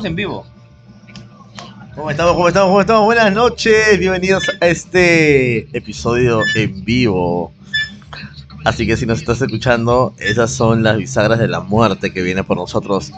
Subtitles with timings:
[0.00, 0.46] estamos en vivo.
[1.94, 2.34] ¿Cómo estamos?
[2.34, 2.68] ¿Cómo estamos?
[2.68, 3.04] ¿Cómo estamos?
[3.04, 7.52] Buenas noches, bienvenidos a este episodio en vivo.
[8.64, 12.44] Así que si nos estás escuchando, esas son las bisagras de la muerte que viene
[12.44, 13.12] por nosotros.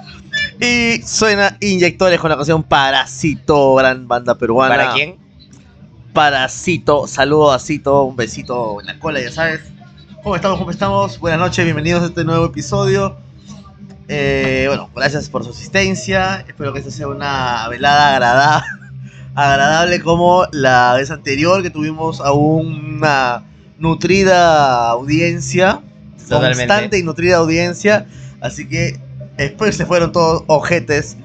[0.60, 4.76] Y suena Inyectores con la canción Parasito, gran banda peruana.
[4.76, 5.16] ¿Para quién?
[6.12, 9.60] Parasito, saludo a Cito, un besito en la cola, ya sabes.
[10.22, 10.58] ¿Cómo estamos?
[10.58, 11.18] ¿Cómo estamos?
[11.20, 13.16] Buenas noches, bienvenidos a este nuevo episodio.
[14.14, 16.44] Eh, bueno, gracias por su asistencia.
[16.46, 18.66] Espero que esta sea una velada agradable,
[19.34, 23.44] agradable como la vez anterior que tuvimos a una
[23.78, 25.80] nutrida audiencia.
[26.28, 26.66] Totalmente.
[26.66, 28.06] Constante y nutrida audiencia.
[28.42, 29.00] Así que
[29.38, 31.16] después se fueron todos ojetes.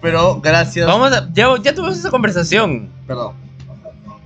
[0.00, 0.86] Pero gracias.
[0.86, 2.88] Vamos a, ya, ya tuvimos esa conversación.
[3.08, 3.34] Perdón.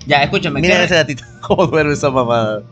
[0.07, 0.61] Ya, escúchame.
[0.61, 1.25] Mira ¿qué, ese gatito.
[1.41, 2.63] ¿Cómo duerme esa mamada?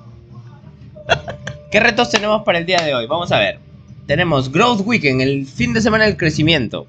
[1.70, 3.06] qué retos tenemos para el día de hoy?
[3.06, 3.67] Vamos a ver.
[4.08, 6.86] Tenemos Growth Weekend, el fin de semana del crecimiento.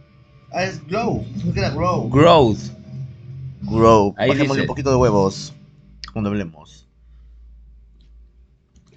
[0.53, 1.25] Ah, es Grow.
[1.53, 2.09] Era Grow.
[2.09, 2.59] Growth.
[3.63, 4.15] Grow.
[4.17, 4.61] Ahí Bajémosle dice.
[4.61, 5.53] un poquito de huevos.
[6.13, 6.87] Cuando hablemos.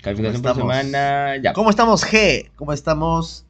[0.00, 0.84] Calificación ¿Cómo por estamos?
[0.86, 1.36] semana.
[1.38, 1.52] Ya.
[1.52, 2.48] ¿Cómo estamos, G?
[2.54, 3.44] ¿Cómo estamos?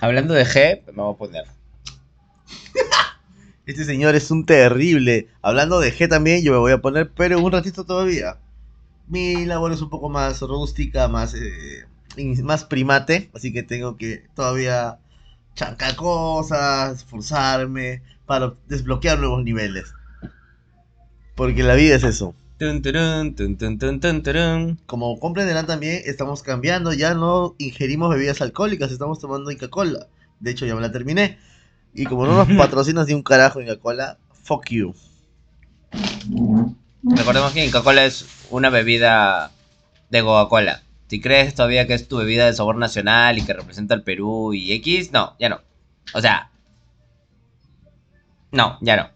[0.00, 1.44] Hablando de G, me voy a poner.
[3.66, 5.28] Este señor es un terrible.
[5.42, 8.38] Hablando de G también, yo me voy a poner, pero un ratito todavía.
[9.06, 11.84] Mi labor es un poco más rústica, más, eh,
[12.42, 14.98] más primate, así que tengo que todavía
[15.54, 19.92] chancar cosas, esforzarme para desbloquear nuevos niveles.
[21.34, 22.34] Porque la vida es eso.
[22.58, 24.80] Tun, turun, tun, tun, tun, tun, turun.
[24.86, 30.06] Como comprenderán también, estamos cambiando, ya no ingerimos bebidas alcohólicas, estamos tomando Inca Cola.
[30.40, 31.38] De hecho, ya me la terminé.
[31.92, 34.94] Y como no nos patrocinas ni un carajo Inca Cola, fuck you.
[37.02, 39.52] Recordemos que Coca-Cola es una bebida
[40.10, 40.82] de Coca-Cola.
[41.08, 44.54] Si crees todavía que es tu bebida de sabor nacional y que representa al Perú
[44.54, 45.60] y X, no, ya no.
[46.14, 46.50] O sea,
[48.52, 49.10] no, ya no.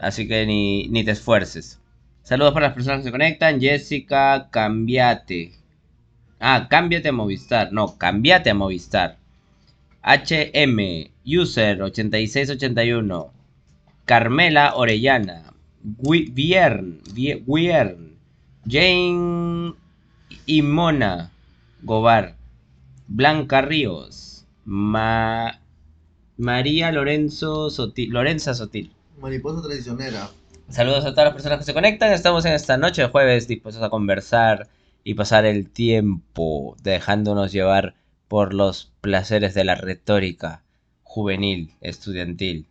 [0.00, 1.80] Así que ni, ni te esfuerces.
[2.22, 3.60] Saludos para las personas que se conectan.
[3.60, 5.52] Jessica, cambiate.
[6.40, 7.72] Ah, cámbiate a Movistar.
[7.72, 9.18] No, cambiate a Movistar.
[10.02, 13.32] HM, user 8681.
[14.04, 15.44] Carmela Orellana.
[15.84, 18.16] Vie- Wiern,
[18.66, 19.74] Jane
[20.46, 21.30] y Mona
[21.82, 22.36] Gobar,
[23.08, 25.60] Blanca Ríos, Ma-
[26.36, 28.92] María Lorenzo Sotil, Lorenza Sotil.
[29.20, 30.30] Mariposa traicionera.
[30.68, 32.12] Saludos a todas las personas que se conectan.
[32.12, 34.68] Estamos en esta noche de jueves dispuestos a conversar
[35.04, 37.94] y pasar el tiempo dejándonos llevar
[38.28, 40.62] por los placeres de la retórica
[41.02, 42.66] juvenil, estudiantil.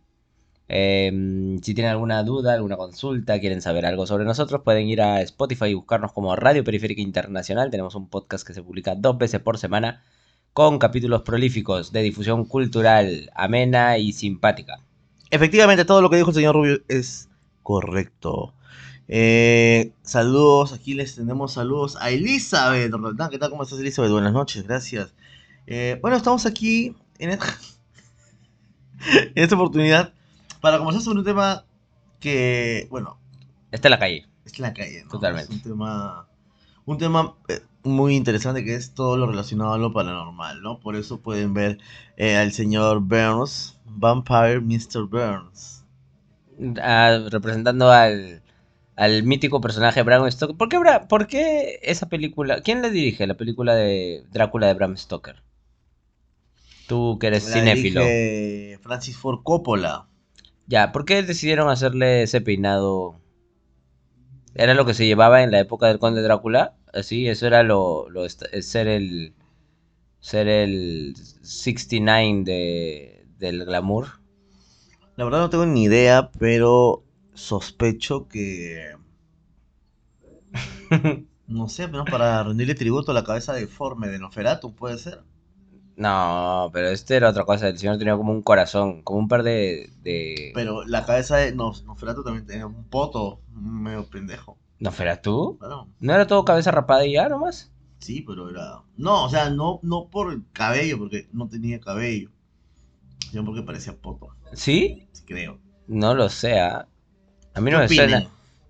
[0.74, 5.20] Eh, si tienen alguna duda, alguna consulta, quieren saber algo sobre nosotros, pueden ir a
[5.20, 7.70] Spotify y buscarnos como Radio Periférica Internacional.
[7.70, 10.02] Tenemos un podcast que se publica dos veces por semana
[10.54, 14.80] con capítulos prolíficos de difusión cultural, amena y simpática.
[15.30, 17.28] Efectivamente, todo lo que dijo el señor Rubio es
[17.62, 18.54] correcto.
[19.08, 22.90] Eh, saludos, aquí les tenemos saludos a Elizabeth.
[23.30, 23.50] ¿Qué tal?
[23.50, 24.10] ¿Cómo estás, Elizabeth?
[24.10, 25.12] Buenas noches, gracias.
[25.66, 27.38] Eh, bueno, estamos aquí en, en
[29.34, 30.14] esta oportunidad
[30.62, 31.66] para conversar sobre un tema
[32.20, 33.18] que, bueno,
[33.70, 34.26] Está en la calle.
[34.46, 35.10] es la calle, ¿no?
[35.10, 35.52] Totalmente.
[35.52, 36.26] Es un tema,
[36.86, 40.80] un tema eh, muy interesante que es todo lo relacionado a lo paranormal, ¿no?
[40.80, 41.78] Por eso pueden ver
[42.16, 45.04] eh, al señor Burns, Vampire Mr.
[45.06, 45.84] Burns.
[46.80, 48.42] Ah, representando al,
[48.96, 50.56] al mítico personaje Bram Stoker.
[50.56, 52.60] ¿Por qué, Bra- ¿Por qué esa película?
[52.62, 55.42] ¿Quién le dirige la película de Drácula de Bram Stoker?
[56.86, 58.02] Tú que eres La cinéfilo.
[58.82, 60.06] Francis Ford Coppola.
[60.66, 63.20] Ya, ¿por qué decidieron hacerle ese peinado?
[64.54, 66.74] ¿Era lo que se llevaba en la época del Conde Drácula?
[66.92, 69.34] Así, eso era lo, lo es ser el
[70.20, 74.20] ser el 69 de, del glamour.
[75.16, 77.04] La verdad no tengo ni idea, pero
[77.34, 78.96] sospecho que...
[81.46, 85.22] No sé, menos para rendirle tributo a la cabeza deforme de Noferatu, puede ser.
[85.96, 87.68] No, pero este era otra cosa.
[87.68, 89.90] El señor tenía como un corazón, como un par de.
[90.02, 90.52] de...
[90.54, 94.58] Pero la cabeza de Nos- Noferatu también tenía un poto medio pendejo.
[94.78, 95.58] ¿No fueras tú?
[95.60, 95.88] Claro.
[96.00, 97.70] ¿No era todo cabeza rapada y ya nomás?
[97.98, 98.82] Sí, pero era...
[98.96, 102.30] No, o sea, no, no por el cabello, porque no tenía cabello.
[103.30, 105.06] Sino porque parecía poto, ¿Sí?
[105.24, 105.58] creo.
[105.86, 106.58] No lo sé.
[106.58, 106.88] ¿ah?
[107.54, 108.20] A mí no ¿Qué me suena.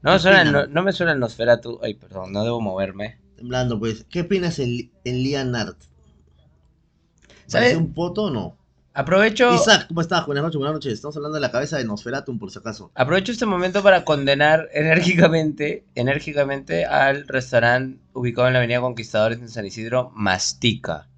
[0.02, 1.78] No me ¿Qué suena, no, no me suena el Nosferatu.
[1.82, 3.18] Ay, perdón, no debo moverme.
[3.40, 4.04] Blando, pues.
[4.10, 5.78] ¿Qué opinas el, el Lianart?
[7.52, 7.74] ¿Sabes?
[7.74, 8.56] ¿Parece un poto o no?
[8.94, 10.24] Aprovecho, Isaac, ¿cómo estás?
[10.24, 10.94] Buenas noches, buenas noches.
[10.94, 12.90] Estamos hablando de la cabeza de Nosferatum, por si acaso.
[12.94, 19.50] aprovecho este momento para condenar enérgicamente, enérgicamente al restaurante ubicado en la Avenida Conquistadores en
[19.50, 21.10] San Isidro, Mastica.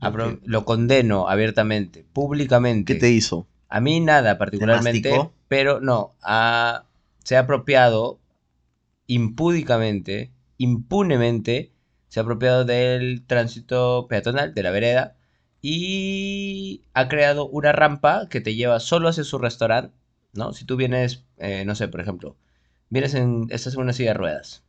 [0.00, 0.40] Apro-.
[0.44, 2.94] Lo condeno abiertamente, públicamente.
[2.94, 3.46] ¿Qué te hizo?
[3.68, 5.12] A mí nada particularmente,
[5.46, 6.16] pero no,
[7.22, 8.18] se ha apropiado
[9.06, 11.70] impúdicamente, impunemente,
[12.08, 15.16] se ha apropiado del tránsito peatonal, de la vereda,
[15.62, 19.94] y ha creado una rampa que te lleva solo hacia su restaurante,
[20.34, 20.52] ¿no?
[20.52, 22.36] Si tú vienes, eh, no sé, por ejemplo,
[22.90, 24.64] vienes en, estás en una silla de ruedas,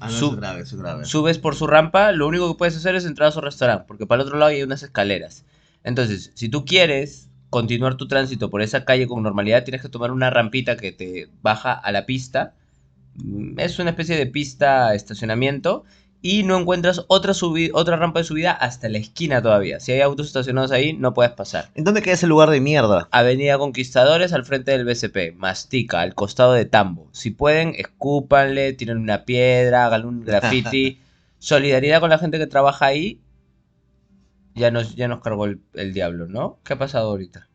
[0.00, 1.04] Ah, no, es grave, es grave.
[1.04, 4.06] subes por su rampa, lo único que puedes hacer es entrar a su restaurante, porque
[4.06, 5.44] para el otro lado hay unas escaleras.
[5.84, 10.10] Entonces, si tú quieres continuar tu tránsito por esa calle con normalidad, tienes que tomar
[10.10, 12.54] una rampita que te baja a la pista.
[13.16, 15.84] Mm, Es una especie de pista estacionamiento
[16.22, 17.32] y no encuentras otra,
[17.72, 19.80] otra rampa de subida hasta la esquina todavía.
[19.80, 21.70] Si hay autos estacionados ahí, no puedes pasar.
[21.74, 23.08] ¿En dónde queda ese lugar de mierda?
[23.10, 27.08] Avenida Conquistadores al frente del BCP, Mastica, al costado de Tambo.
[27.10, 31.00] Si pueden, escúpanle, tiren una piedra, hagan un graffiti.
[31.40, 33.20] Solidaridad con la gente que trabaja ahí.
[34.54, 36.60] Ya nos, ya nos cargó el, el diablo, ¿no?
[36.62, 37.48] ¿Qué ha pasado ahorita?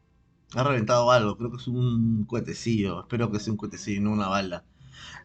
[0.55, 3.01] Ha reventado algo, creo que es un cuetecillo.
[3.01, 4.65] Espero que sea un cuetecillo no una bala.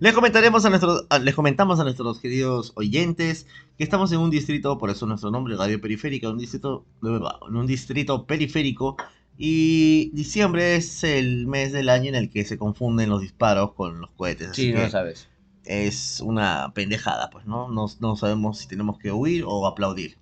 [0.02, 3.46] Les comentaremos a nuestros, a- les comentamos a nuestros queridos oyentes
[3.78, 7.66] que estamos en un distrito, por eso nuestro nombre, Radio Periférica, un distrito, en un
[7.68, 8.96] distrito periférico.
[9.38, 14.00] Y diciembre es el mes del año en el que se confunden los disparos con
[14.00, 14.48] los cohetes.
[14.48, 15.28] Así Sí, no sabes.
[15.64, 17.68] es una pendejada, pues, ¿no?
[17.68, 17.86] ¿no?
[18.00, 20.18] No sabemos si tenemos que huir o aplaudir.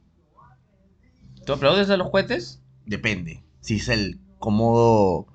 [1.47, 2.61] ¿Tú aplaudes a los cohetes?
[2.85, 3.43] Depende.
[3.61, 5.26] Si es el Comodo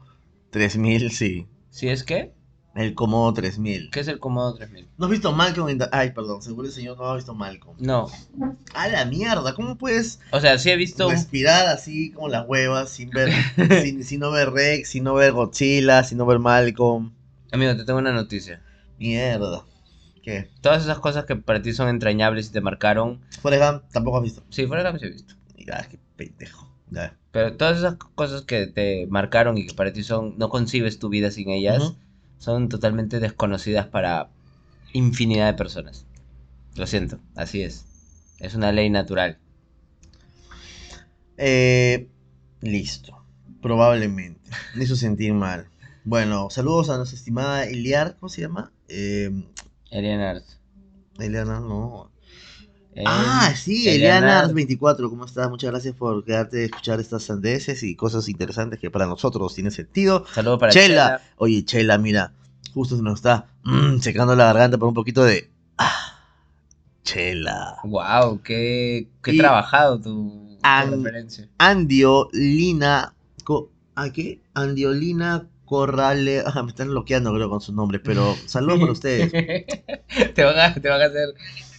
[0.51, 1.47] 3000, sí.
[1.71, 2.34] Si es que,
[2.75, 3.89] El Comodo 3000.
[3.89, 4.87] ¿qué es el Comodo 3000?
[4.97, 7.77] ¿No has visto Malcolm en the- Ay, perdón, seguro el señor no ha visto Malcolm.
[7.79, 8.07] No.
[8.73, 12.89] A la mierda, ¿cómo puedes O sea, sí he visto respirar así como las huevas
[12.89, 13.29] sin ver,
[13.81, 17.13] sin, sin no ver Rex, sin no ver Godzilla, sin no ver Malcolm?
[17.51, 18.61] Amigo, te tengo una noticia.
[18.99, 19.63] Mierda.
[20.21, 20.49] ¿Qué?
[20.61, 23.21] Todas esas cosas que para ti son entrañables y te marcaron...
[23.41, 24.43] Forrest Gump tampoco has visto.
[24.49, 25.35] Sí, la que sí he visto.
[25.65, 26.67] Ya, qué pendejo.
[26.89, 27.15] Ya.
[27.31, 31.09] Pero todas esas cosas que te marcaron y que para ti son, no concibes tu
[31.09, 31.93] vida sin ellas.
[32.45, 34.29] Son totalmente desconocidas para
[34.93, 36.05] infinidad de personas.
[36.75, 37.85] Lo siento, así es.
[38.39, 39.39] Es una ley natural.
[41.37, 42.07] Eh,
[42.61, 43.23] listo.
[43.63, 44.51] Probablemente.
[44.75, 45.65] Me hizo sentir mal.
[46.03, 48.71] Bueno, saludos a nuestra estimada Eliar, ¿cómo se llama?
[48.89, 49.31] Eh,
[49.89, 50.39] Eliana
[51.17, 52.11] Eliana, no.
[52.93, 55.49] Eh, ah, sí, Eliana- Eliana 24, ¿cómo estás?
[55.49, 59.71] Muchas gracias por quedarte a escuchar estas sandeces y cosas interesantes que para nosotros tienen
[59.71, 60.25] sentido.
[60.31, 61.21] Saludos para Chela.
[61.37, 62.33] Oye, Chela, mira,
[62.73, 65.49] justo se nos está mm, secando la garganta por un poquito de...
[65.77, 66.19] Ah,
[67.03, 67.77] Chela.
[67.83, 71.47] Wow, qué, qué Y- trabajado tu, tu An- referencia.
[71.57, 73.13] Andiolina...
[73.43, 74.41] Co- ¿A qué?
[74.53, 76.43] Andiolina Corrale...
[76.45, 79.31] Ah, me están bloqueando creo con sus nombres, pero saludos para ustedes.
[80.35, 81.29] te, van a, te van a hacer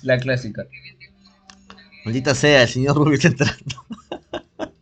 [0.02, 0.64] la clásica.
[2.05, 3.85] Maldita sea, el señor Rubio está entrando.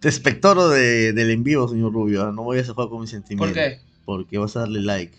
[0.00, 2.30] Te espectoro de, del en vivo, señor Rubio.
[2.30, 3.56] No voy a jugar con mis sentimientos.
[3.56, 3.80] ¿Por qué?
[4.04, 5.18] Porque vas a darle like.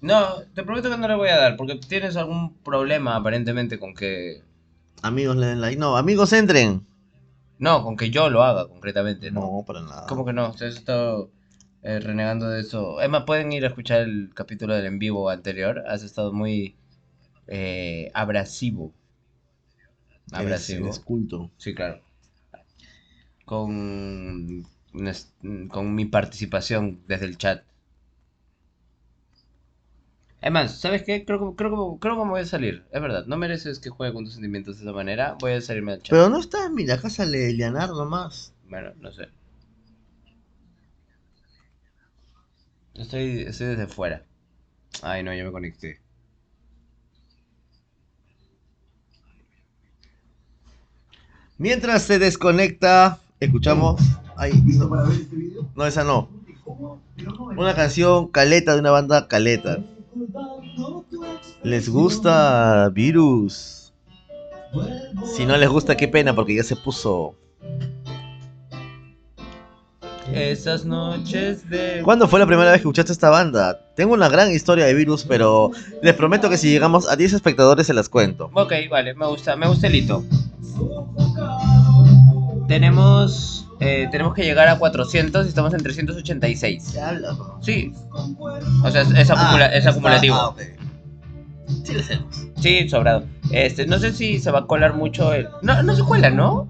[0.00, 3.94] No, te prometo que no le voy a dar, porque tienes algún problema aparentemente con
[3.94, 4.42] que...
[5.02, 5.78] Amigos le den like.
[5.78, 6.84] No, amigos entren.
[7.58, 9.40] No, con que yo lo haga concretamente, ¿no?
[9.40, 10.06] No, para nada.
[10.08, 10.50] ¿Cómo que no?
[10.50, 11.30] Ustedes estado
[11.82, 13.00] eh, renegando de eso.
[13.00, 15.84] Emma, pueden ir a escuchar el capítulo del en vivo anterior.
[15.86, 16.74] Has estado muy
[17.46, 18.92] eh, abrasivo.
[20.32, 20.86] Eres, Abrasivo.
[20.86, 21.50] eres culto.
[21.56, 22.00] Sí, claro.
[23.44, 24.64] Con,
[25.68, 27.62] con mi participación desde el chat.
[30.42, 31.24] Es más, ¿sabes qué?
[31.24, 32.84] Creo, que- creo, que- creo que me voy a salir.
[32.90, 35.36] Es verdad, no mereces que juegue con tus sentimientos de esa manera.
[35.40, 36.10] Voy a salirme del chat.
[36.10, 38.52] Pero no está, mira, acá sale Leonard nomás.
[38.68, 39.28] Bueno, no sé.
[42.94, 44.24] Estoy, estoy desde fuera.
[45.02, 46.00] Ay, no, yo me conecté.
[51.58, 54.00] Mientras se desconecta, escuchamos.
[54.36, 54.52] Ay,
[55.76, 56.28] no, esa no.
[57.56, 59.78] Una canción caleta de una banda caleta.
[61.62, 63.92] ¿Les gusta Virus?
[65.36, 67.34] Si no les gusta, qué pena, porque ya se puso.
[70.32, 72.00] Esas noches de...
[72.02, 73.78] ¿Cuándo fue la primera vez que escuchaste esta banda?
[73.94, 75.70] Tengo una gran historia de Virus, pero
[76.02, 78.50] les prometo que si llegamos a 10 espectadores se las cuento.
[78.54, 80.24] Ok, vale, me gusta, me gusta el hito.
[82.66, 86.90] Tenemos, eh, tenemos que llegar a 400 y estamos en 386.
[86.92, 87.36] ¿Qué hablas?
[87.38, 87.58] bro?
[87.62, 87.92] Sí.
[88.84, 90.36] O sea, es, es acumula- Ah, es acumulativo.
[90.36, 90.54] ah.
[91.84, 92.26] Sí, hacemos.
[92.60, 93.24] Sí, sobrado.
[93.50, 95.48] Este, no sé si se va a colar mucho el...
[95.62, 96.68] No, no se cuela, ¿no?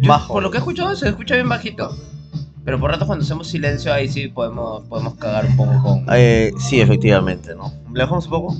[0.00, 0.32] Yo, Bajo.
[0.34, 1.94] Por lo que he escuchado, se escucha bien bajito.
[2.64, 6.06] Pero por rato cuando hacemos silencio, ahí sí podemos, podemos cagar un poco con...
[6.12, 7.72] Eh, sí, efectivamente, ¿no?
[7.94, 8.56] ¿Le bajamos un poco?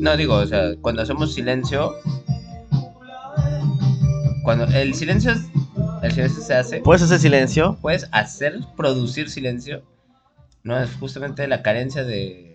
[0.00, 1.92] No, digo, o sea, cuando hacemos silencio...
[4.42, 5.46] Cuando el silencio, es-
[6.10, 6.80] silencio se hace...
[6.80, 7.78] ¿Puedes hacer silencio?
[7.80, 9.82] Puedes hacer, producir silencio.
[10.62, 12.52] No, es justamente la carencia de...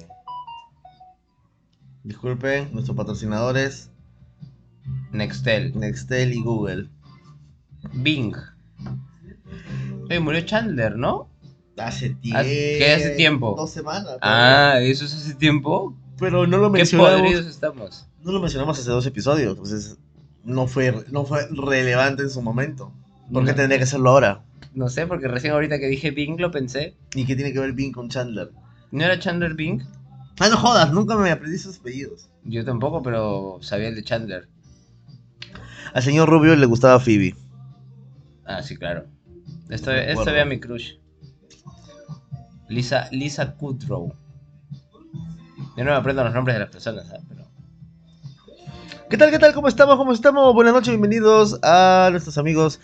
[2.03, 3.89] Disculpen, nuestros patrocinadores,
[5.11, 5.77] Nextel.
[5.77, 6.89] Nextel y Google.
[7.93, 8.33] Bing.
[10.09, 11.29] Oye, murió Chandler, ¿no?
[11.77, 12.43] Hace tiempo.
[12.43, 13.55] ¿qué hace tiempo?
[13.57, 14.17] Dos semanas.
[14.21, 15.95] Ah, ¿eso es hace tiempo?
[16.17, 17.21] Pero no lo ¿Qué mencionamos.
[17.21, 18.07] podridos estamos?
[18.23, 19.51] No lo mencionamos hace dos episodios.
[19.51, 19.97] Entonces,
[20.43, 22.91] no fue, no fue relevante en su momento.
[23.31, 23.55] ¿Por qué No.
[23.55, 24.41] tendría que hacerlo ahora?
[24.73, 26.95] No sé, porque recién ahorita que dije Bing lo pensé.
[27.15, 28.51] ¿Y qué tiene que ver Bing con Chandler?
[28.91, 29.81] ¿No era Chandler Bing?
[30.39, 32.29] Ah, no jodas, nunca me aprendí sus apellidos.
[32.43, 34.47] Yo tampoco, pero sabía el de Chandler.
[35.93, 37.35] Al señor Rubio le gustaba Phoebe.
[38.45, 39.05] Ah, sí, claro.
[39.69, 40.93] Esto, Me esto era mi crush.
[42.69, 44.13] Lisa, Lisa Kudrow.
[45.75, 47.23] Yo no me aprendo los nombres de las personas, ¿sabes?
[47.27, 47.45] Pero...
[49.09, 49.53] ¿Qué tal, qué tal?
[49.53, 49.95] ¿Cómo estamos?
[49.97, 50.53] ¿Cómo estamos?
[50.53, 52.79] Buenas noches, bienvenidos a nuestros amigos.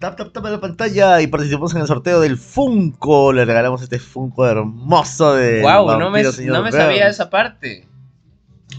[0.00, 3.34] Tap, tap, tap en la pantalla y participamos en el sorteo del Funko.
[3.34, 5.60] Le regalamos este Funko hermoso de.
[5.60, 5.98] ¡Wow!
[5.98, 7.86] No me, no me sabía esa parte.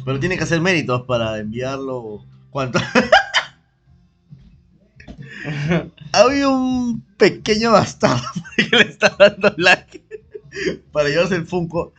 [0.04, 2.26] Pero tiene que hacer méritos para enviarlo.
[2.50, 2.80] ¿Cuánto?
[6.12, 8.24] Había un pequeño bastardo
[8.58, 10.04] que le está dando like
[10.92, 11.94] para llevarse el Funko.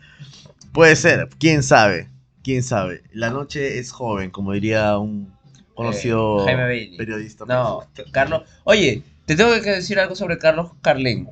[0.73, 2.11] Puede ser, quién sabe,
[2.43, 3.05] quién sabe.
[3.13, 5.33] La noche es joven, como diría un
[5.75, 7.45] conocido Eh, Jaime periodista.
[7.47, 8.43] No, Carlos.
[8.65, 11.29] Oye, te tengo que decir algo sobre Carlos Carlín.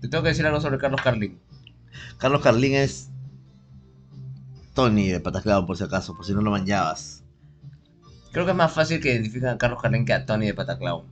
[0.00, 1.38] Te tengo que decir algo sobre Carlos Carlín.
[2.18, 3.10] Carlos Carlín es
[4.74, 7.24] Tony de Pataclao, por si acaso, por si no lo manchabas.
[8.32, 11.04] Creo que es más fácil que identifiquen a Carlos Carlín que a Tony de Pataclown.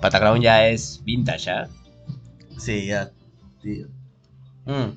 [0.00, 1.68] Pataclown ya es vintage, ¿ya?
[2.58, 3.12] Sí, ya.
[3.62, 3.88] tío.
[4.66, 4.96] Mm.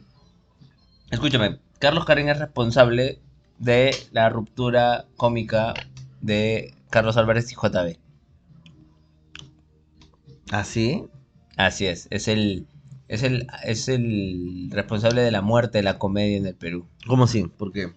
[1.12, 3.22] Escúchame, Carlos Carlín es responsable
[3.60, 5.74] de la ruptura cómica
[6.22, 8.05] de Carlos Álvarez y JB.
[10.52, 11.06] ¿Ah, sí?
[11.58, 12.68] Así es, es el,
[13.08, 16.88] es el, es el responsable de la muerte de la comedia en el Perú.
[17.08, 17.44] ¿Cómo sí?
[17.44, 17.94] ¿Por qué?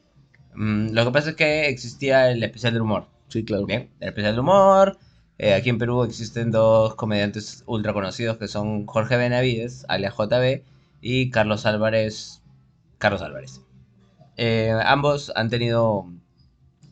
[0.54, 3.06] Mm, lo que pasa es que existía el especial del humor.
[3.28, 3.66] Sí, claro.
[3.66, 4.98] Bien, el especial de humor.
[5.38, 10.62] Eh, aquí en Perú existen dos comediantes ultra conocidos que son Jorge Benavides, alias JB,
[11.00, 12.42] y Carlos Álvarez.
[12.98, 13.60] Carlos Álvarez.
[14.36, 16.06] Eh, ambos han tenido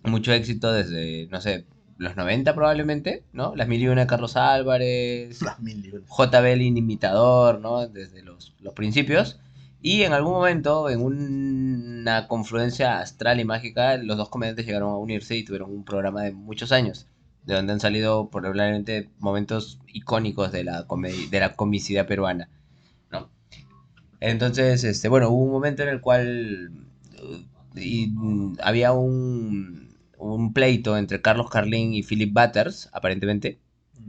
[0.04, 1.64] mucho éxito desde, no sé,
[1.98, 3.54] los 90 probablemente, ¿no?
[3.56, 6.02] Las mil y una de Carlos Álvarez, Las mil.
[6.06, 7.86] JB el inimitador, ¿no?
[7.86, 9.38] Desde los, los principios.
[9.80, 14.96] Y en algún momento, en una confluencia astral y mágica, los dos comediantes llegaron a
[14.96, 17.06] unirse y tuvieron un programa de muchos años,
[17.44, 20.86] de donde han salido probablemente momentos icónicos de la,
[21.30, 22.48] de la comicidad peruana,
[23.10, 23.28] ¿no?
[24.20, 26.72] Entonces, este, bueno, hubo un momento en el cual
[27.76, 29.85] y, mm, había un,
[30.18, 33.58] un pleito entre Carlos Carlín y Philip Butters, aparentemente,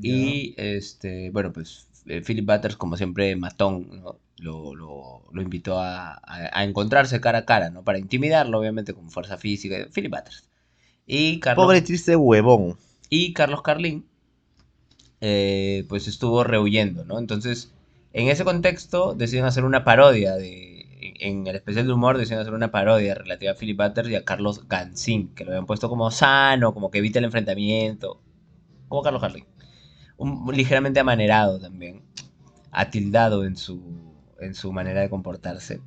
[0.01, 4.19] y este, bueno, pues eh, Philip Butters, como siempre, matón, ¿no?
[4.39, 7.83] lo, lo- lo invitó a, a- a encontrarse cara a cara, ¿no?
[7.83, 9.87] Para intimidarlo, obviamente, con fuerza física.
[9.93, 10.43] Philip Butters.
[11.07, 12.77] Y Carlos, Pobre triste huevón.
[13.09, 14.05] y Carlos Carlín,
[15.21, 17.19] eh, pues estuvo rehuyendo, ¿no?
[17.19, 17.71] Entonces,
[18.13, 20.66] en ese contexto, deciden hacer una parodia de.
[21.19, 24.25] En el especial de humor deciden hacer una parodia relativa a Philip Butters y a
[24.25, 28.21] Carlos Gansín, que lo habían puesto como sano, como que evita el enfrentamiento.
[28.87, 29.35] Como Carlos.
[30.17, 32.03] Un, ligeramente amanerado también.
[32.71, 33.81] Atildado en su,
[34.39, 35.81] en su manera de comportarse.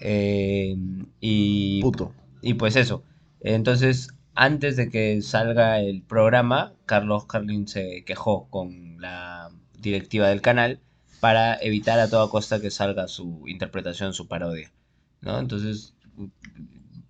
[0.00, 0.76] Eh,
[1.20, 2.12] y Puto.
[2.42, 3.02] y pues eso.
[3.40, 10.42] Entonces, antes de que salga el programa, Carlos Carlin se quejó con la directiva del
[10.42, 10.80] canal
[11.20, 14.72] para evitar a toda costa que salga su interpretación, su parodia.
[15.20, 15.38] ¿No?
[15.38, 15.94] Entonces,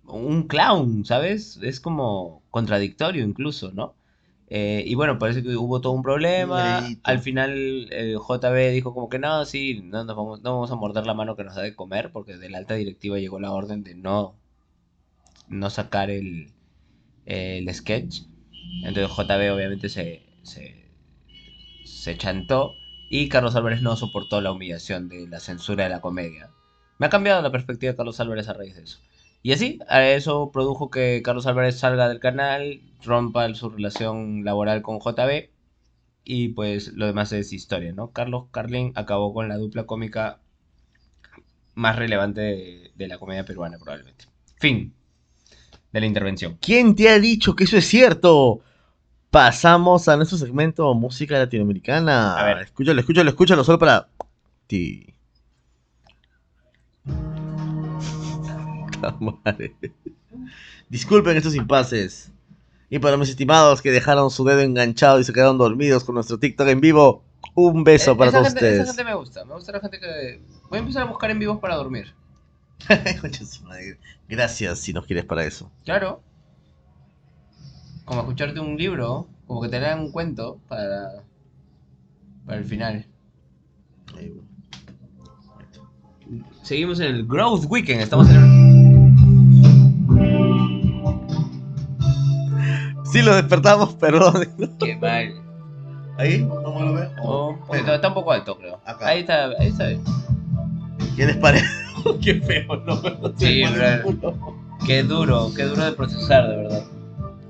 [0.05, 1.59] un clown, ¿sabes?
[1.61, 3.95] Es como contradictorio incluso, ¿no?
[4.49, 6.87] Eh, y bueno, parece que hubo todo un problema.
[7.03, 10.75] Al final eh, JB dijo como que no, sí, no, nos vamos, no vamos a
[10.75, 13.51] morder la mano que nos da de comer, porque de la alta directiva llegó la
[13.51, 14.35] orden de no,
[15.49, 16.53] no sacar el,
[17.25, 18.21] el sketch.
[18.83, 20.89] Entonces JB obviamente se, se,
[21.83, 22.73] se chantó
[23.09, 26.49] y Carlos Álvarez no soportó la humillación de la censura de la comedia.
[26.97, 28.99] Me ha cambiado la perspectiva de Carlos Álvarez a raíz de eso.
[29.43, 34.99] Y así, eso produjo que Carlos Álvarez salga del canal, rompa su relación laboral con
[34.99, 35.49] JB
[36.23, 38.11] y pues lo demás es historia, ¿no?
[38.11, 40.39] Carlos Carlin acabó con la dupla cómica
[41.75, 44.25] más relevante de, de la comedia peruana probablemente.
[44.59, 44.93] Fin.
[45.93, 46.57] de la intervención.
[46.61, 48.61] ¿Quién te ha dicho que eso es cierto?
[49.31, 52.37] Pasamos a nuestro segmento música latinoamericana.
[52.37, 52.57] A ver.
[52.59, 54.07] Escúchalo, escúchalo, escúchalo solo para
[54.67, 55.13] ti.
[60.89, 62.31] Disculpen estos impases.
[62.89, 66.39] Y para mis estimados que dejaron su dedo enganchado y se quedaron dormidos con nuestro
[66.39, 67.21] TikTok en vivo,
[67.53, 68.95] un beso Eh, para esa todos gente, Esa ustedes.
[68.95, 69.43] gente me gusta.
[69.45, 70.41] Me gusta la gente que.
[70.69, 72.13] Voy a empezar a buscar en vivos para dormir.
[74.29, 75.69] Gracias si nos quieres para eso.
[75.83, 76.21] Claro.
[78.07, 81.25] Como escucharte un libro, como que te lean un cuento para.
[82.45, 83.05] para el final.
[86.61, 87.99] Seguimos en el Growth Weekend.
[87.99, 88.43] Estamos en el.
[93.11, 94.75] Sí, lo despertamos, perdón.
[94.79, 95.33] Qué mal.
[96.17, 97.09] Ahí, ¿cómo lo ves?
[97.21, 98.79] Oh, está, está un poco alto, creo.
[98.85, 99.07] Acá.
[99.07, 100.01] Ahí está, ahí está bien.
[101.17, 101.67] ¿Qué les parece?
[102.21, 103.35] Qué feo.
[104.85, 106.96] Qué duro, qué duro de procesar, de verdad.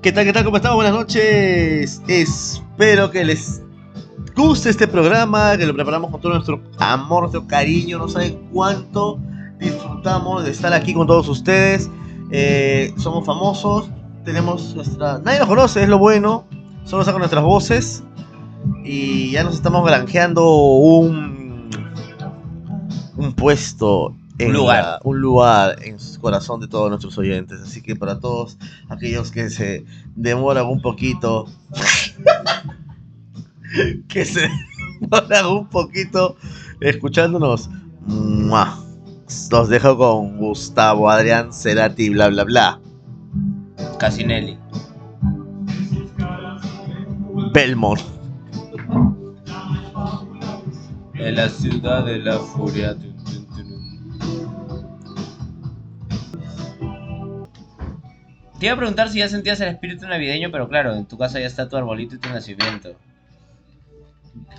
[0.08, 0.46] ¿Qué tal, qué tal?
[0.46, 0.78] ¿Cómo estamos?
[0.78, 2.02] Buenas noches.
[2.08, 3.62] Espero que les
[4.38, 7.98] guste este programa, que lo preparamos con todo nuestro amor, nuestro cariño.
[7.98, 9.20] No saben cuánto
[9.60, 11.90] disfrutamos de estar aquí con todos ustedes.
[12.32, 13.90] Eh, somos famosos,
[14.24, 15.20] tenemos nuestra...
[15.20, 16.46] Nadie nos conoce, es lo bueno.
[16.86, 18.02] Solo sacan nuestras voces.
[18.86, 21.70] Y ya nos estamos granjeando un...
[23.18, 24.16] Un puesto.
[24.40, 24.84] En Un lugar.
[24.84, 27.60] la- un lugar en su corazón de todos nuestros oyentes.
[27.62, 28.58] Así que para todos
[28.90, 29.84] aquellos que se
[30.16, 31.46] demoran un poquito.
[34.08, 34.50] que se
[35.02, 36.36] demoran un poquito
[36.82, 37.70] escuchándonos.
[38.06, 38.78] ¡mua!
[39.52, 42.80] Los dejo con Gustavo, Adrián, Cerati, bla bla bla.
[44.00, 44.58] Casinelli.
[47.54, 48.00] Belmont.
[51.16, 52.96] En la ciudad de la furia.
[58.60, 61.40] Te iba a preguntar si ya sentías el espíritu navideño, pero claro, en tu casa
[61.40, 62.96] ya está tu arbolito y tu nacimiento.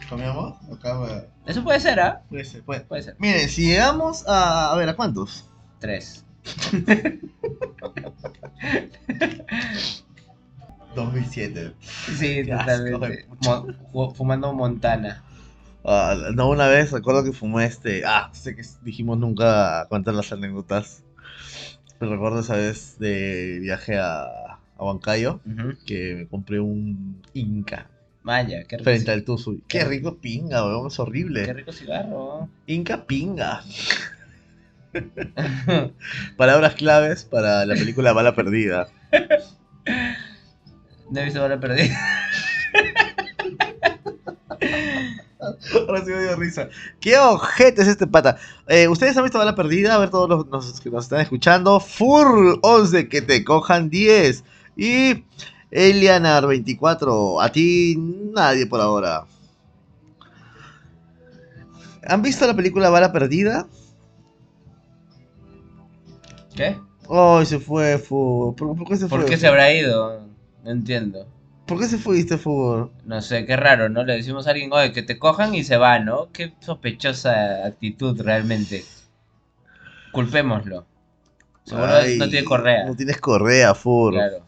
[0.09, 0.57] ¿Comíamos?
[0.73, 2.23] Acá Eso puede ser, ¿ah?
[2.29, 2.81] puede ser, puede.
[2.83, 3.17] Puede ser.
[3.19, 4.73] Miren, si llegamos a.
[4.73, 5.49] A ver, ¿a cuántos?
[5.81, 6.25] Tres.
[10.95, 11.75] 2007.
[11.81, 13.27] Sí, Qué totalmente.
[13.93, 15.23] Mo- fumando Montana.
[15.85, 18.05] Ah, no, una vez recuerdo que fumé este.
[18.05, 21.05] Ah, sé que dijimos nunca contar las anécdotas.
[22.01, 25.41] Recuerdo esa vez de viaje a, a Huancayo
[25.87, 27.89] que me compré un Inca
[28.23, 28.85] Vaya, qué rico.
[28.85, 29.61] frente al Tuzu.
[29.67, 31.45] Qué rico pinga, weón, es horrible.
[31.45, 32.49] Qué rico cigarro.
[32.67, 33.63] Inca pinga.
[36.37, 38.89] Palabras claves para la película Bala Perdida.
[41.11, 41.97] No he visto bala perdida.
[45.41, 46.69] Ahora sí me dio risa.
[47.01, 48.39] ¿Qué ojete es este pata?
[48.67, 51.79] Eh, Ustedes han visto Bala Perdida, a ver todos los los que nos están escuchando.
[51.81, 54.45] Fur 11, que te cojan 10.
[54.77, 55.25] Y
[55.71, 57.97] Elianar 24, a ti
[58.35, 59.25] nadie por ahora.
[62.07, 63.67] ¿Han visto la película Bala Perdida?
[66.57, 66.79] ¿Qué?
[67.11, 68.57] Ay, se fue, Fur.
[68.57, 69.19] ¿Por, por qué se fue?
[69.19, 70.27] ¿Por qué se habrá ido?
[70.65, 71.27] No entiendo.
[71.69, 72.91] ¿Por qué se fuiste, Fur?
[73.05, 74.03] No sé, qué raro, ¿no?
[74.03, 76.33] Le decimos a alguien, oye, que te cojan y se va, ¿no?
[76.33, 78.87] Qué sospechosa actitud realmente.
[80.11, 80.87] Culpémoslo.
[81.65, 82.87] Seguro Ay, no tiene correa.
[82.87, 84.15] No tienes correa, Fur.
[84.15, 84.47] Claro.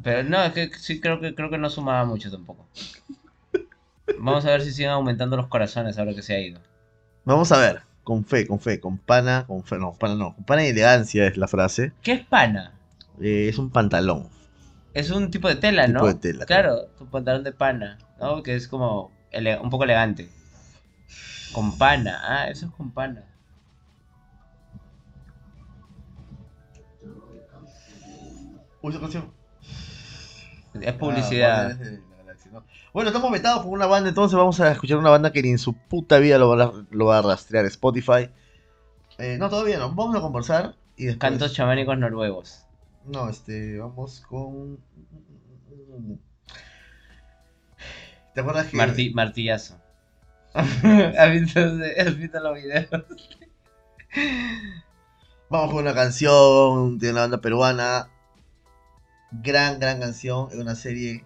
[0.00, 2.68] Pero no, es que sí creo que creo que no sumaba mucho tampoco.
[4.16, 6.60] Vamos a ver si siguen aumentando los corazones ahora que se ha ido.
[7.24, 7.82] Vamos a ver.
[8.04, 11.26] Con fe, con fe, con pana, con fe, no, pana no, con pana y elegancia
[11.26, 11.92] es la frase.
[12.02, 12.74] ¿Qué es pana?
[13.20, 14.28] Eh, es un pantalón.
[14.94, 16.06] Es un tipo de tela, Tipo ¿no?
[16.06, 18.42] de tela, Claro, tu pantalón de pana, ¿no?
[18.42, 19.12] Que es como
[19.62, 20.28] un poco elegante.
[21.52, 23.24] Con pana, ah, eso es con pana.
[28.82, 29.32] Uy, esa canción.
[30.80, 31.72] Es publicidad.
[31.72, 31.84] Ah,
[32.18, 32.64] Galaxia, ¿no?
[32.92, 35.58] Bueno, estamos metados con una banda, entonces vamos a escuchar una banda que ni en
[35.58, 38.30] su puta vida lo va a, lo va a rastrear Spotify.
[39.18, 39.92] Eh, no, todavía no.
[39.94, 41.30] Vamos a conversar y después.
[41.30, 42.64] Cantos chamánicos noruegos.
[43.04, 44.78] No, este, vamos con.
[48.34, 48.76] ¿Te acuerdas que.?
[48.76, 49.76] Marti- martillazo.
[50.54, 52.88] ¿Has visto, has visto los videos?
[55.48, 58.08] Vamos con una canción de una banda peruana.
[59.32, 60.48] Gran, gran canción.
[60.50, 61.24] Es una serie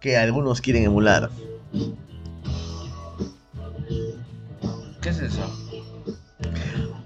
[0.00, 1.30] que algunos quieren emular.
[5.02, 5.65] ¿Qué es eso?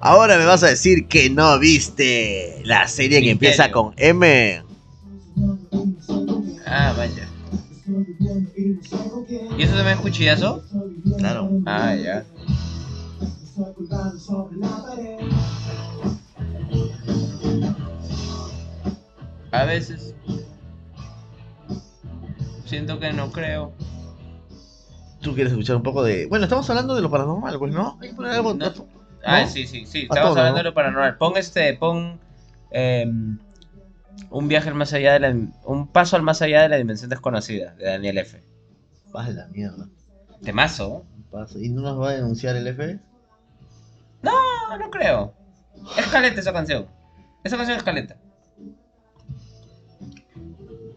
[0.00, 4.62] Ahora me vas a decir que no viste la serie que empieza con M.
[6.66, 7.28] Ah, vaya.
[9.58, 10.62] ¿Y eso también es cuchillazo?
[11.18, 11.50] Claro.
[11.66, 12.24] Ah, ya.
[19.52, 20.14] A veces.
[22.64, 23.72] Siento que no creo.
[25.20, 26.26] Tú quieres escuchar un poco de.
[26.26, 27.98] Bueno, estamos hablando de lo paranormal, pues, ¿no?
[28.00, 28.54] Hay que poner algo.
[28.54, 28.99] No.
[29.24, 30.02] Ah, sí, sí, sí.
[30.02, 31.16] Estamos hablando de lo paranormal.
[31.18, 32.18] Pon este, pon
[32.70, 33.38] em,
[34.30, 37.10] un viaje al más allá de la, un paso al más allá de la dimensión
[37.10, 38.42] desconocida de Daniel F.
[39.14, 39.88] Ah, la mierda.
[40.42, 41.04] Temazo.
[41.30, 41.58] Paso.
[41.58, 42.98] ¿Y no nos va a denunciar el F?
[44.22, 45.34] No, no creo.
[45.96, 46.86] Es caleta esa canción.
[47.44, 48.16] Esa canción es caleta.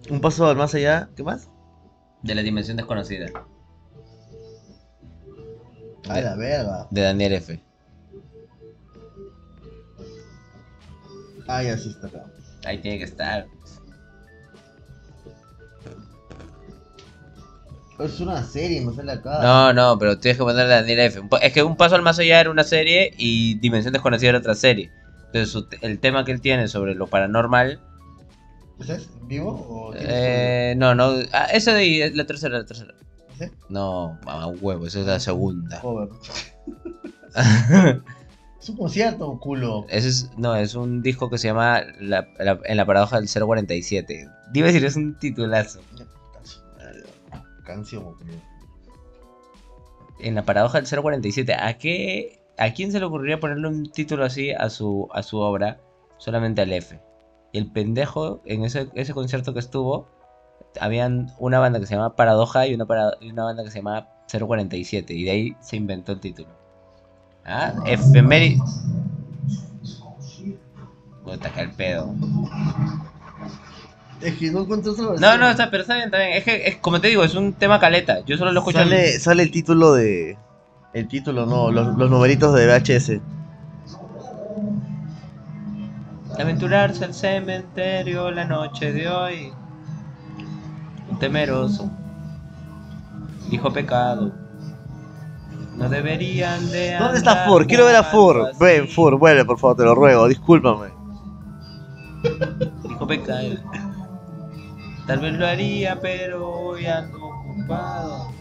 [0.10, 1.10] Un paso al más allá.
[1.16, 1.50] ¿Qué más?
[2.22, 3.28] De la dimensión desconocida.
[6.10, 6.88] A la verga.
[6.92, 7.62] De Daniel F.
[11.48, 12.24] Ah, ya sí está acá.
[12.66, 13.48] Ahí tiene que estar.
[18.00, 19.40] Es una serie, no sale acá.
[19.42, 21.22] No, no, pero tienes que ponerle a Daniel F.
[21.42, 24.56] Es que un paso al más allá era una serie y Dimensión desconocida era otra
[24.56, 24.92] serie.
[25.32, 27.80] Entonces el tema que él tiene sobre lo paranormal
[28.80, 31.14] ¿Ese es vivo o Eh, no, no.
[31.32, 32.94] Ah, esa de la tercera, la tercera.
[33.38, 33.46] ¿Sí?
[33.70, 35.82] No, mamá huevo, esa es la segunda.
[38.64, 39.86] Es un concierto, culo.
[39.90, 43.28] Ese es, no, es un disco que se llama la, la- En la paradoja del
[43.28, 44.30] 047.
[44.54, 45.82] Dime si es un titulazo.
[47.66, 48.34] Canción, culo.
[50.20, 51.54] En la paradoja del 047.
[51.56, 52.40] ¿A qué?
[52.58, 55.80] ¿A quién se le ocurriría ponerle un título así a su, a su obra?
[56.18, 57.02] Solamente al F.
[57.52, 60.08] Y el pendejo, en ese, ese concierto que estuvo,
[60.80, 63.80] habían una banda que se llamaba Paradoja y una, para- y una banda que se
[63.80, 65.14] llamaba 047.
[65.14, 66.63] Y de ahí se inventó el título.
[67.46, 68.60] Ah, efeméride.
[71.24, 72.14] Puta que el pedo.
[74.22, 76.34] Es que no encuentro otra No, no, está, pero está bien, está bien.
[76.34, 78.24] Es que, es, como te digo, es un tema caleta.
[78.26, 78.80] Yo solo lo escucho
[79.20, 80.38] sale el título de.
[80.94, 83.20] El título, no, los, los numeritos de VHS.
[86.40, 89.54] Aventurarse al cementerio la noche de hoy.
[91.10, 91.92] Un temeroso.
[93.50, 94.43] Dijo pecado.
[95.84, 96.96] No deberían de.
[96.98, 97.68] ¿Dónde está Fur?
[97.68, 98.52] Quiero ver a Fur.
[98.58, 98.88] Ven.
[98.88, 100.92] Fur, vuelve, por favor, te lo ruego, discúlpame.
[102.84, 103.56] Dijo pecado.
[105.06, 108.32] Tal vez lo haría, pero hoy ando ocupado.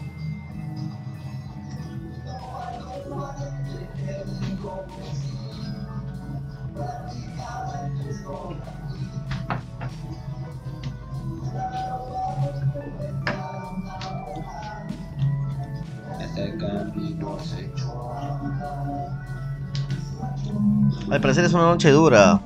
[21.11, 22.39] Al parecer es una noche dura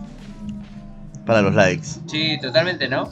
[1.25, 1.87] para los likes.
[2.07, 3.09] Sí, totalmente, ¿no?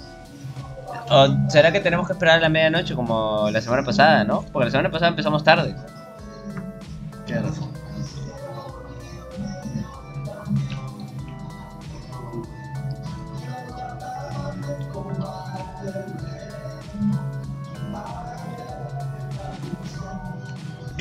[1.50, 4.42] Será que tenemos que esperar a la medianoche como la semana pasada, no?
[4.52, 5.76] Porque la semana pasada empezamos tarde.
[7.28, 7.75] Qué razón.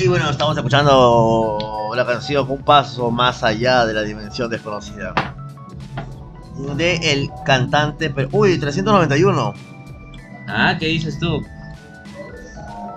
[0.05, 1.59] Y bueno, estamos escuchando
[1.97, 5.14] la canción Un paso más allá de la dimensión desconocida.
[6.77, 8.29] De el cantante, pero...
[8.33, 9.55] Uy, 391.
[10.47, 11.43] Ah, ¿qué dices tú?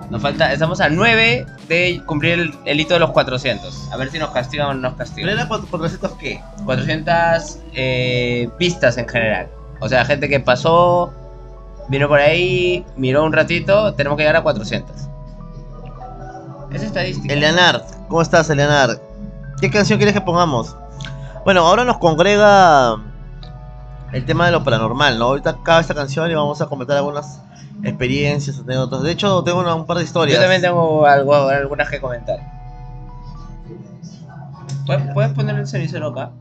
[0.09, 3.89] Nos falta, estamos a 9 de cumplir el, el hito de los 400.
[3.89, 5.29] A ver si nos castigan o no nos ¿Pero castigan.
[5.29, 6.41] era 400 qué?
[6.65, 9.47] 400 eh, pistas en general.
[9.79, 11.13] O sea, gente que pasó,
[11.87, 15.06] vino por ahí, miró un ratito, tenemos que llegar a 400.
[16.77, 17.33] Es estadística.
[17.33, 18.99] Eleanard, ¿cómo estás, Eleanard?
[19.59, 20.75] ¿Qué canción quieres que pongamos?
[21.43, 22.95] Bueno, ahora nos congrega
[24.13, 25.25] el tema de lo paranormal, ¿no?
[25.25, 27.41] Ahorita acaba esta canción y vamos a comentar algunas
[27.83, 29.01] experiencias, anécdotas.
[29.01, 30.35] De hecho, tengo una- un par de historias.
[30.37, 32.39] Yo también tengo algo, algunas que comentar.
[34.85, 36.31] ¿Puedes, puedes poner el cenicero acá?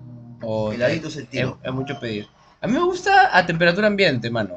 [0.42, 1.59] O es el es, tiro.
[1.62, 2.29] es mucho pedir.
[2.61, 4.55] A mí me gusta a temperatura ambiente, mano.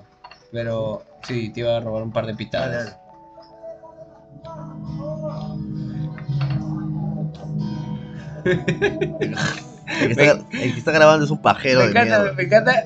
[0.52, 2.98] Pero sí, te iba a robar un par de pitadas.
[8.50, 12.34] El que, está, el que está grabando es un pajero Me de encanta, mierda.
[12.34, 12.86] me encanta.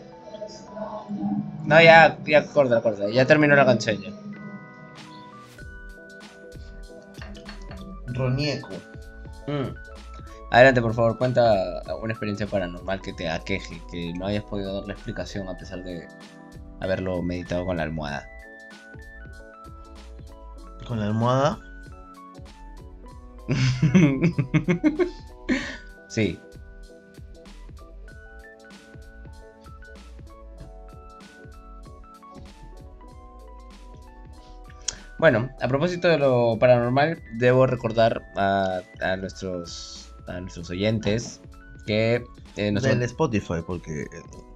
[1.65, 3.09] No, ya, ya corta, corta.
[3.09, 4.09] Ya terminó la canción ya.
[8.07, 8.69] Ronieco.
[9.47, 9.75] Mm.
[10.51, 14.93] Adelante, por favor, cuenta una experiencia paranormal que te aqueje, que no hayas podido darle
[14.93, 16.07] explicación a pesar de
[16.79, 18.27] haberlo meditado con la almohada.
[20.87, 21.59] Con la almohada.
[26.07, 26.39] sí.
[35.19, 41.39] Bueno, a propósito de lo paranormal, debo recordar a, a nuestros a nuestros oyentes
[41.85, 42.25] que
[42.55, 44.05] eh, no son, Del Spotify, porque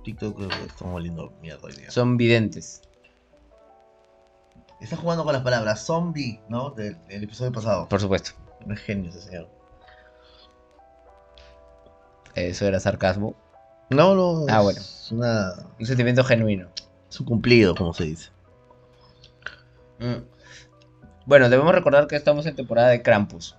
[0.04, 1.90] TikTok creo que estamos volviendo mierda hoy día.
[1.90, 2.82] son videntes.
[4.80, 6.70] Está jugando con las palabras zombie, ¿no?
[6.72, 7.90] Del, del episodio pasado.
[7.90, 8.32] Por supuesto.
[8.70, 9.50] Es genio ese señor.
[12.38, 13.36] Eso era sarcasmo.
[13.90, 14.46] No, no.
[14.48, 14.82] Ah, es bueno.
[15.12, 16.68] Una, Un sentimiento genuino.
[17.10, 18.30] es un cumplido, como se dice.
[20.00, 20.24] Mm.
[21.26, 23.58] Bueno, debemos recordar que estamos en temporada de Krampus.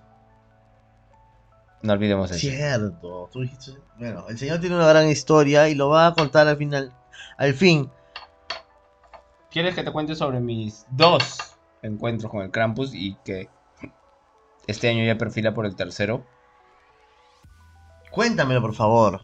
[1.81, 2.39] No olvidemos eso.
[2.39, 3.29] Cierto.
[3.33, 3.73] Tú dijiste.
[3.97, 6.93] Bueno, el señor tiene una gran historia y lo va a contar al final.
[7.37, 7.91] Al fin.
[9.51, 11.37] ¿Quieres que te cuente sobre mis dos
[11.81, 13.49] encuentros con el Krampus y que
[14.67, 16.23] este año ya perfila por el tercero?
[18.11, 19.21] Cuéntamelo, por favor.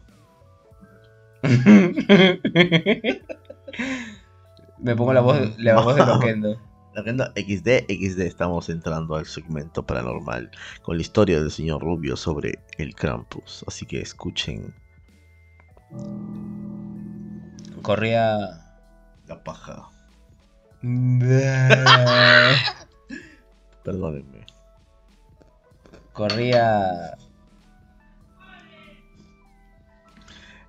[4.78, 6.60] Me pongo la voz, la voz de Loquendo.
[6.96, 12.16] La agenda XD, XD, estamos entrando al segmento paranormal con la historia del señor Rubio
[12.16, 13.62] sobre el Krampus.
[13.66, 14.74] Así que escuchen
[17.82, 18.38] Corría.
[19.26, 19.90] la paja.
[23.84, 24.46] Perdónenme.
[26.14, 27.18] Corría.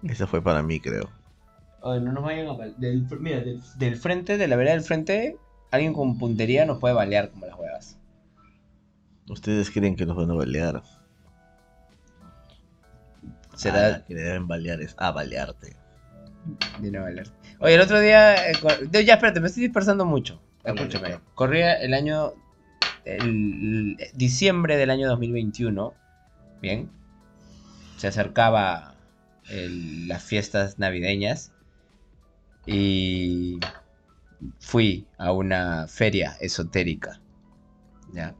[0.10, 1.10] Esa fue para mí, creo.
[1.84, 5.38] Ay, no nos vayan a del, Mira, del, del frente, de la vereda del frente,
[5.72, 7.98] alguien con puntería nos puede balear como las huevas.
[9.30, 10.82] Ustedes creen que nos van a balear.
[13.56, 13.88] Será.
[13.88, 15.76] Ah, que le deben balear es a balearte.
[16.80, 17.28] Vino a bailar.
[17.60, 18.52] Oye, el otro día.
[18.52, 18.54] eh,
[18.91, 20.41] ya, espérate, me estoy dispersando mucho.
[20.63, 21.20] Escúchame.
[21.36, 22.34] Corría el año.
[23.04, 25.93] El, el diciembre del año 2021.
[26.62, 26.89] Bien.
[27.98, 28.93] Se acercaba
[29.49, 31.51] el- las fiestas navideñas.
[32.65, 33.60] Y.
[34.60, 37.19] Fui a una feria esotérica.
[38.13, 38.36] ¿Ya?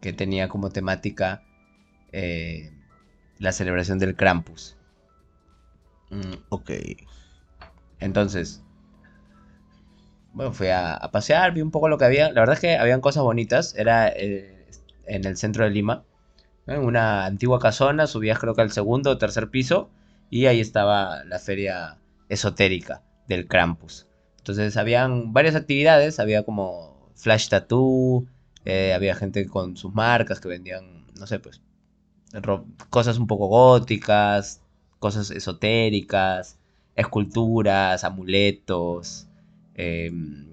[0.00, 1.42] Que tenía como temática.
[2.12, 2.72] eh,
[3.38, 4.76] la celebración del Krampus.
[6.10, 6.70] Mm, Ok.
[8.00, 8.62] entonces,
[10.32, 12.30] bueno, fui a, a pasear, vi un poco lo que había.
[12.32, 13.74] La verdad es que habían cosas bonitas.
[13.76, 14.66] Era eh,
[15.06, 16.04] en el centro de Lima,
[16.66, 18.06] en una antigua casona.
[18.06, 19.90] Subías creo que al segundo o tercer piso
[20.30, 24.06] y ahí estaba la feria esotérica del Krampus.
[24.38, 26.20] Entonces habían varias actividades.
[26.20, 28.26] Había como flash tattoo,
[28.64, 31.60] eh, había gente con sus marcas que vendían, no sé, pues
[32.90, 34.60] cosas un poco góticas,
[34.98, 36.58] cosas esotéricas
[36.98, 39.28] esculturas, amuletos,
[39.74, 40.48] em,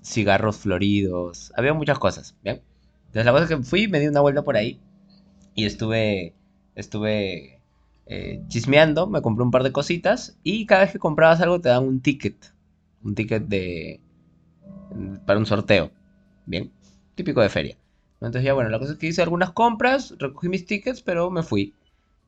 [0.00, 2.62] cigarros floridos, había muchas cosas, ¿bien?
[3.06, 4.80] Entonces la cosa es que fui, me di una vuelta por ahí
[5.56, 6.34] y estuve,
[6.76, 7.57] estuve
[8.08, 11.68] eh, chismeando, me compré un par de cositas y cada vez que comprabas algo te
[11.68, 12.52] dan un ticket,
[13.02, 14.00] un ticket de
[15.26, 15.90] para un sorteo,
[16.46, 16.70] ¿bien?
[17.14, 17.76] Típico de feria.
[18.14, 21.42] Entonces ya bueno, la cosa es que hice algunas compras, recogí mis tickets, pero me
[21.42, 21.74] fui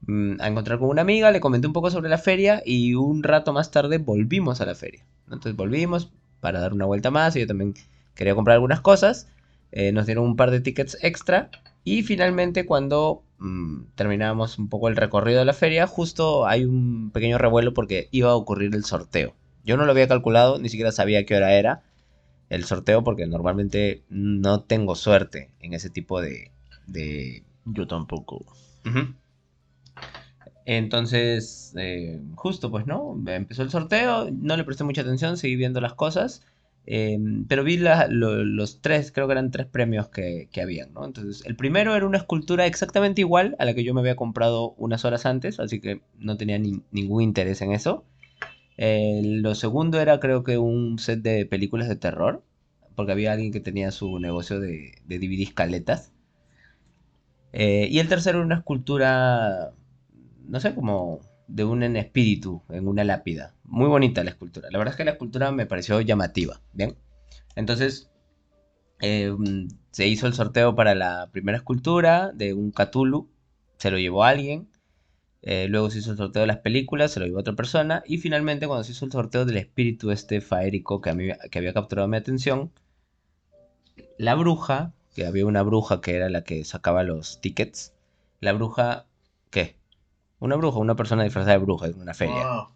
[0.06, 3.22] mm, a encontrar con una amiga, le comenté un poco sobre la feria y un
[3.22, 5.04] rato más tarde volvimos a la feria.
[5.24, 7.74] Entonces volvimos para dar una vuelta más y yo también
[8.14, 9.28] quería comprar algunas cosas.
[9.72, 11.50] Eh, nos dieron un par de tickets extra
[11.84, 17.10] y finalmente cuando mm, terminamos un poco el recorrido de la feria, justo hay un
[17.10, 19.34] pequeño revuelo porque iba a ocurrir el sorteo.
[19.64, 21.82] Yo no lo había calculado, ni siquiera sabía qué hora era
[22.48, 26.50] el sorteo porque normalmente no tengo suerte en ese tipo de,
[26.86, 28.44] de Yo tampoco.
[30.66, 33.20] Entonces, eh, justo pues, ¿no?
[33.26, 36.42] Empezó el sorteo, no le presté mucha atención, seguí viendo las cosas,
[36.86, 41.04] eh, pero vi los tres, creo que eran tres premios que, que habían, ¿no?
[41.04, 44.74] Entonces, el primero era una escultura exactamente igual a la que yo me había comprado
[44.78, 48.04] unas horas antes, así que no tenía ni- ningún interés en eso.
[48.78, 52.42] Eh, lo segundo era creo que un set de películas de terror,
[52.96, 56.12] porque había alguien que tenía su negocio de, de DVD caletas.
[57.52, 59.72] Eh, y el tercero era una escultura,
[60.48, 63.54] no sé, como de un espíritu en una lápida.
[63.70, 64.68] Muy bonita la escultura.
[64.70, 66.60] La verdad es que la escultura me pareció llamativa.
[66.72, 66.96] Bien.
[67.54, 68.10] Entonces,
[69.00, 73.30] mm, se hizo el sorteo para la primera escultura de un Cthulhu.
[73.78, 74.68] Se lo llevó alguien.
[75.42, 78.02] Eh, luego se hizo el sorteo de las películas, se lo llevó otra persona.
[78.06, 81.58] Y finalmente, cuando se hizo el sorteo del espíritu este faérico que, a mí, que
[81.58, 82.72] había capturado mi atención,
[84.18, 87.94] la bruja, que había una bruja que era la que sacaba los tickets.
[88.40, 89.06] La bruja,
[89.50, 89.76] ¿qué?
[90.40, 92.66] Una bruja, una persona disfrazada de bruja en una feria.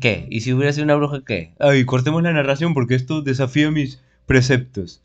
[0.00, 0.26] ¿Qué?
[0.30, 1.54] ¿Y si hubiera sido una bruja qué?
[1.58, 5.02] Ay, cortemos la narración porque esto desafía mis preceptos.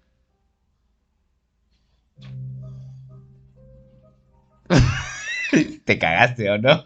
[5.85, 6.83] Te cagaste, ¿o no?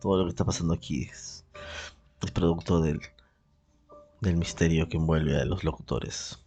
[0.00, 1.46] todo lo que está pasando aquí es,
[2.22, 3.00] es producto del,
[4.20, 6.40] del misterio que envuelve a los locutores.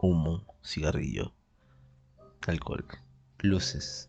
[0.00, 1.34] Humo, cigarrillo,
[2.46, 2.86] alcohol.
[3.40, 4.08] luces.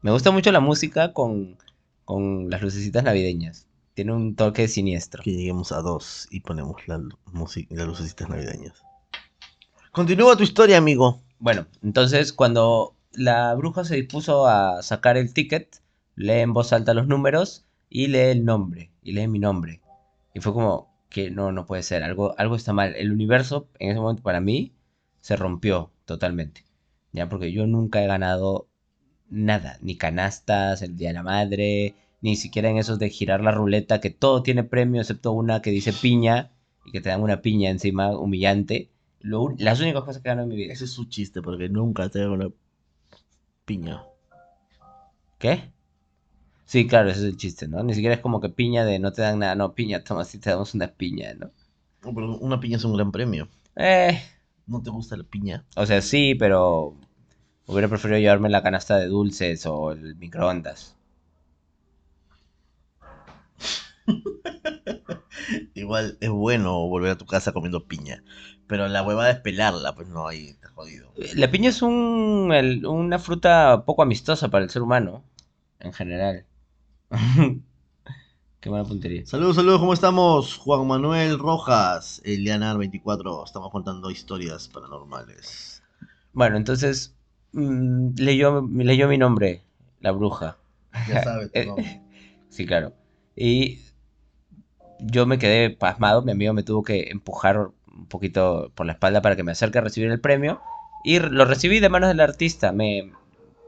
[0.00, 1.56] Me gusta mucho la música con,
[2.04, 3.66] con las lucecitas navideñas.
[3.94, 5.22] Tiene un toque siniestro.
[5.22, 7.00] Que lleguemos a dos y ponemos la
[7.70, 8.82] las lucecitas navideñas.
[9.92, 11.22] Continúa tu historia, amigo.
[11.38, 15.80] Bueno, entonces cuando la bruja se dispuso a sacar el ticket,
[16.16, 19.80] lee en voz alta los números y lee el nombre, y lee mi nombre.
[20.34, 22.96] Y fue como que no, no puede ser, algo, algo está mal.
[22.96, 24.74] El universo en ese momento para mí
[25.20, 26.64] se rompió totalmente.
[27.12, 28.66] Ya, porque yo nunca he ganado
[29.28, 33.50] nada, ni canastas, el Día de la Madre, ni siquiera en esos de girar la
[33.52, 36.52] ruleta, que todo tiene premio excepto una que dice piña
[36.84, 38.90] y que te dan una piña encima humillante.
[39.20, 40.72] Lo las únicas cosas que gano en mi vida.
[40.72, 42.50] Ese es su chiste, porque nunca te hago una
[43.64, 44.04] piña.
[45.38, 45.70] ¿Qué?
[46.64, 47.82] Sí, claro, ese es el chiste, ¿no?
[47.82, 50.38] Ni siquiera es como que piña de no te dan nada, no, piña, toma, si
[50.38, 51.50] te damos una piña, ¿no?
[52.02, 53.48] No, pero una piña es un gran premio.
[53.76, 54.18] Eh,
[54.66, 55.64] ¿No te gusta la piña?
[55.76, 56.96] o sea, sí, pero
[57.66, 60.96] hubiera preferido llevarme la canasta de dulces o el microondas.
[65.74, 68.22] Igual es bueno volver a tu casa comiendo piña.
[68.66, 71.12] Pero la huevada es pelarla, pues no, ahí está jodido.
[71.34, 75.22] La piña es un, el- una fruta poco amistosa para el ser humano,
[75.80, 76.46] en general.
[78.60, 79.26] Qué mala puntería.
[79.26, 80.56] Saludos, saludos, ¿cómo estamos?
[80.56, 83.44] Juan Manuel Rojas, Elianar 24.
[83.44, 85.82] Estamos contando historias paranormales.
[86.32, 87.14] Bueno, entonces
[87.54, 89.62] mm, leyó, leyó mi nombre,
[90.00, 90.58] la bruja.
[91.06, 91.76] Ya sabes, Eh, ¿no?
[92.48, 92.92] Sí, claro.
[93.36, 93.78] Y
[94.98, 99.22] yo me quedé pasmado, mi amigo me tuvo que empujar un poquito por la espalda
[99.22, 100.60] para que me acerque a recibir el premio.
[101.04, 102.72] Y lo recibí de manos del artista.
[102.72, 103.12] Me,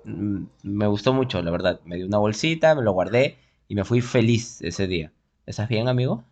[0.05, 1.81] mm, me gustó mucho, la verdad.
[1.85, 5.13] Me dio una bolsita, me lo guardé y me fui feliz ese día.
[5.47, 6.25] ¿Estás bien, amigo?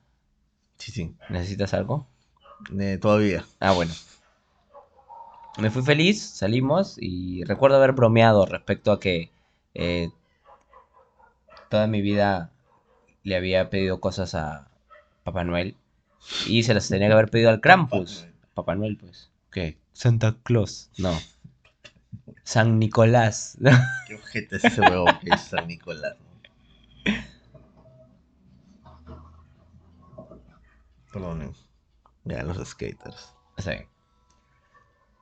[0.79, 1.15] Sí, sí.
[1.29, 2.07] ¿Necesitas algo?
[2.79, 3.45] Eh, todavía.
[3.61, 3.93] Ah, bueno.
[5.59, 9.31] Me fui feliz, salimos y recuerdo haber bromeado respecto a que
[9.75, 10.11] eh,
[11.69, 12.51] toda mi vida
[13.23, 14.69] le había pedido cosas a
[15.23, 15.77] Papá Noel
[16.47, 18.27] y se las tenía que haber pedido al Krampus.
[18.55, 19.31] Papá Noel, pues.
[19.53, 19.79] ¿Qué?
[19.93, 20.91] Santa Claus.
[20.99, 21.17] No.
[22.43, 23.57] San Nicolás.
[24.09, 26.17] Qué ojete es ese huevo que es San Nicolás.
[26.19, 26.35] ¿no?
[31.13, 31.55] Perdonen.
[32.25, 33.35] Ya, los skaters.
[33.59, 33.73] Sí.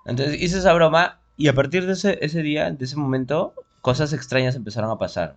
[0.05, 4.13] Entonces hice esa broma y a partir de ese, ese día, de ese momento, cosas
[4.13, 5.37] extrañas empezaron a pasar.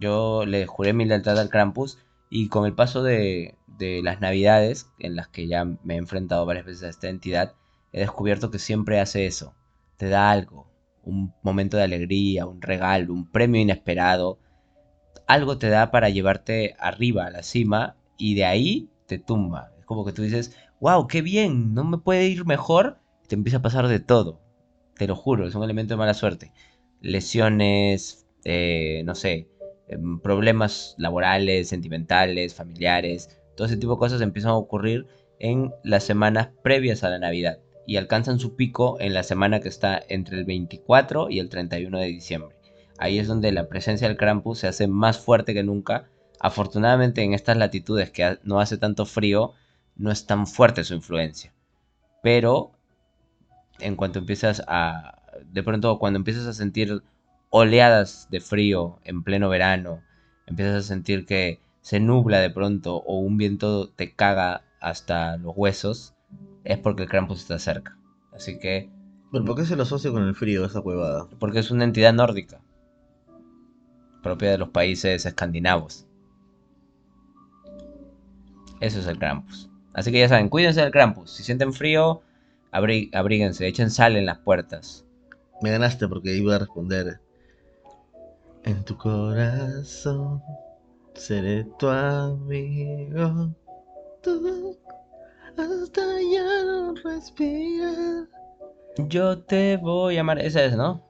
[0.00, 1.98] Yo le juré mi lealtad al Krampus
[2.30, 6.46] y con el paso de, de las navidades, en las que ya me he enfrentado
[6.46, 7.54] varias veces a esta entidad,
[7.92, 9.54] he descubierto que siempre hace eso.
[9.96, 10.70] Te da algo,
[11.02, 14.38] un momento de alegría, un regalo, un premio inesperado.
[15.26, 19.72] Algo te da para llevarte arriba, a la cima, y de ahí te tumba.
[19.78, 22.98] Es como que tú dices, wow, qué bien, no me puede ir mejor.
[23.28, 24.40] Te empieza a pasar de todo.
[24.96, 26.52] Te lo juro, es un elemento de mala suerte.
[27.00, 29.48] Lesiones, eh, no sé,
[29.88, 35.06] em, problemas laborales, sentimentales, familiares, todo ese tipo de cosas empiezan a ocurrir
[35.38, 39.68] en las semanas previas a la Navidad y alcanzan su pico en la semana que
[39.68, 42.56] está entre el 24 y el 31 de diciembre.
[42.98, 46.08] Ahí es donde la presencia del Krampus se hace más fuerte que nunca.
[46.38, 49.54] Afortunadamente en estas latitudes que no hace tanto frío,
[49.96, 51.52] no es tan fuerte su influencia.
[52.22, 52.72] Pero
[53.78, 55.18] en cuanto empiezas a...
[55.50, 57.02] De pronto cuando empiezas a sentir
[57.50, 60.02] oleadas de frío en pleno verano,
[60.46, 65.54] empiezas a sentir que se nubla de pronto o un viento te caga hasta los
[65.56, 66.14] huesos,
[66.64, 67.98] es porque el Krampus está cerca.
[68.32, 68.90] Así que,
[69.30, 71.28] Pero ¿por qué se lo asocia con el frío esa huevada?
[71.38, 72.60] porque es una entidad nórdica,
[74.22, 76.06] propia de los países escandinavos.
[78.80, 79.70] Eso es el Krampus.
[79.92, 81.30] Así que ya saben, cuídense del Krampus.
[81.32, 82.22] Si sienten frío,
[82.72, 85.04] abrí- abríguense, echen sal en las puertas.
[85.62, 87.20] Me ganaste porque iba a responder.
[88.64, 90.42] En tu corazón
[91.14, 93.54] seré tu amigo.
[94.22, 94.76] Tú
[95.56, 96.00] hasta
[96.32, 98.26] ya no respirar.
[99.08, 100.38] Yo te voy a amar.
[100.38, 101.02] Esa es, ¿no?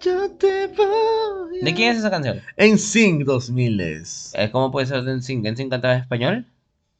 [0.00, 1.60] Yo te voy.
[1.62, 2.40] ¿De quién es esa canción?
[2.56, 4.32] En Sync 2000 es.
[4.36, 5.46] Eh, ¿Cómo puede ser de NSYNC?
[5.52, 6.46] ¿NSYNC cantaba en español?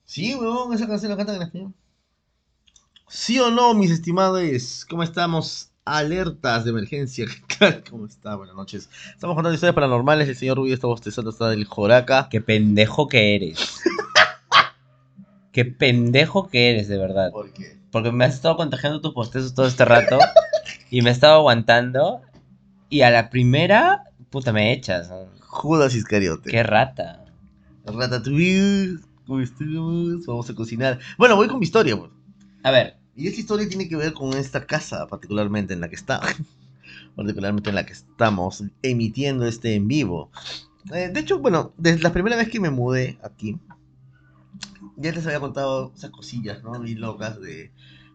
[0.05, 1.75] Sí, weón, esa canción la cantan en español.
[3.09, 4.87] ¿Sí o no, mis estimados?
[4.89, 5.71] ¿Cómo estamos?
[5.85, 7.27] Alertas de emergencia.
[7.91, 8.35] ¿Cómo está?
[8.37, 8.89] Buenas noches.
[9.13, 10.29] Estamos contando historias paranormales.
[10.29, 12.29] El señor Rubio está bostezando, está del Joraca.
[12.31, 13.81] Qué pendejo que eres.
[15.53, 17.31] Qué pendejo que eres, de verdad.
[17.31, 17.79] ¿Por qué?
[17.93, 20.19] Porque me has estado contagiando tus postezos todo este rato.
[20.91, 22.23] y me he estado aguantando.
[22.89, 25.13] Y a la primera, puta, me echas.
[25.41, 26.51] Judas Iscariote.
[26.51, 27.25] Qué rata.
[27.85, 28.99] Ratatouille.
[29.27, 30.99] Vamos a cocinar.
[31.19, 32.11] Bueno, voy con mi historia, pues.
[32.65, 35.95] A ver, Y esta historia tiene que ver con esta casa, particularmente en la que
[35.95, 36.21] está.
[37.15, 40.31] particularmente en la que estamos emitiendo este en vivo.
[40.93, 43.59] Eh, de hecho, bueno, desde la primera vez que me mudé aquí,
[44.97, 46.81] ya les había contado esas cosillas, ¿no?
[46.81, 47.71] Bien locas de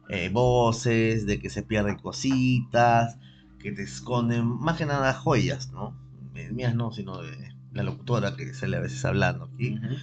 [0.10, 3.18] eh, voces, de que se pierden cositas,
[3.60, 5.96] que te esconden, más que nada joyas, ¿no?
[6.36, 9.76] Eh, mías no, sino de la locutora que sale a veces hablando aquí.
[9.76, 9.96] Ujú.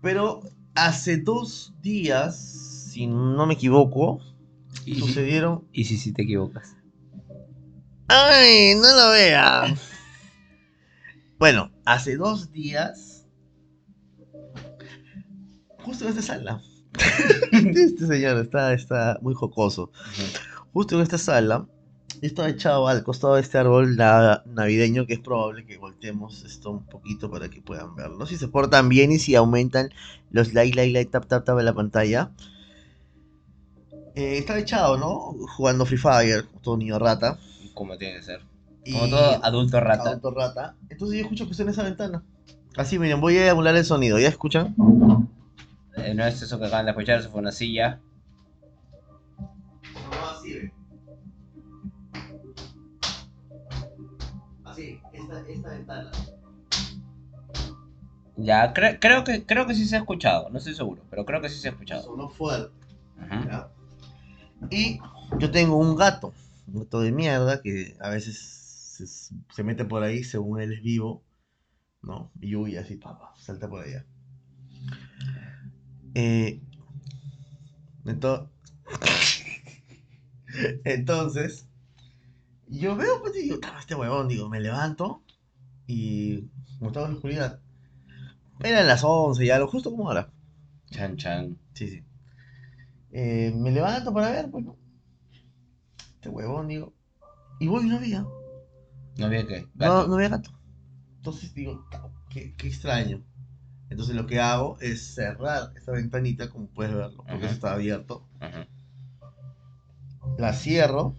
[0.00, 0.40] Pero
[0.74, 4.20] hace dos días, si no me equivoco,
[4.86, 5.64] ¿Y, si, sucedieron...
[5.72, 6.76] y si sí te equivocas?
[8.06, 9.74] ¡Ay, no lo vean!
[11.40, 13.26] Bueno, hace dos días,
[15.78, 16.62] justo en esta sala,
[17.52, 19.90] este señor está, está muy jocoso.
[20.72, 21.66] Justo en esta sala,
[22.22, 26.44] yo estaba echado al costado de este árbol na- navideño que es probable que volteemos
[26.44, 28.24] esto un poquito para que puedan verlo.
[28.26, 29.90] Si se portan bien y si aumentan
[30.30, 32.30] los like, like, like, tap, tap, tap en la pantalla.
[34.14, 35.34] Eh, estaba echado, ¿no?
[35.56, 37.38] Jugando Free Fire, todo niño rata.
[37.74, 38.40] Como tiene que ser.
[38.84, 40.10] Y- Como todo adulto rata.
[40.10, 40.76] Adulto rata.
[40.88, 42.22] Entonces yo escucho que está en esa ventana.
[42.76, 44.18] Así, miren, voy a emular el sonido.
[44.18, 44.74] ¿Ya escuchan?
[45.96, 48.00] Eh, no es eso que acaban de escuchar, eso fue una silla.
[49.94, 50.72] No, así, ve.
[54.64, 56.10] Así, esta, esta ventana.
[58.36, 61.40] Ya, cre- creo, que, creo que sí se ha escuchado, no estoy seguro, pero creo
[61.40, 62.02] que sí se ha escuchado.
[62.02, 62.72] Sonó fuerte.
[63.46, 63.68] ¿ya?
[64.70, 65.00] Y
[65.38, 66.32] yo tengo un gato,
[66.66, 70.82] un gato de mierda que a veces se, se mete por ahí según él es
[70.82, 71.22] vivo,
[72.02, 72.30] ¿no?
[72.40, 74.04] Y huye así, papá, salta por allá.
[76.14, 76.60] Eh,
[78.04, 78.48] ento-
[80.84, 81.66] entonces,
[82.68, 85.22] yo veo, pues, y digo, "Ah, este huevón, digo, me levanto
[85.86, 86.48] y
[86.78, 87.60] como estaba en la oscuridad,
[88.60, 90.30] eran las 11 ya, lo justo como ahora.
[90.90, 91.58] Chan chan.
[91.74, 92.04] Sí, sí.
[93.16, 94.76] Eh, me levanto para ver, pues, ¿no?
[96.16, 96.92] Este huevón, digo.
[97.60, 98.26] Y voy y no había.
[99.16, 99.68] No había que.
[99.74, 100.50] No, no había gato.
[101.18, 103.22] Entonces digo, "Ta- qué, qué extraño.
[103.88, 107.46] Entonces lo que hago es cerrar esta ventanita, como puedes verlo, porque Ajá.
[107.46, 108.26] eso está abierto.
[110.36, 111.14] La cierro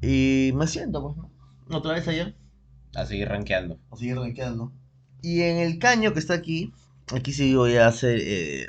[0.00, 1.76] y me siento, pues, ¿no?
[1.76, 2.34] Otra vez ayer,
[2.96, 3.78] A seguir rankeando.
[3.90, 4.72] a seguir rankeando.
[5.22, 6.72] Y en el caño que está aquí,
[7.14, 8.68] aquí sí voy a hacer, eh,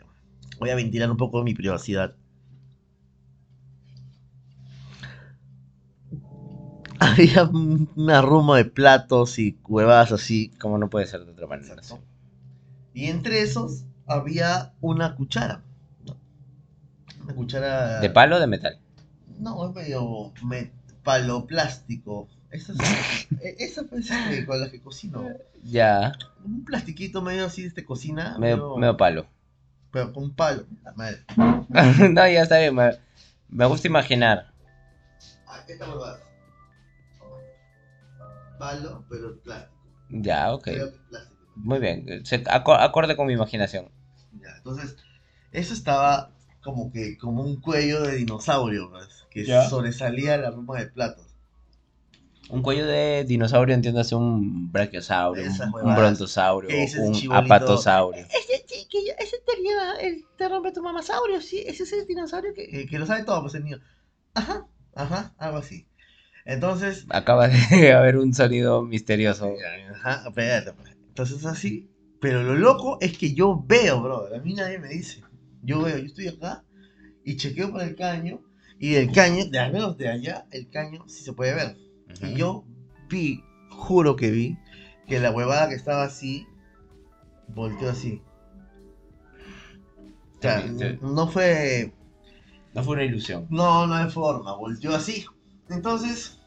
[0.60, 2.16] voy a ventilar un poco mi privacidad.
[7.00, 10.50] Había un- una ruma de platos y cuevas así.
[10.60, 11.76] Como no puede ser de otra manera.
[12.94, 15.64] Y entre esos había una cuchara.
[17.24, 18.00] Una cuchara.
[18.00, 18.80] ¿De palo o de metal?
[19.40, 20.72] No, es medio me-
[21.04, 22.28] palo plástico.
[22.52, 22.80] Esa es,
[23.42, 25.28] e- esa este, con la que cocino.
[25.64, 26.14] Ya.
[26.46, 28.38] Un plastiquito medio así de este cocina.
[28.38, 29.26] Medio, medio palo.
[29.94, 30.66] Pero con un palo.
[30.84, 31.24] La madre.
[32.10, 32.76] no, ya está bien.
[32.76, 32.98] Me,
[33.50, 34.52] me gusta imaginar.
[35.48, 36.20] Ah, esta huevada.
[38.58, 39.72] Palo, pero plástico.
[40.10, 40.64] Ya, ok.
[40.64, 41.42] Creo que es plástico.
[41.56, 42.26] Muy bien.
[42.26, 43.90] Se, aco- acorde con mi imaginación.
[44.42, 44.98] Ya, entonces,
[45.52, 46.32] eso estaba
[46.64, 49.70] como que como un cuello de dinosaurio, pues, que Ya.
[49.70, 51.33] sobresalía la ruma de platos.
[52.50, 57.56] Un cuello de dinosaurio, entiéndase un brachiosaurio, un, un brontosaurio, ¿Qué dices, un chibolito?
[57.56, 58.26] apatosaurio.
[58.26, 62.54] Ese chiquillo, ese te lleva, el, te rompe tu mamasaurio, sí, ese es el dinosaurio
[62.54, 63.80] que, eh, que lo sabe todo, pues el niño.
[64.34, 65.88] Ajá, ajá, algo así.
[66.46, 69.54] Entonces, Acaba de haber un sonido misterioso.
[69.96, 70.90] ajá, espérate, pues.
[71.08, 71.90] Entonces así,
[72.20, 75.22] pero lo loco es que yo veo, bro, a mí nadie me dice.
[75.62, 76.64] Yo veo, yo estoy acá
[77.24, 78.42] y chequeo por el caño
[78.80, 81.78] y del caño, de al menos de allá, el caño sí se puede ver.
[82.22, 82.64] Y yo
[83.10, 84.58] vi, juro que vi,
[85.08, 86.48] que la huevada que estaba así,
[87.48, 88.22] volteó así.
[90.38, 90.64] O sea,
[91.02, 91.94] no fue
[92.74, 93.48] No fue una ilusión.
[93.50, 95.26] no, no hay forma, volteó así.
[95.70, 96.40] Entonces,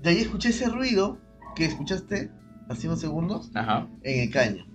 [0.00, 1.18] de ahí escuché ese ruido
[1.54, 2.30] que escuchaste
[2.68, 3.86] hace unos segundos Ajá.
[4.02, 4.66] en el caño.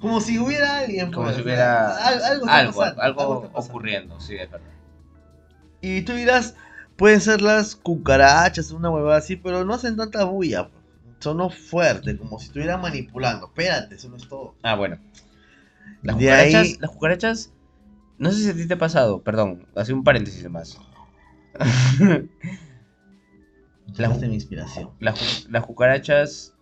[0.00, 1.10] Como si hubiera alguien.
[1.10, 4.66] Como pues, si hubiera al- algo, algo, ocurriendo, sí, es verdad.
[5.88, 6.54] Y tú dirás,
[6.96, 10.68] pueden ser las cucarachas, una huevada así, pero no hacen tanta bulla.
[10.68, 10.82] pues.
[11.20, 13.46] Sonó fuerte, como si estuvieran manipulando.
[13.46, 14.54] Espérate, eso no es todo.
[14.62, 14.98] Ah, bueno.
[16.02, 17.52] Las De cucarachas, ahí- las cucarachas,
[18.18, 20.78] no sé si a ti te ha pasado, perdón, hace un paréntesis más.
[23.96, 24.90] La mi inspiración.
[25.00, 26.52] Las, las cucarachas,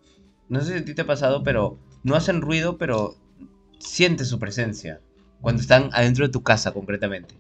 [0.49, 3.17] no sé si a ti te ha pasado, pero no hacen ruido, pero
[3.79, 5.01] sientes su presencia
[5.41, 7.35] cuando están adentro de tu casa, concretamente.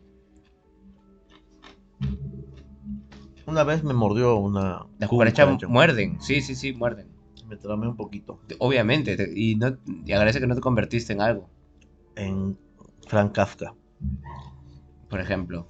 [3.47, 4.87] Una vez me mordió una.
[4.99, 5.69] Las cucarachas cucaracha.
[5.69, 7.09] muerden, sí, sí, sí, muerden.
[7.49, 8.41] Me tramé un poquito.
[8.59, 9.77] Obviamente, te- y, no,
[10.07, 11.49] y agradece que no te convertiste en algo,
[12.17, 12.57] En
[13.07, 13.75] Frank Kafka.
[15.11, 15.69] por ejemplo.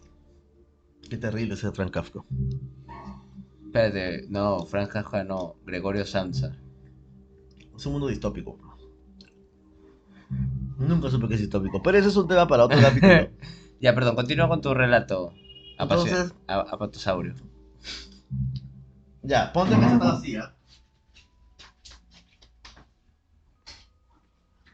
[1.10, 2.20] Qué terrible ese Frank Kafka.
[3.66, 6.56] Espérate, no, Frank Kafka no, Gregorio Samsa.
[7.76, 8.56] Es un mundo distópico.
[10.78, 11.82] Nunca supe que es distópico.
[11.82, 13.30] Pero eso es un tema para otro capítulo.
[13.80, 15.32] Ya, perdón, continúa con tu relato.
[15.78, 17.34] Entonces- Apatosaurio.
[19.22, 20.54] Ya, ponte que está así, ¿ah?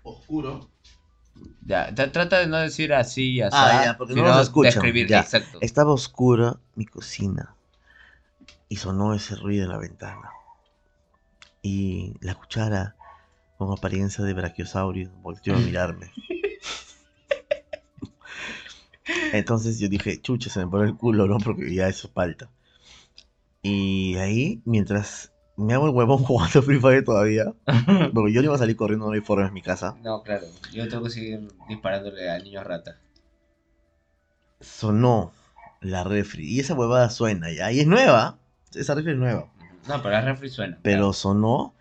[0.02, 0.68] Oscuro.
[1.66, 3.56] Ya, tra- trata de no decir así y así.
[3.58, 5.20] Ah, ya, porque no sino nos escuchan, describir, ya.
[5.20, 5.58] exacto.
[5.60, 7.54] Estaba oscura mi cocina
[8.68, 10.30] y sonó ese ruido en la ventana.
[11.62, 12.96] Y la cuchara,
[13.58, 16.10] con apariencia de brachiosaurio, volteó a mirarme.
[19.32, 21.38] Entonces yo dije, chucha, se me pone el culo, ¿no?
[21.38, 22.48] Porque ya eso falta.
[23.62, 27.52] Y ahí, mientras me hago el huevón jugando Free Fire todavía,
[28.14, 30.46] porque yo no iba a salir corriendo, no hay forma en mi casa, No, claro,
[30.72, 32.98] yo tengo que seguir disparándole al niño rata.
[34.60, 35.32] sonó
[35.80, 36.44] la refri.
[36.46, 37.72] Y esa huevada suena ya.
[37.72, 38.38] Y es nueva.
[38.74, 39.50] Esa refri es nueva.
[39.88, 40.78] No, pero la refri suena.
[40.82, 41.74] Pero sonó.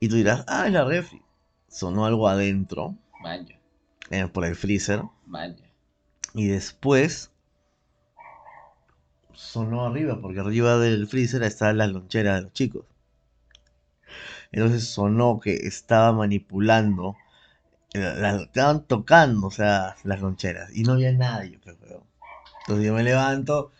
[0.00, 1.22] Y tú dirás, ah, es la refri.
[1.68, 2.94] Sonó algo adentro.
[3.22, 3.56] Baño,
[4.10, 5.02] eh, por el freezer.
[5.26, 5.56] baño.
[6.34, 7.30] Y después.
[9.56, 10.20] Sonó arriba.
[10.20, 12.84] Porque arriba del freezer está la lonchera de los chicos.
[14.52, 17.16] Entonces sonó que estaba manipulando.
[17.94, 20.74] eh, la- estaban tocando, o sea, las loncheras.
[20.76, 22.04] Y no había nadie, weón.
[22.62, 23.72] Entonces yo me levanto.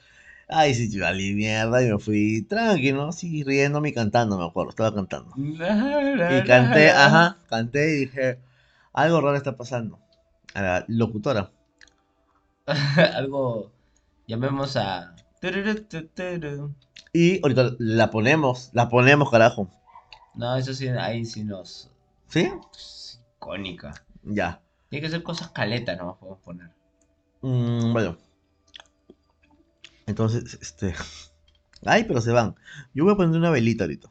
[0.48, 4.70] Ay, sí, yo valí mierda y me fui tranquilo, así riéndome y cantando, me acuerdo,
[4.70, 5.38] estaba cantando.
[6.28, 8.40] Y canté, ajá, canté y dije,
[8.94, 9.98] algo raro está pasando.
[10.54, 11.50] A la locutora.
[13.14, 13.70] Algo.
[14.26, 15.15] Llamemos a.
[17.12, 19.70] Y ahorita la ponemos, la ponemos, carajo.
[20.34, 21.90] No, eso sí, ahí sí nos.
[22.28, 22.50] ¿Sí?
[22.74, 24.04] es icónica.
[24.22, 24.60] Ya.
[24.90, 26.70] Tiene que ser cosas caletas, no podemos poner.
[27.42, 28.18] Mm, bueno.
[30.06, 30.94] Entonces, este...
[31.84, 32.54] Ay, pero se van.
[32.94, 34.10] Yo voy a poner una velita ahorita.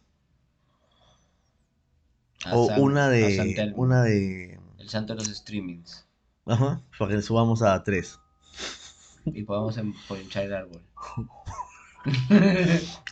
[2.45, 3.73] A O San- una de...
[3.75, 4.59] Una de...
[4.77, 6.05] El santo de los streamings.
[6.45, 8.19] Ajá, para que subamos a tres.
[9.25, 10.81] Y podamos emponchar el árbol.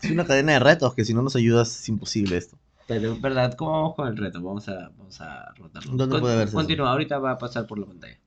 [0.04, 2.58] Es una cadena de retos que si no nos ayudas es imposible esto.
[2.88, 3.56] Pero, ¿verdad?
[3.56, 4.42] ¿Cómo vamos con el reto?
[4.42, 5.92] Vamos a, vamos a rotarlo.
[5.96, 6.58] ¿Dónde Con- puede verse eso?
[6.58, 8.20] Continúa, ahorita va a pasar por la pantalla.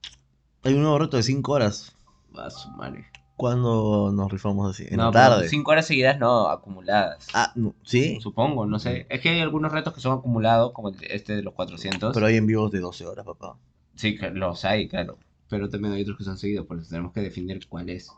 [0.64, 1.94] Hay un nuevo reto de 5 horas.
[2.36, 3.06] Va a su madre.
[3.36, 4.86] cuando nos rifamos así?
[4.88, 5.48] En la tarde.
[5.48, 7.28] cinco horas seguidas no, acumuladas.
[7.34, 8.18] Ah, no, sí.
[8.20, 9.06] Supongo, no sé.
[9.10, 12.12] Es que hay algunos retos que son acumulados, como el- este de los 400.
[12.14, 13.56] Pero hay en vivos de 12 horas, papá.
[13.94, 15.18] Sí, que los hay, claro.
[15.48, 18.10] Pero también hay otros que son seguidos, por eso tenemos que definir cuál es.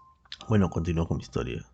[0.49, 1.65] Bueno, continúo con mi historia.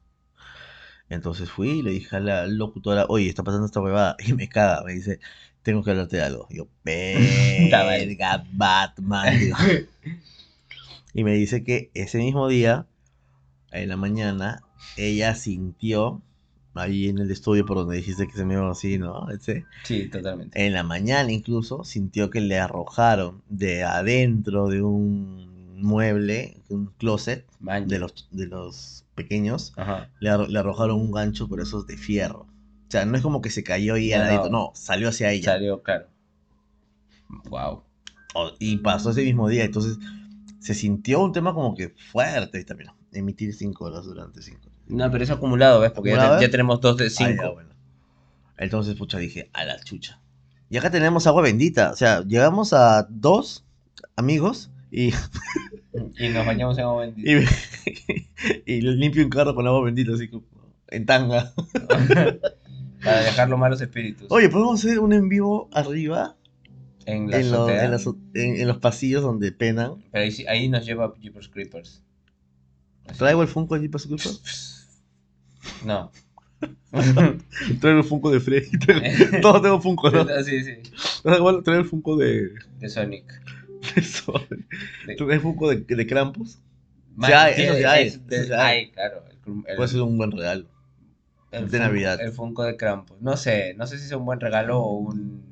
[1.09, 4.17] Entonces fui y le dije a la locutora, oye, está pasando esta huevada.
[4.27, 5.21] Y me caga, me dice,
[5.63, 6.47] tengo que hablarte de algo.
[6.51, 9.39] Y yo, verga, Batman.
[9.39, 9.57] digo.
[11.15, 12.87] y me dice que ese mismo día,
[13.71, 14.63] en la mañana,
[14.97, 16.23] ella sintió,
[16.75, 19.29] ahí en el estudio por donde dijiste que se me iba así, ¿no?
[19.31, 20.67] Ese, Sí, totalmente.
[20.67, 27.45] en la mañana incluso sintió que le arrojaron de adentro de un mueble, un closet,
[27.61, 27.87] Baño.
[27.87, 30.11] de los, de los pequeños, Ajá.
[30.21, 32.47] le, arro- le arrojaron un gancho por esos de fierro.
[32.89, 34.49] O sea, no es como que se cayó y No, no.
[34.51, 35.53] no, salió hacia ella.
[35.53, 36.07] Salió, claro.
[37.51, 37.83] Wow.
[38.59, 39.99] Y pasó ese mismo día, entonces
[40.61, 42.61] se sintió un tema como que fuerte.
[42.61, 44.74] Y también, emitir 5 horas durante 5 horas.
[44.87, 45.91] No, pero es acumulado, ¿ves?
[45.93, 46.49] Porque ya, ¿Acumulado, te- eh?
[46.49, 47.53] ya tenemos dos de Ah, ya, cinco.
[47.55, 47.71] bueno.
[48.59, 50.21] Entonces, pucha, dije, a la chucha.
[50.71, 51.91] Y acá tenemos agua bendita.
[51.91, 53.65] O sea, llegamos a dos
[54.17, 55.11] amigos y,
[56.19, 57.31] Y nos bañamos en agua bendita.
[57.31, 58.27] y,
[58.67, 60.45] y limpio un carro con agua bendita, así como
[60.89, 61.53] en tanga.
[63.05, 64.27] Para dejar los malos espíritus.
[64.31, 66.37] Oye, podemos hacer un en vivo arriba
[67.07, 70.03] en la en, lo- los pasillos donde penan.
[70.11, 72.03] Pero ahí, ahí nos lleva Jeepers Creepers.
[73.07, 73.19] Así.
[73.19, 74.31] ¿Traigo el Funko para su culpa?
[75.85, 76.11] No.
[77.81, 78.71] Traigo el Funko de Freddy.
[78.79, 80.27] traigo- Todos tengo Funko, ¿no?
[80.45, 80.75] sí, sí.
[81.25, 82.51] Igual Traigo el Funko de.
[82.79, 83.25] De Sonic.
[83.95, 86.59] de ¿Traigo el Funko de, de Krampus?
[87.17, 88.51] Man, Ya sí, eso ya es hay.
[88.59, 89.25] hay, claro.
[89.69, 90.67] El, Puede ser un buen regalo.
[91.53, 92.21] el de Navidad.
[92.21, 93.21] El Funko de Krampus.
[93.21, 95.43] No sé, no sé si es un buen regalo o un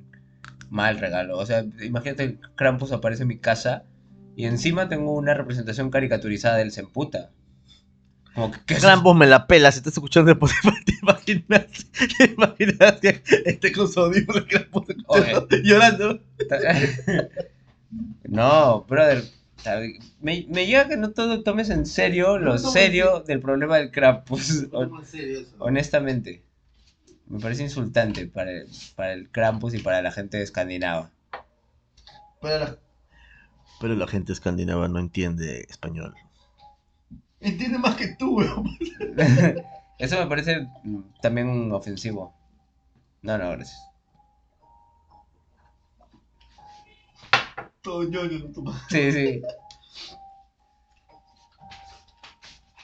[0.70, 1.36] mal regalo.
[1.38, 3.84] O sea, imagínate que Krampus aparece en mi casa
[4.34, 7.30] y encima tengo una representación caricaturizada del Semputa.
[8.34, 8.82] Como que, ¿qué es
[9.14, 9.70] me la pela.
[9.72, 11.66] Si estás escuchando de Spotify, te imaginas.
[12.18, 14.44] Te imaginas que esté con su audífono
[15.62, 16.20] llorando.
[18.24, 19.22] No, brother.
[20.20, 23.90] Me, me llega que no todo tomes en serio lo No serio del problema del
[23.90, 24.68] Krampus.
[24.72, 25.54] hon- ¿Cómo en serio eso?
[25.58, 26.42] Honestamente.
[27.26, 28.66] Me parece insultante para el,
[28.96, 31.10] para el Krampus y para la gente escandinava.
[32.40, 32.76] Pero la,
[33.80, 36.14] pero la gente escandinava no entiende español.
[37.42, 38.78] Entiende más que tú, weón.
[39.98, 40.66] Eso me parece
[41.20, 42.32] también ofensivo.
[43.22, 43.78] No, no, gracias.
[47.82, 48.82] Todo ñoño, no toma.
[48.88, 49.42] Sí, sí.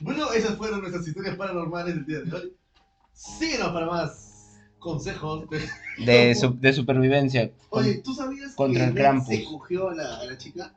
[0.01, 2.57] Bueno, esas fueron nuestras historias paranormales del día de hoy.
[3.13, 5.49] Síguenos para más consejos.
[5.51, 5.69] de-
[6.05, 7.51] De, su- de supervivencia.
[7.71, 9.27] Oye, ¿tú sabías Contra que el Ned Krampus.
[9.35, 10.73] se cogió a la, a la chica?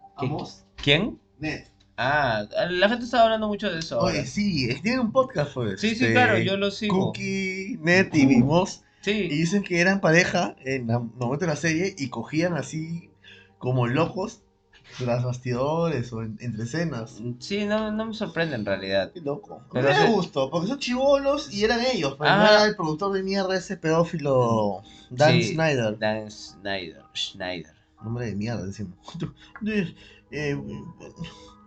[0.78, 1.20] ¿Quién?
[1.40, 1.66] Ned.
[1.98, 4.00] Ah, la gente estaba hablando mucho de eso.
[4.00, 4.14] ahora.
[4.14, 5.80] Oye, sí, tienen un podcast, pues.
[5.82, 6.98] Sí, sí, claro, yo lo sigo.
[7.08, 8.84] Cookie, Ned y Vimos.
[9.02, 13.10] Y Sí, dicen que eran pareja en el momento de la serie y cogían así
[13.58, 14.42] como locos
[15.00, 17.20] tras bastidores o en- entre escenas.
[17.40, 19.12] sí, no, no me sorprende en realidad.
[19.12, 19.64] Qué loco.
[19.74, 20.12] Pero me sí.
[20.12, 22.16] gusto, porque son chivolos y eran ellos.
[22.20, 22.50] Pero no Ah.
[22.52, 25.54] era el productor de mierda ese pedófilo Dan Sí.
[25.56, 25.98] Snyder.
[25.98, 27.02] Dan Snyder.
[27.16, 27.74] Schneider.
[28.04, 28.98] Nombre de mierda, decimos.
[30.34, 30.56] Eh, eh,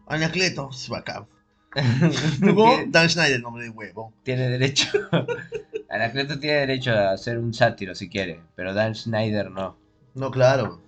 [0.06, 1.26] Anacleto, bacán.
[2.40, 4.12] Luego, Dan Schneider, nombre de huevo.
[4.22, 4.86] tiene derecho.
[5.90, 9.76] Anacleto tiene derecho a hacer un sátiro si quiere, pero Dan Schneider no.
[10.14, 10.80] No, claro.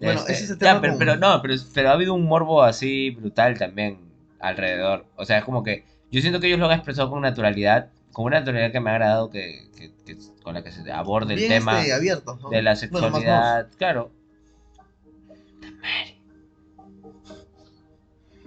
[0.00, 2.12] Bueno, Este, ese es el ya, tema pero, con- pero no, pero, pero ha habido
[2.14, 3.98] un morbo así brutal también
[4.40, 5.06] alrededor.
[5.16, 8.26] O sea, es como que yo siento que ellos lo han expresado con naturalidad, con
[8.26, 11.48] una naturalidad que me ha agradado que, que- que- con la que se aborde el
[11.48, 12.50] tema este, abierto, ¿no?
[12.50, 13.68] de la Bueno, sexualidad.
[13.78, 14.10] claro.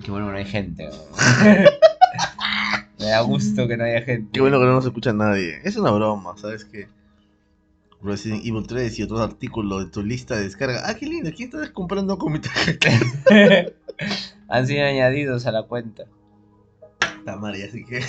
[0.05, 0.87] Qué bueno que no hay gente.
[2.99, 4.29] me da gusto que no haya gente.
[4.33, 5.59] Qué bueno que no nos escucha nadie.
[5.63, 6.87] Es una broma, ¿sabes qué?
[8.03, 10.83] Resident Evil 3 y otros artículos de tu lista de descarga.
[10.85, 11.31] Ah, qué lindo.
[11.35, 12.87] ¿Quién estás comprando con mi tarjeta?
[14.47, 16.03] Han sido añadidos a la cuenta.
[17.25, 18.03] Tamari, así que.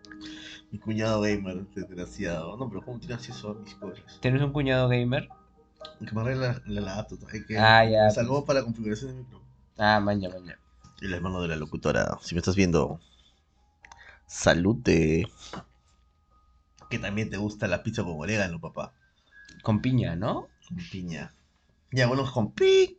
[0.72, 2.56] mi cuñado gamer, desgraciado.
[2.56, 4.20] No, pero ¿cómo tiene acceso a mis cosas?
[4.22, 5.28] ¿Tienes un cuñado gamer?
[5.98, 7.18] Que me arregla la, la laptop.
[7.30, 7.58] Hay que.
[7.58, 9.42] Ah, ya, Me salvó para la configuración de micro.
[9.76, 10.58] Ah, maña, maña.
[11.04, 12.18] El hermano de la locutora.
[12.22, 12.98] Si me estás viendo,
[14.26, 15.26] salute.
[16.88, 18.94] Que también te gusta la pizza con orégano, papá.
[19.62, 20.48] Con piña, ¿no?
[20.66, 21.34] Con piña.
[21.92, 22.98] Ya, bueno, con pi.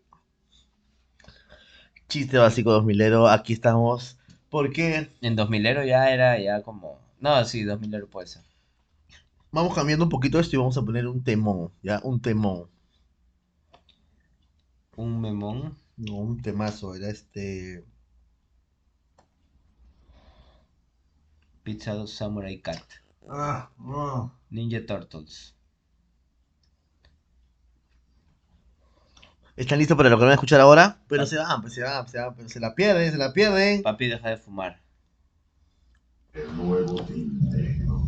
[2.07, 3.27] Chiste básico 2000ero.
[3.27, 4.19] Aquí estamos.
[4.51, 6.99] Porque En 2000 ya era ya como...
[7.19, 8.43] No, sí, 2000 puede ser.
[9.51, 11.71] vamos cambiando un poquito esto y vamos a poner un temón.
[11.81, 12.69] Ya, un temón.
[14.95, 15.75] Un memón.
[15.97, 16.93] No, un temazo.
[16.93, 17.83] Era este.
[21.65, 22.83] Pizza 2 Samurai Cat.
[23.27, 24.31] Ah, no.
[24.51, 25.55] Ninja Turtles.
[29.55, 30.99] ¿Están listos para lo que van a escuchar ahora?
[31.07, 33.81] Pero se van, pues se van, se van, pero se la pierden, se la pierden.
[33.81, 34.79] Papi, deja de fumar.
[36.33, 38.03] El nuevo Nintendo.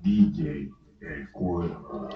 [0.00, 0.70] DJ
[1.02, 2.08] El Cuervo.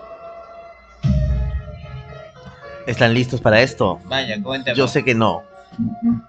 [2.87, 4.01] ¿Están listos para esto?
[4.07, 4.79] Vaya, cuéntame.
[4.79, 5.43] Yo sé que no.
[5.77, 6.29] DJ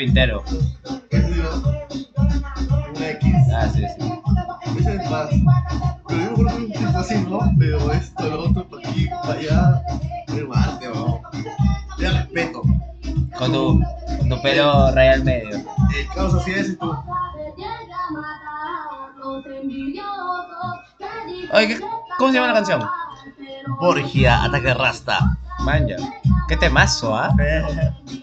[0.00, 0.42] carpintero.
[2.96, 3.34] Una X.
[3.54, 4.12] Ah, sí, sí.
[4.78, 5.28] Ese es más.
[6.08, 7.38] Pero yo creo que un tipo así, ¿no?
[7.58, 9.82] Pero esto, lo otro, para aquí, para allá.
[10.28, 11.20] Era guante, ¿no?
[11.98, 12.62] Era respeto.
[13.36, 13.84] Con tu,
[14.18, 15.56] con tu pelo raya al medio.
[15.56, 16.90] El caos así es tú.
[21.52, 21.80] Oye, ¿qué-
[22.16, 22.88] ¿cómo se llama la canción?
[23.80, 25.36] Borgia, ataque rasta.
[25.64, 25.96] Manja.
[26.48, 27.34] Qué temazo, ¿ah?
[27.36, 28.19] Yo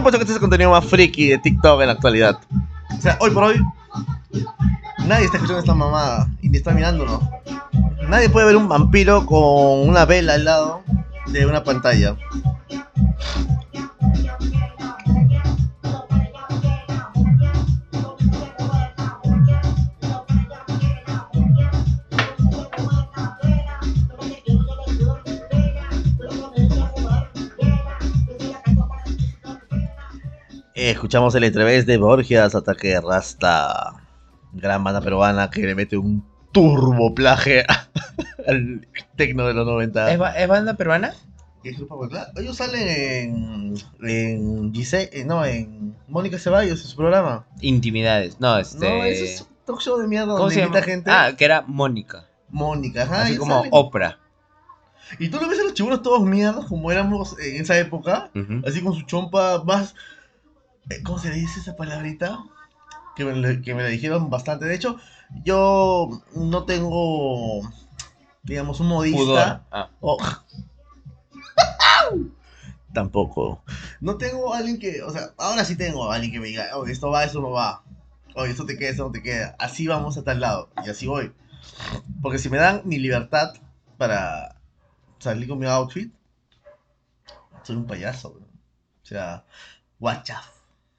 [0.00, 2.40] te apuesto que este es el contenido más friki de TikTok en la actualidad.
[2.96, 3.62] O sea, hoy por hoy,
[5.06, 7.20] nadie está escuchando esta mamada y ni está mirándonos.
[8.08, 10.82] Nadie puede ver un vampiro con una vela al lado
[11.26, 12.16] de una pantalla.
[30.90, 33.94] Escuchamos el entrevés de Borgias, Ataque Rasta.
[34.52, 37.64] Gran banda peruana que le mete un turboplaje
[38.46, 38.86] al
[39.16, 40.12] tecno de los 90.
[40.12, 41.14] ¿Es, ba- es banda peruana?
[41.62, 43.74] Ellos salen en,
[44.08, 47.44] en Gise- eh, no, en Mónica Ceballos, en su programa.
[47.60, 48.40] Intimidades.
[48.40, 48.78] No, este.
[48.78, 50.80] No, ese es un talk show de mierda ¿Cómo donde se llama?
[50.82, 51.10] gente.
[51.10, 52.24] Ah, que era Mónica.
[52.48, 53.22] Mónica, ajá.
[53.24, 53.70] Así como salen.
[53.72, 54.18] Oprah.
[55.18, 58.30] Y tú lo ves a los chiburos todos mierdas como éramos en esa época.
[58.66, 59.94] Así con su chompa más.
[61.04, 62.38] ¿Cómo se le dice esa palabrita?
[63.16, 64.64] Que me, que me la dijeron bastante.
[64.66, 64.96] De hecho,
[65.44, 67.60] yo no tengo.
[68.42, 69.64] Digamos, un modista.
[69.70, 69.90] Ah.
[70.00, 70.18] o-
[72.92, 73.62] Tampoco.
[74.00, 75.02] No tengo alguien que.
[75.02, 77.82] O sea, ahora sí tengo alguien que me diga, oye, esto va, esto no va.
[78.34, 79.54] Oye, esto te queda, esto no te queda.
[79.58, 80.70] Así vamos a tal lado.
[80.84, 81.32] Y así voy.
[82.22, 83.54] Porque si me dan mi libertad
[83.98, 84.56] para
[85.18, 86.12] salir con mi outfit,
[87.62, 88.42] soy un payaso, bro.
[89.02, 89.44] O sea,
[89.98, 90.52] guachafo.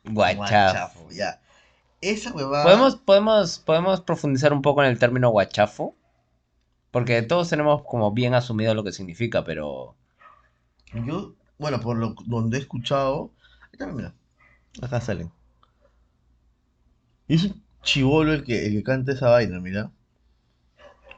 [0.03, 1.09] Guachafo.
[1.11, 1.39] ya.
[2.01, 2.63] Esa huevada.
[2.63, 5.95] ¿Podemos, podemos, podemos profundizar un poco en el término guachafo.
[6.89, 9.95] Porque todos tenemos como bien asumido lo que significa, pero.
[11.05, 13.31] Yo, bueno, por lo donde he escuchado.
[13.77, 14.13] También, mira.
[14.85, 15.31] Acá salen.
[17.27, 19.91] Es un chivolo el que, el que canta esa vaina, mira.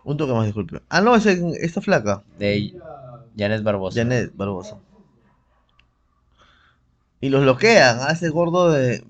[0.04, 0.82] Un toque más, disculpe.
[0.90, 2.24] Ah, no, es en- esta flaca.
[2.38, 2.74] De
[3.38, 3.98] Janet Barbosa.
[4.00, 4.78] Janet Barbosa.
[7.24, 9.02] Y los bloquean a ese gordo de.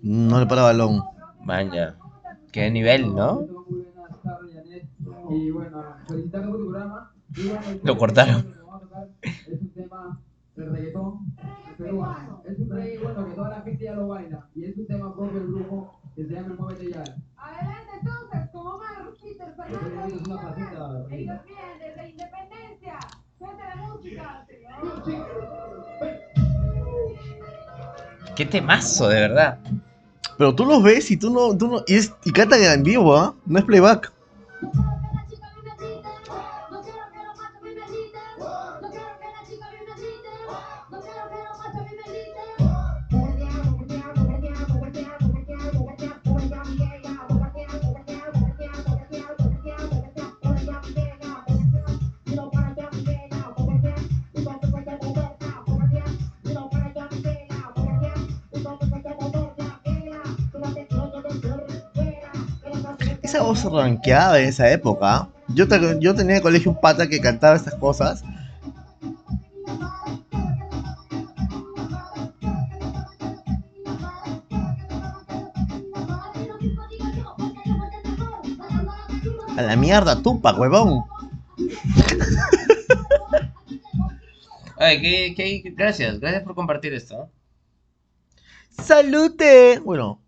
[0.00, 1.02] No le para balón.
[1.44, 1.96] Manja.
[2.52, 3.48] Qué nivel, ¿no?
[7.82, 8.54] Lo cortaron.
[9.44, 10.20] Es un tema
[10.54, 11.34] del reggaetón
[11.76, 12.42] peruano.
[12.44, 14.48] Es un reggaetón bueno, que toda la gente ya lo baila.
[14.54, 17.04] Y es un tema propio del grupo que se llama El Muévete Ya.
[17.36, 22.98] Adelante entonces, con Omar, Peter, Fernando una Ellos vienen desde Independencia.
[23.38, 24.46] Suelta la música.
[28.34, 29.58] Qué temazo, de verdad.
[30.36, 31.56] Pero tú los ves y tú no.
[31.56, 33.36] Tú no y, es, y cantan en vivo, ¿ah?
[33.46, 34.12] No es playback.
[63.28, 65.28] Esa voz ranqueaba en esa época.
[65.48, 68.24] Yo, te- yo tenía en el colegio un pata que cantaba estas cosas.
[79.56, 81.04] A la mierda, Tupac, huevón.
[84.76, 87.28] Ay, qué, qué- gracias, gracias por compartir esto.
[88.70, 89.80] ¡Salute!
[89.84, 90.20] Bueno,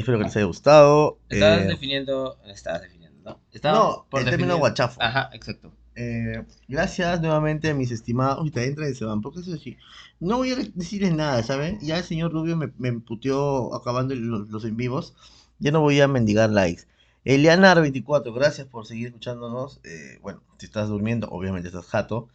[0.00, 1.18] espero que les haya gustado.
[1.28, 2.38] Estabas Eh, definiendo.
[2.46, 3.40] Estabas definiendo, ¿no?
[3.52, 3.78] Estabas
[4.12, 5.02] no, el término definir- guachafo.
[5.02, 5.72] Ajá, exacto.
[5.96, 8.42] Eh, gracias nuevamente a mis estimados.
[8.42, 9.20] Uy, te entran y se van.
[9.20, 9.76] Porque eso sí.
[10.18, 11.78] No voy a decirles nada, ¿saben?
[11.80, 15.14] Ya el señor Rubio me, me puteó acabando los, los en vivos.
[15.58, 16.84] Ya no voy a mendigar likes.
[17.24, 19.80] Elianar24, gracias por seguir escuchándonos.
[19.84, 22.28] Eh, bueno, si estás durmiendo, obviamente estás jato.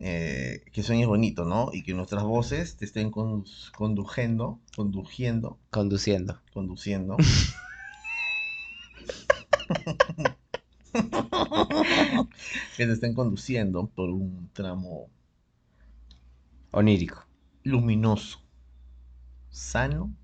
[0.00, 1.70] Eh, que sueñes bonito, ¿no?
[1.72, 3.44] Y que nuestras voces te estén con-
[3.76, 6.40] conduciendo, conduciendo, Conduciendo.
[6.52, 7.16] conduciendo.
[12.76, 15.10] que te estén conduciendo por un tramo
[16.72, 17.26] Onírico.
[17.64, 18.38] luminoso,
[19.50, 20.14] sano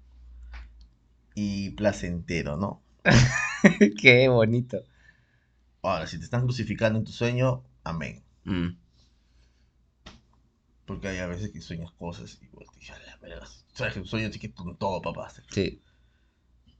[1.34, 2.82] y placentero, ¿no?
[4.00, 4.78] qué bonito.
[5.82, 8.24] Ahora, si te están crucificando en tu sueño, amén.
[8.44, 8.70] Mm.
[10.86, 14.00] Porque hay a veces que sueñas cosas y bueno, dije, "A la verga, sabes que
[14.00, 15.30] un sueño que con todo, papá.
[15.50, 15.80] Sí,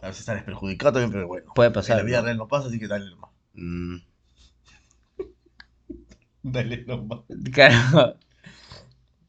[0.01, 1.53] A veces sales perjudicado también, pero bueno.
[1.57, 1.97] puede En pasar.
[1.97, 2.25] la vida ¿no?
[2.27, 3.31] real no pasa, así que dale nomás.
[3.55, 3.97] Mm,
[6.45, 7.21] Dale nomás.
[7.53, 8.19] claro.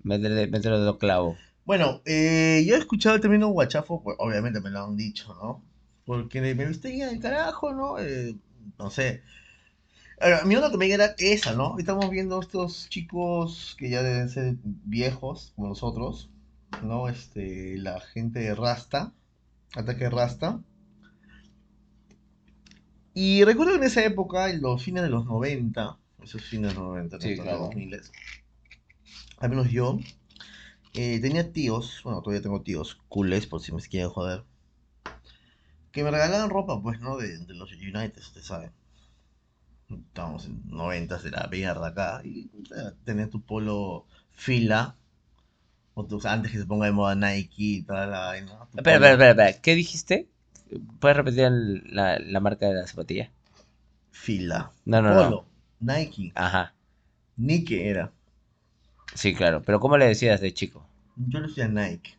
[0.07, 1.37] Métele, métele dos clavos.
[1.65, 5.63] Bueno, eh, yo he escuchado el término guachafo, pues obviamente me lo han dicho, ¿no?
[6.05, 7.97] Porque me viste del carajo, ¿no?
[7.99, 8.35] Eh,
[8.77, 9.23] no sé.
[10.25, 11.77] Ahora, mi onda también era esa, ¿no?
[11.77, 16.31] Estamos viendo estos chicos que ya deben ser viejos, como nosotros,
[16.81, 17.09] ¿no?
[17.09, 19.13] Este, la gente de Rasta,
[19.75, 20.61] ataque Rasta.
[23.13, 26.85] Y recuerdo en esa época, en los fines de los 90, esos fines de los
[26.85, 27.51] 90, Sí, claro.
[27.51, 28.01] los 2000,
[29.37, 29.99] al menos yo,
[30.95, 34.43] eh, tenía tíos, bueno, todavía tengo tíos, culés, por si me quieren joder,
[35.91, 37.15] que me regalaban ropa, pues, ¿no?
[37.15, 38.71] De, de los United, usted sabe.
[39.89, 42.49] Estábamos en 90 de la mierda acá, y
[43.03, 44.95] tener tu polo fila,
[45.93, 48.51] o tu- antes que se ponga de moda Nike y toda la vaina.
[48.75, 49.61] Espera, espera, espera, espera.
[49.61, 50.27] ¿Qué dijiste?
[50.99, 53.31] ¿Puedes repetir el- la, la marca de la zapatilla?
[54.11, 54.71] Fila.
[54.85, 55.93] No, no, polo, no.
[55.93, 56.73] Nike, Ajá.
[57.37, 58.11] Nike era.
[59.13, 59.61] Sí, claro.
[59.61, 60.85] Pero ¿cómo le decías de chico?
[61.15, 62.15] Yo le decía Nike.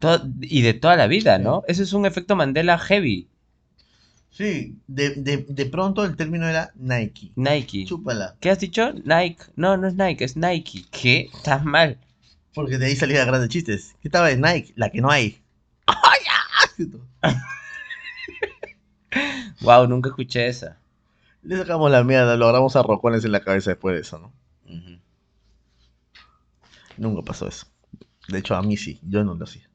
[0.00, 1.62] To- y de toda la vida, ¿no?
[1.68, 3.28] Ese es un efecto Mandela heavy.
[4.36, 7.32] Sí, de, de, de pronto el término era Nike.
[7.36, 7.86] Nike.
[7.86, 8.36] Chúpala.
[8.38, 8.92] ¿Qué has dicho?
[8.92, 9.38] Nike.
[9.56, 10.84] No, no es Nike, es Nike.
[10.90, 11.30] ¿Qué?
[11.32, 11.98] Estás mal.
[12.52, 13.96] Porque de ahí salían grandes chistes.
[14.02, 14.74] ¿Qué estaba de Nike?
[14.76, 15.40] La que no hay.
[15.86, 16.20] ¡Ay!
[19.62, 20.76] Wow, nunca escuché esa.
[21.42, 24.32] Le sacamos la mierda, lo agarramos a rocones en la cabeza después de eso, ¿no?
[26.98, 27.66] Nunca pasó eso.
[28.28, 29.66] De hecho, a mí sí, yo no lo hacía.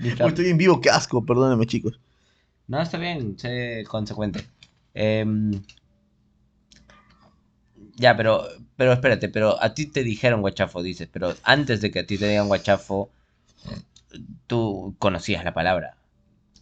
[0.00, 1.98] Uy, estoy en vivo, qué asco, perdónenme, chicos.
[2.68, 4.46] No, está bien, sé consecuente.
[4.94, 5.62] Em,
[7.96, 8.44] ya, pero,
[8.76, 12.18] pero espérate, pero a ti te dijeron guachafo, dices, pero antes de que a ti
[12.18, 13.10] te digan guachafo,
[14.46, 15.96] tú conocías la palabra.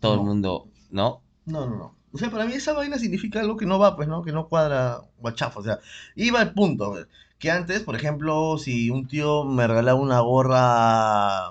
[0.01, 0.21] Todo No.
[0.21, 1.23] el mundo, ¿no?
[1.47, 1.95] No, no, no.
[2.13, 4.23] O sea, para mí esa vaina significa algo que no va, pues, ¿no?
[4.23, 5.61] Que no cuadra guachafo.
[5.61, 5.81] O sea,
[6.15, 6.95] iba al punto.
[7.39, 11.51] Que antes, por ejemplo, si un tío me regalaba una gorra,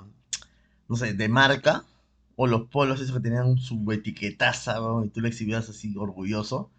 [0.88, 1.84] no sé, de marca,
[2.36, 5.04] o los polos esos que tenían su etiquetaza, ¿no?
[5.04, 6.70] y tú lo exhibías así orgulloso,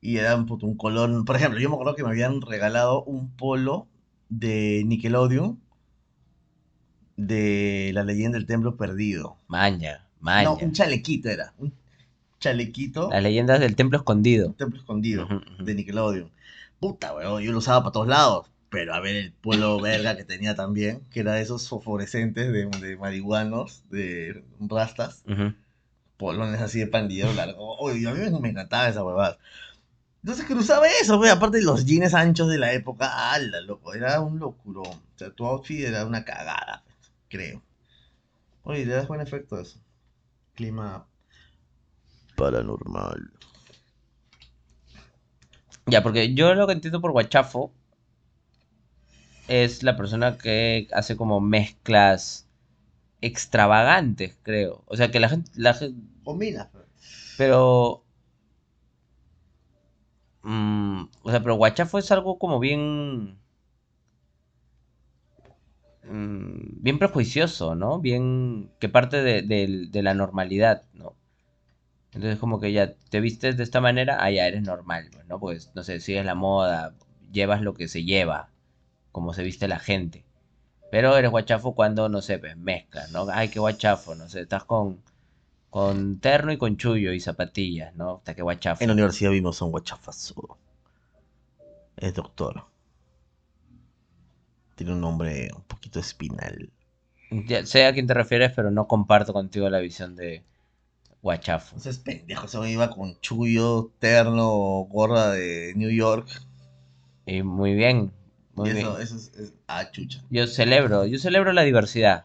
[0.00, 1.24] y era un, puto, un color.
[1.24, 3.86] Por ejemplo, yo me acuerdo que me habían regalado un polo
[4.30, 5.60] de Nickelodeon
[7.16, 9.36] de la leyenda del templo perdido.
[9.46, 10.44] Maña, maña.
[10.44, 11.52] No, un chalequito era.
[11.58, 11.74] Un
[12.38, 13.10] chalequito.
[13.10, 14.54] Las leyendas del templo escondido.
[14.54, 15.28] Templo escondido
[15.62, 16.30] de Nickelodeon.
[16.78, 18.49] Puta, weón, yo lo usaba para todos lados.
[18.70, 22.66] Pero a ver el polo verga que tenía también, que era de esos fosforescentes de,
[22.66, 25.24] de marihuanos, de rastas,
[26.16, 27.76] polones así de pandillero largo.
[27.78, 29.38] Oye, a mí me, encantaba esa huevada.
[30.22, 33.92] Entonces que usaba eso, güey, aparte de los jeans anchos de la época, ala, loco,
[33.94, 34.86] era un locurón.
[34.86, 36.84] O sea, tu outfit era una cagada,
[37.28, 37.62] creo.
[38.62, 39.80] Oye, le das buen efecto a eso.
[40.54, 41.06] Clima
[42.36, 43.32] paranormal.
[45.86, 47.72] Ya, porque yo lo que entiendo por guachafo
[49.50, 52.48] es la persona que hace como mezclas
[53.22, 54.84] extravagantes, creo.
[54.86, 56.70] O sea, que la gente, la gente, Combina.
[57.36, 58.04] pero...
[60.42, 63.38] mm, o sea, pero guachafo es algo como bien...
[66.04, 68.00] mm, bien prejuicioso, ¿no?
[68.00, 68.70] Bien...
[68.78, 71.16] que parte de, de- de la normalidad, ¿no?
[72.12, 75.40] Entonces como que ya te vistes de esta manera, ah, ya eres normal, ¿no?
[75.40, 76.94] Pues, no sé, sigues la moda,
[77.32, 78.49] llevas lo que se lleva,
[79.12, 80.24] como se viste la gente.
[80.90, 83.26] Pero eres guachafo cuando, no sé, pues, mezclas, ¿no?
[83.30, 85.00] Ay, qué guachafo, no sé, estás con,
[85.70, 88.16] con terno y con chullo y zapatillas, ¿no?
[88.16, 88.82] Hasta que guachafo.
[88.82, 90.58] En la universidad vimos a un guachafazo.
[91.96, 92.64] Es doctor.
[94.74, 96.70] Tiene un nombre un poquito espinal.
[97.30, 100.42] Ya sé a quién te refieres, pero no comparto contigo la visión de
[101.22, 101.76] guachafo.
[101.76, 104.48] Entonces, pendejo, se iba con chullo, terno,
[104.90, 106.28] gorra de New York.
[107.26, 108.12] Y muy bien,
[108.60, 108.86] muy y bien.
[108.86, 110.22] eso, eso es, es- ah, chucha.
[110.30, 112.24] Yo celebro, yo celebro la diversidad.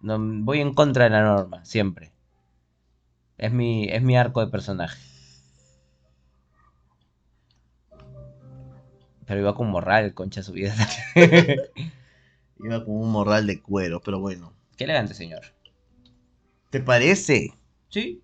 [0.00, 2.12] No, voy en contra de la norma, siempre.
[3.38, 4.98] Es mi, es mi arco de personaje.
[9.26, 10.74] Pero iba con morral, concha su vida.
[12.58, 14.52] Iba con un morral de cuero, pero bueno.
[14.76, 15.42] Qué elegante, señor.
[16.70, 17.54] ¿Te parece?
[17.88, 18.22] Sí.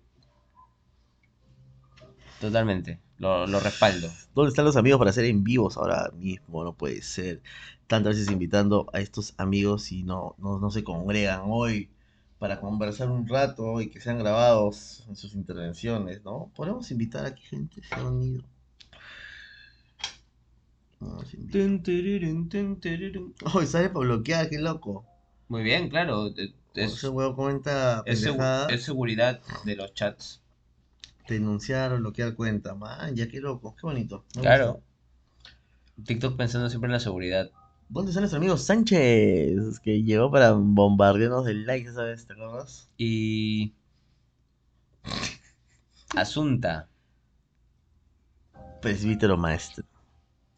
[2.39, 2.99] Totalmente.
[3.17, 4.09] Lo, lo respaldo.
[4.33, 6.63] ¿Dónde están los amigos para hacer en vivos ahora mismo?
[6.63, 7.41] No puede ser.
[7.87, 11.89] Tantas veces invitando a estos amigos y no, no, no se congregan hoy
[12.39, 16.51] para conversar un rato y que sean grabados en sus intervenciones, ¿no?
[16.55, 18.43] Podemos invitar a que gente se ha unido.
[20.99, 23.33] No, sin- Tun, tururun, tun, tururun.
[23.53, 25.05] Oh, y sale para bloquear, qué loco.
[25.47, 26.27] Muy bien, claro.
[26.35, 28.19] e- Es, Ese huevo comenta es
[28.83, 30.41] seguridad de los chats.
[31.27, 32.75] Denunciar o bloquear cuenta.
[32.75, 34.25] Man, ya qué loco, qué bonito.
[34.35, 34.73] me Claro.
[34.73, 36.03] gusta.
[36.05, 37.51] TikTok pensando siempre en la seguridad.
[37.87, 39.79] ¿Dónde está nuestro amigo Sánchez?
[39.79, 42.25] Que llegó para bombardearnos de likes, ¿sabes?
[42.27, 42.89] ¿Te acuerdas?
[42.97, 43.73] Y.
[46.15, 46.89] Asunta.
[48.81, 49.85] Presbítero maestro.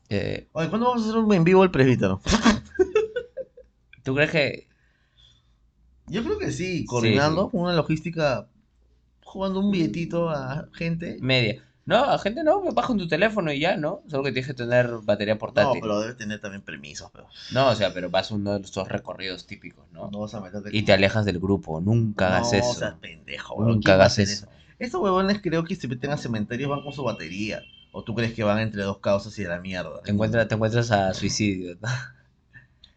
[0.09, 2.21] eh, Oye, ¿cuándo vamos a hacer un en vivo el presbítero?
[4.03, 4.67] ¿Tú crees que.?
[6.07, 8.47] Yo creo que sí, coordinando con una logística,
[9.27, 11.17] jugando un billetito a gente.
[11.21, 11.63] Media.
[11.85, 14.01] No, a gente no, me bajo en tu teléfono y ya, ¿no?
[14.07, 15.79] Solo que tienes que tener batería No, portátil.
[15.81, 18.89] pero debe tener también permisos, pero No, o sea, pero vas a uno de esos
[18.89, 20.09] recorridos típicos, ¿no?
[20.11, 21.79] no vas a meterte Y te alejas del grupo.
[21.79, 22.73] Nunca hagas no, eso.
[22.73, 23.69] seas pendejo, weón.
[23.71, 24.47] Nunca ¿Quién va a hagas hacer eso.
[24.79, 27.61] Estos huevones creo que si meten a cementerios van con su batería.
[27.93, 30.01] ¿O tú crees que van entre dos causas y de la mierda?
[30.03, 31.77] Te encuentras, te encuentras a suicidio.
[31.81, 31.87] ¿no?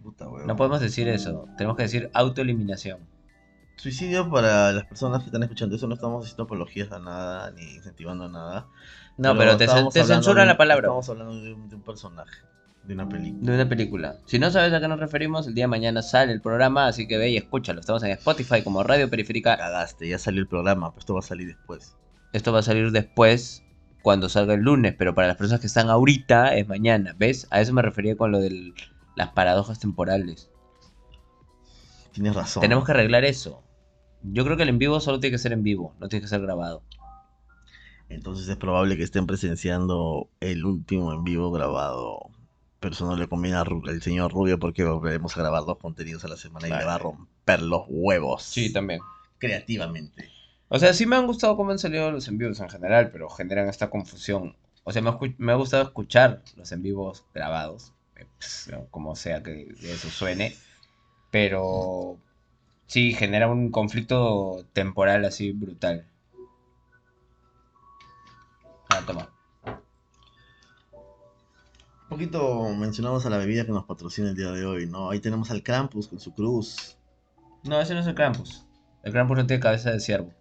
[0.02, 0.48] Puta, huevón.
[0.48, 1.46] No podemos decir eso.
[1.56, 2.98] Tenemos que decir autoeliminación.
[3.80, 7.62] Suicidio para las personas que están escuchando eso, no estamos haciendo apologías a nada ni
[7.76, 8.66] incentivando a nada.
[9.16, 10.88] No, pero, te, te censuran la palabra.
[10.88, 12.40] Estamos hablando de un, de un personaje,
[12.84, 13.50] de una película.
[13.50, 14.16] De una película.
[14.26, 17.08] Si no sabes a qué nos referimos, el día de mañana sale el programa, así
[17.08, 17.80] que ve y escúchalo.
[17.80, 19.56] Estamos en Spotify como Radio Periférica.
[19.56, 21.96] Cagaste, ya salió el programa, pero esto va a salir después.
[22.34, 23.64] Esto va a salir después,
[24.02, 27.16] cuando salga el lunes, pero para las personas que están ahorita es mañana.
[27.18, 27.46] ¿Ves?
[27.50, 28.74] A eso me refería con lo de
[29.16, 30.50] las paradojas temporales.
[32.12, 32.60] Tienes razón.
[32.60, 33.62] Tenemos que arreglar eso.
[34.22, 36.28] Yo creo que el en vivo solo tiene que ser en vivo, no tiene que
[36.28, 36.82] ser grabado.
[38.08, 42.30] Entonces es probable que estén presenciando el último en vivo grabado.
[42.80, 46.28] Pero eso no le conviene al señor Rubio porque volveremos a grabar dos contenidos a
[46.28, 48.42] la semana y le va a romper los huevos.
[48.42, 49.00] Sí, también.
[49.38, 50.30] Creativamente.
[50.68, 53.28] O sea, sí me han gustado cómo han salido los en vivos en general, pero
[53.28, 54.56] generan esta confusión.
[54.84, 59.42] O sea, me me ha gustado escuchar los en vivos grabados, eh, pues, como sea
[59.42, 60.56] que eso suene,
[61.30, 62.18] pero
[62.90, 66.08] sí genera un conflicto temporal así brutal.
[68.88, 69.28] Ah, toma.
[72.02, 75.10] Un poquito mencionamos a la bebida que nos patrocina el día de hoy, ¿no?
[75.10, 76.98] Ahí tenemos al Krampus con su cruz.
[77.62, 78.66] No, ese no es el Krampus.
[79.04, 80.34] El Krampus no tiene cabeza de ciervo.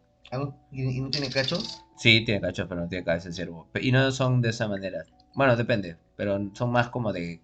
[0.71, 1.85] ¿Y, no tiene cachos?
[1.97, 3.67] Sí, tiene cachos, pero no tiene cabeza de ciervo.
[3.79, 5.05] Y no son de esa manera.
[5.35, 7.41] Bueno, depende, pero son más como de.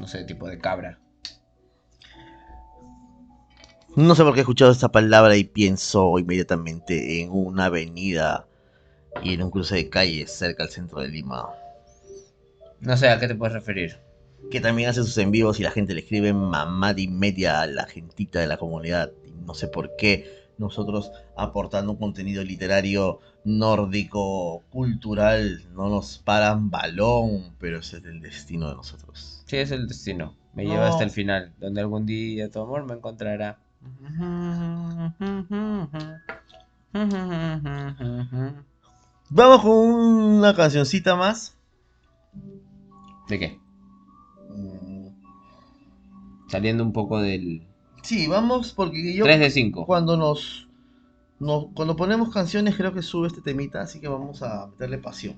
[0.00, 0.98] No sé, tipo de cabra.
[3.96, 8.46] No sé por qué he escuchado esta palabra y pienso inmediatamente en una avenida
[9.22, 11.48] y en un cruce de calles cerca al centro de Lima.
[12.80, 13.98] No sé a qué te puedes referir.
[14.50, 17.66] Que también hace sus en vivos y la gente le escribe mamada y media a
[17.66, 19.12] la gentita de la comunidad.
[19.26, 26.70] Y no sé por qué nosotros aportando un contenido literario nórdico, cultural, no nos paran
[26.70, 29.42] balón, pero ese es el destino de nosotros.
[29.46, 30.34] Sí, es el destino.
[30.54, 30.70] Me No.
[30.70, 33.58] lleva hasta el final, donde algún día tu amor me encontrará.
[39.30, 41.56] Vamos con una cancioncita más.
[43.28, 43.60] ¿De qué?
[46.48, 47.66] Saliendo un poco del
[48.02, 49.86] Sí, vamos porque yo 3 de 5.
[49.86, 50.66] cuando nos,
[51.38, 55.36] nos- cuando ponemos canciones creo que sube este temita, así que vamos a meterle pasión.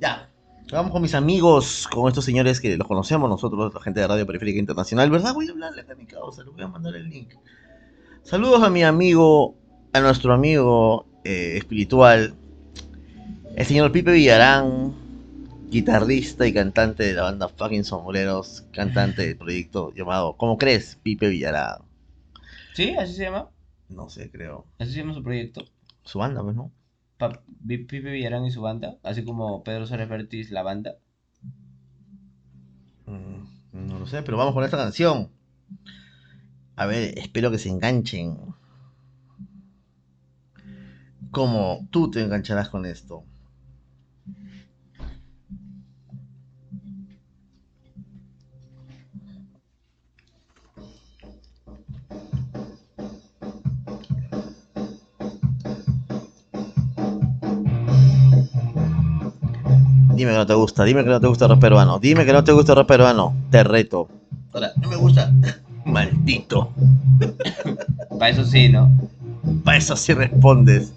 [0.00, 0.29] Ya.
[0.72, 4.24] Vamos con mis amigos, con estos señores que los conocemos nosotros, la gente de Radio
[4.24, 5.10] Periférica Internacional.
[5.10, 5.34] ¿Verdad?
[5.34, 7.34] Voy a hablarle a mi causa, les voy a mandar el link.
[8.22, 9.56] Saludos a mi amigo,
[9.92, 12.34] a nuestro amigo eh, espiritual,
[13.56, 14.94] el señor Pipe Villarán,
[15.70, 21.00] guitarrista y cantante de la banda Fucking Sombreros, cantante del proyecto llamado ¿Cómo crees?
[21.02, 21.78] Pipe Villarán.
[22.74, 22.94] ¿Sí?
[22.96, 23.50] ¿Así se llama?
[23.88, 24.66] No sé, creo.
[24.78, 25.64] Así se llama su proyecto.
[26.04, 26.70] Su banda, pues, ¿no?
[27.66, 30.96] Pipe Villarán y su banda, así como Pedro Suárez Vértiz, la banda.
[33.06, 35.30] Mm, No lo sé, pero vamos con esta canción.
[36.74, 38.36] A ver, espero que se enganchen.
[41.32, 43.24] Como tú te engancharás con esto.
[60.20, 62.32] Dime que no te gusta, dime que no te gusta el rap peruano, dime que
[62.34, 64.06] no te gusta el rap peruano, te reto.
[64.52, 65.32] Ahora, no me gusta.
[65.86, 66.70] Maldito.
[68.18, 68.92] Para eso sí, ¿no?
[69.64, 70.92] Para eso sí respondes.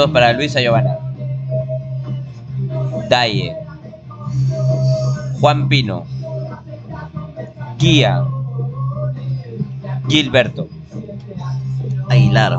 [0.00, 0.96] Saludos para Luisa Giovanna.
[3.10, 3.54] Daye.
[5.38, 6.06] Juan Pino.
[7.78, 8.24] Guía.
[10.08, 10.68] Gilberto.
[12.08, 12.58] Aguilar.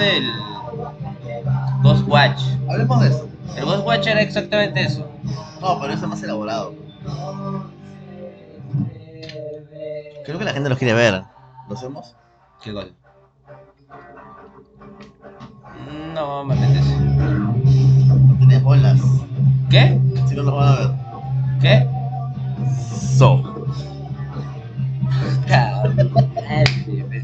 [0.00, 0.32] El
[1.82, 2.40] Ghost Watch?
[2.68, 3.28] Hablemos de eso.
[3.56, 5.06] El Ghost Watch era exactamente eso.
[5.60, 6.74] No, pero eso es más elaborado.
[10.24, 11.22] Creo que la gente lo quiere ver.
[11.68, 12.14] ¿Lo hacemos?
[12.62, 12.88] ¿Qué cosa?
[16.14, 16.96] No me apetece.
[16.96, 19.00] No tenés bolas.
[19.70, 20.00] ¿Qué?
[20.28, 20.90] Si no los van a ver.
[21.60, 21.86] ¿Qué?
[23.18, 23.42] So.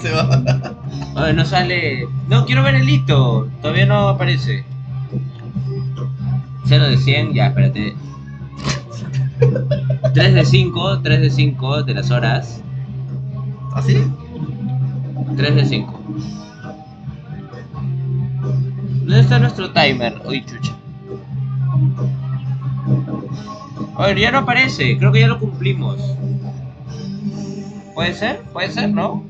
[0.00, 1.32] Se va.
[1.32, 2.06] No sale.
[2.28, 3.48] No, quiero ver el hito.
[3.60, 4.64] Todavía no aparece.
[6.66, 7.96] 0 de 100, ya, espérate.
[10.14, 12.62] 3 de 5, 3 de 5 de las horas.
[13.74, 14.04] ¿Así?
[15.36, 16.00] 3 de 5.
[19.00, 20.20] ¿Dónde está nuestro timer?
[20.26, 20.76] Uy, chucha.
[23.96, 24.98] A ver, ya no aparece.
[24.98, 25.98] Creo que ya lo cumplimos.
[27.94, 28.42] ¿Puede ser?
[28.52, 28.90] ¿Puede ser?
[28.90, 29.24] ¿No?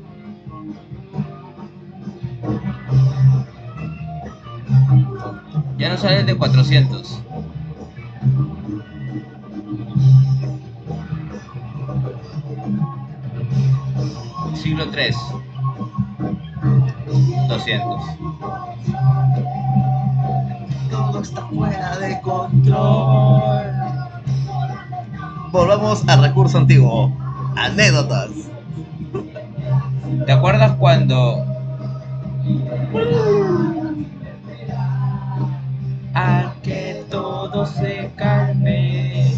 [5.79, 7.21] Ya no sale el de 400.
[14.55, 15.15] Siglo 3.
[17.47, 18.01] 200.
[20.91, 23.71] Todo está fuera de control.
[25.53, 27.17] Volvamos al recurso antiguo.
[27.55, 28.31] Anécdotas.
[30.25, 31.45] ¿Te acuerdas cuando
[36.13, 39.33] a que todo se calme,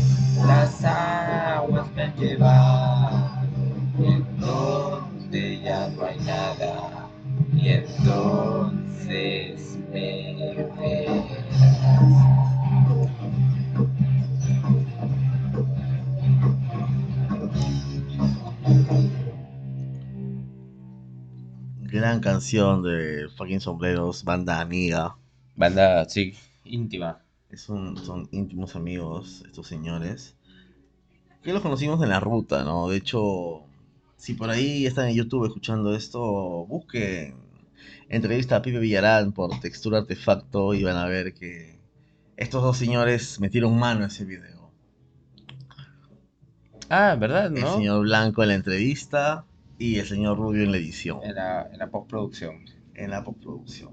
[0.45, 3.31] las aguas me han llevado,
[3.99, 7.07] y entonces ya no hay nada,
[7.53, 11.41] y entonces me verás.
[21.83, 25.17] Gran canción de fucking sombreros, banda amiga.
[25.55, 26.33] Banda, sí,
[26.71, 27.19] íntima.
[27.49, 30.35] Es un- son íntimos amigos estos señores.
[31.43, 32.87] Que los conocimos en la ruta, ¿no?
[32.89, 33.63] De hecho,
[34.17, 36.21] si por ahí están en YouTube escuchando esto,
[36.67, 37.35] busquen
[38.09, 41.79] entrevista a Pipe Villarán por Textura Artefacto y van a ver que
[42.37, 44.69] estos dos señores metieron mano a ese video.
[46.89, 47.47] Ah, ¿verdad?
[47.55, 47.75] El ¿No?
[47.75, 49.45] señor Blanco en la entrevista
[49.79, 52.65] y el señor Rubio en la edición, En la, en la postproducción.
[52.93, 53.91] en la postproducción.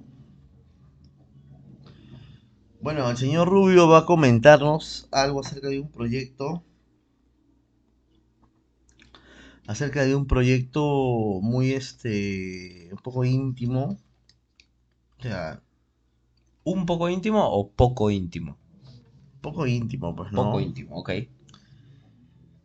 [2.80, 6.62] Bueno, el señor Rubio va a comentarnos algo acerca de un proyecto.
[9.66, 12.88] Acerca de un proyecto muy este.
[12.92, 13.98] un poco íntimo.
[15.18, 15.60] O sea,
[16.64, 18.56] ¿Un poco íntimo o poco íntimo?
[19.40, 20.44] poco íntimo, pues no.
[20.44, 21.10] Poco íntimo, ok.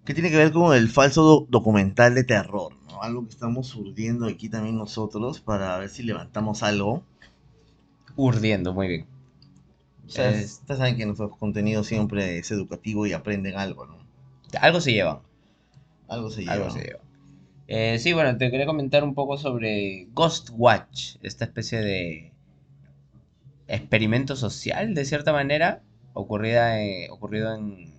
[0.06, 3.02] que tiene que ver con el falso do- documental de terror, ¿no?
[3.02, 7.04] Algo que estamos urdiendo aquí también nosotros para ver si levantamos algo.
[8.18, 9.06] Urdiendo, muy bien.
[10.08, 13.98] Ustedes, Es- ustedes saben que nuestro contenido siempre es educativo y aprenden algo, ¿no?
[14.60, 15.20] Algo se llevan.
[16.08, 16.54] Algo se lleva.
[16.54, 17.00] Algo se lleva.
[17.68, 22.32] Eh, sí, bueno, te quería comentar un poco sobre Ghost Watch, esta especie de
[23.68, 25.82] experimento social, de cierta manera,
[26.14, 27.94] ocurrida en- ocurrido en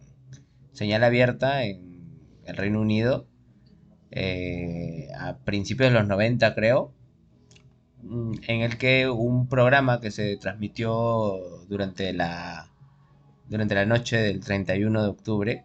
[0.73, 2.05] señal abierta en
[2.45, 3.27] el Reino Unido,
[4.11, 6.93] eh, a principios de los 90 creo,
[8.11, 12.69] en el que un programa que se transmitió durante la,
[13.49, 15.65] durante la noche del 31 de octubre,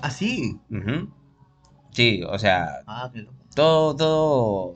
[0.00, 0.58] Ah, sí.
[1.92, 3.34] sí, o sea, Ah, qué loco.
[3.54, 4.74] todo, todo,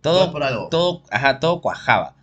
[0.00, 0.68] Todo todo, por algo.
[0.68, 2.14] todo, ajá, todo cuajaba.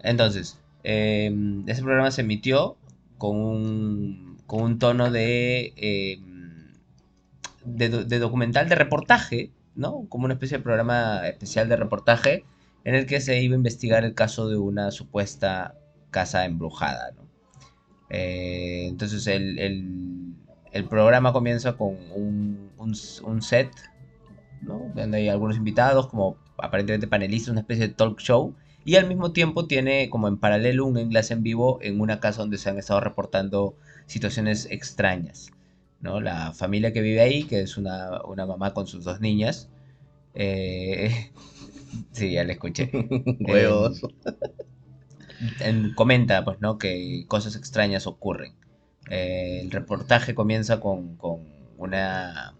[0.00, 1.30] Entonces, eh,
[1.66, 2.76] ese programa se emitió
[3.18, 6.18] con un, con un tono de, eh,
[7.64, 10.06] de, de documental, de reportaje, ¿no?
[10.08, 12.44] Como una especie de programa especial de reportaje
[12.84, 15.74] en el que se iba a investigar el caso de una supuesta
[16.10, 17.28] casa embrujada, ¿no?
[18.10, 20.36] Eh, entonces el, el-
[20.88, 23.72] programa comienza con un, un set,
[24.60, 24.90] ¿no?
[24.94, 28.54] Donde hay algunos invitados, como aparentemente panelistas, una especie de talk show.
[28.84, 32.40] Y al mismo tiempo tiene como en paralelo un enlace en vivo en una casa
[32.42, 33.74] donde se han estado reportando
[34.06, 35.50] situaciones extrañas.
[36.00, 36.20] ¿no?
[36.20, 39.68] La familia que vive ahí, que es una, una mamá con sus dos niñas.
[40.34, 41.30] eh,
[42.12, 42.90] sí, ya le escuché.
[43.46, 44.02] Huevos.
[45.60, 48.54] en- comenta pues no que cosas extrañas ocurren
[49.10, 51.40] Eh, el reportaje comienza con, con
[51.78, 52.54] una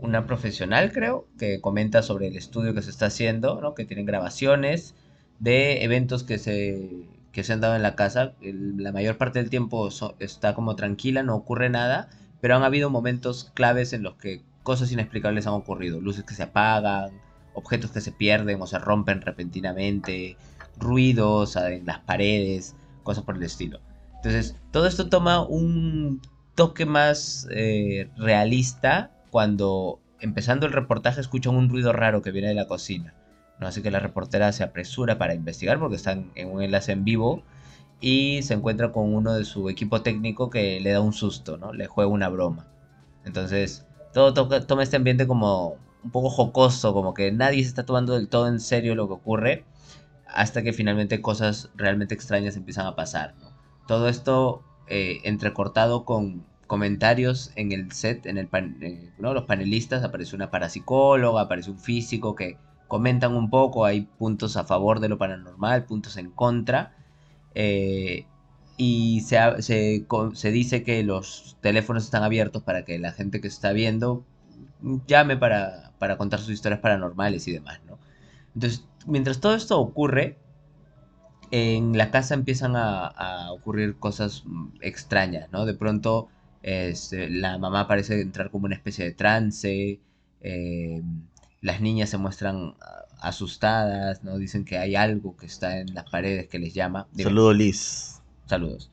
[0.00, 3.74] una profesional creo que comenta sobre el estudio que se está haciendo ¿no?
[3.74, 4.94] que tienen grabaciones
[5.38, 9.38] de eventos que se que se han dado en la casa El- la mayor parte
[9.38, 12.08] del tiempo so- está como tranquila no ocurre nada
[12.40, 16.42] pero han habido momentos claves en los que cosas inexplicables han ocurrido luces que se
[16.42, 17.12] apagan
[17.54, 20.36] objetos que se pierden o se rompen repentinamente,
[20.78, 23.80] ruidos en las paredes, cosas por el estilo.
[24.16, 26.20] Entonces, todo esto toma un
[26.54, 32.54] toque más eh, realista cuando empezando el reportaje escuchan un ruido raro que viene de
[32.54, 33.14] la cocina.
[33.58, 33.66] ¿no?
[33.66, 37.42] Así que la reportera se apresura para investigar porque están en un enlace en vivo
[38.00, 41.72] y se encuentra con uno de su equipo técnico que le da un susto, ¿no?
[41.72, 42.68] le juega una broma.
[43.24, 44.34] Entonces, todo
[44.66, 48.48] toma este ambiente como un poco jocoso, como que nadie se está tomando del todo
[48.48, 49.64] en serio lo que ocurre,
[50.26, 53.34] hasta que finalmente cosas realmente extrañas empiezan a pasar.
[53.86, 58.48] Todo esto eh, entrecortado con comentarios en el set, en el
[58.80, 62.56] eh, los panelistas, aparece una parapsicóloga, aparece un físico que
[62.88, 66.94] comentan un poco, hay puntos a favor de lo paranormal, puntos en contra.
[67.54, 68.26] eh,
[68.84, 73.46] y se, se, se dice que los teléfonos están abiertos para que la gente que
[73.46, 74.24] está viendo
[75.06, 78.00] llame para, para contar sus historias paranormales y demás, ¿no?
[78.56, 80.36] Entonces, mientras todo esto ocurre,
[81.52, 85.64] en la casa empiezan a, a ocurrir cosas mm, extrañas, ¿no?
[85.64, 86.28] De pronto,
[86.64, 90.00] este, la mamá parece entrar como una especie de trance,
[90.40, 91.02] eh,
[91.60, 92.74] las niñas se muestran
[93.20, 94.38] asustadas, ¿no?
[94.38, 97.06] Dicen que hay algo que está en las paredes que les llama.
[97.16, 98.11] Saludo, Liz.
[98.52, 98.90] Saludos.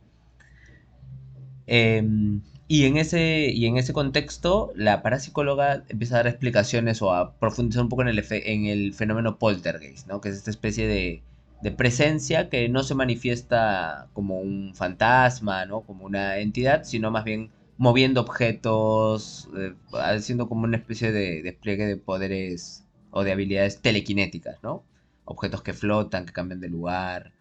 [1.68, 7.14] Em, y, en ese, y en ese contexto, la parapsicóloga empieza a dar explicaciones o
[7.14, 10.22] a profundizar un poco en el, efe- en el fenómeno poltergeist, ¿no?
[10.22, 11.22] que es esta especie de,
[11.62, 15.82] de presencia que no se manifiesta como un fantasma, ¿no?
[15.82, 21.86] como una entidad, sino más bien moviendo objetos, eh, haciendo como una especie de despliegue
[21.86, 24.84] de poderes o de habilidades telequinéticas, ¿no?
[25.26, 27.32] Objetos que flotan, que cambian de lugar,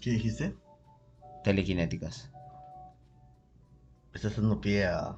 [0.00, 0.54] ¿Qué dijiste?
[1.44, 2.30] Telequinéticas.
[4.14, 5.16] Estás dando pie a.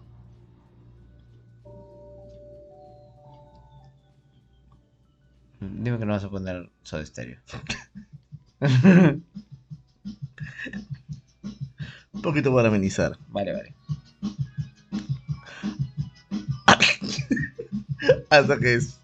[5.61, 7.39] Dime que no vas a poner Soda Stereo.
[12.13, 13.17] Un poquito para amenizar.
[13.29, 13.75] Vale, vale.
[18.31, 18.99] Hasta que es.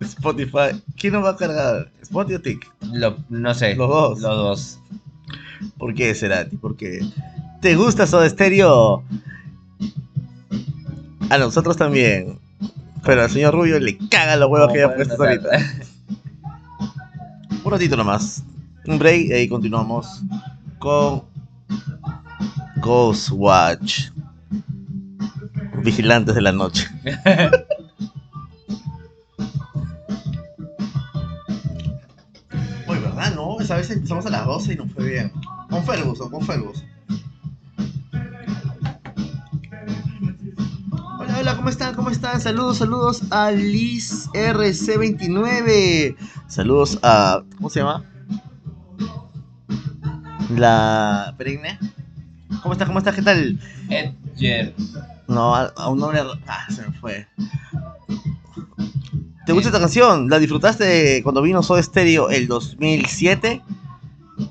[0.00, 0.80] Spotify.
[0.96, 1.90] ¿Quién nos va a cargar?
[2.02, 2.70] ¿Spotify o Tic?
[2.92, 3.74] Lo- no sé.
[3.76, 4.20] Los dos.
[4.20, 4.78] Los dos.
[5.76, 6.56] ¿Por qué, Cerati?
[6.56, 7.00] ¿Por qué?
[7.60, 9.04] ¿Te gusta Soda Stereo?
[11.30, 12.38] A nosotros también.
[13.04, 15.48] Pero al señor Rubio le caga los huevos que haya puesto ahorita.
[17.64, 18.42] Un ratito nomás.
[18.86, 20.22] Un break y ahí continuamos
[20.78, 21.22] con
[22.76, 24.10] Ghost Watch.
[25.82, 26.86] Vigilantes de la noche.
[32.86, 33.34] Uy, ¿verdad?
[33.34, 35.32] No, esa vez empezamos a las 12 y nos fue bien.
[35.68, 36.86] Con Ferguson, con Ferguson.
[41.18, 41.94] Hola, hola, ¿cómo están?
[41.94, 42.40] ¿Cómo están?
[42.40, 46.16] Saludos, saludos a Liz RC29.
[46.46, 47.42] Saludos a.
[47.56, 48.04] ¿Cómo se llama?
[50.56, 51.78] La perenne.
[52.62, 52.86] ¿Cómo estás?
[52.88, 53.14] ¿Cómo estás?
[53.14, 53.60] ¿Qué tal?
[53.90, 54.74] Edger.
[55.26, 56.20] No, a, a un nombre.
[56.46, 57.26] Ah, se me fue.
[59.44, 60.28] ¿Te gusta esta canción?
[60.28, 63.62] ¿La disfrutaste cuando vino Soda Stereo el 2007?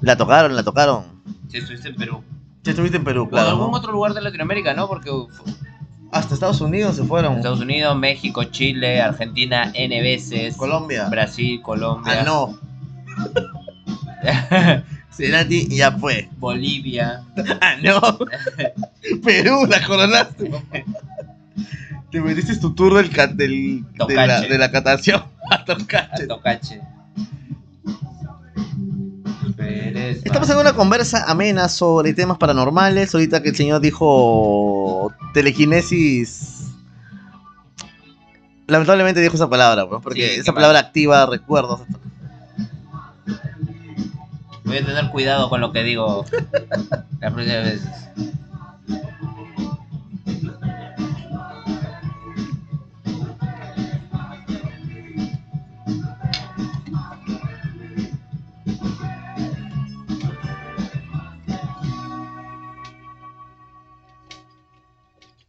[0.02, 1.04] La tocaron, la tocaron.
[1.50, 2.24] Sí, estuviste en Perú.
[2.64, 3.50] Ya estuviste en Perú, O en claro.
[3.50, 3.78] algún ¿no?
[3.78, 4.88] otro lugar de Latinoamérica, ¿no?
[4.88, 5.10] Porque
[6.12, 7.36] Hasta Estados Unidos se fueron.
[7.38, 10.56] Estados Unidos, México, Chile, Argentina, N veces.
[10.58, 11.08] Colombia.
[11.10, 12.22] Brasil, Colombia.
[12.22, 12.60] Ah, no.
[15.12, 16.30] Cerati ya fue.
[16.38, 17.24] Bolivia.
[17.62, 18.00] Ah, no.
[19.24, 20.80] Perú, la coronaste, papá.
[22.12, 26.26] Te metiste tu tour del, del, de, la, de la catación a Tocache.
[26.28, 26.82] Tocache.
[30.24, 33.14] Estamos en una conversa amena sobre temas paranormales.
[33.14, 36.66] Ahorita que el señor dijo telequinesis.
[38.68, 40.56] Lamentablemente dijo esa palabra, pues, porque Sí, esa mal.
[40.56, 41.82] palabra activa recuerdos.
[44.66, 46.26] Voy a tener cuidado con lo que digo
[47.22, 47.90] las próximas veces.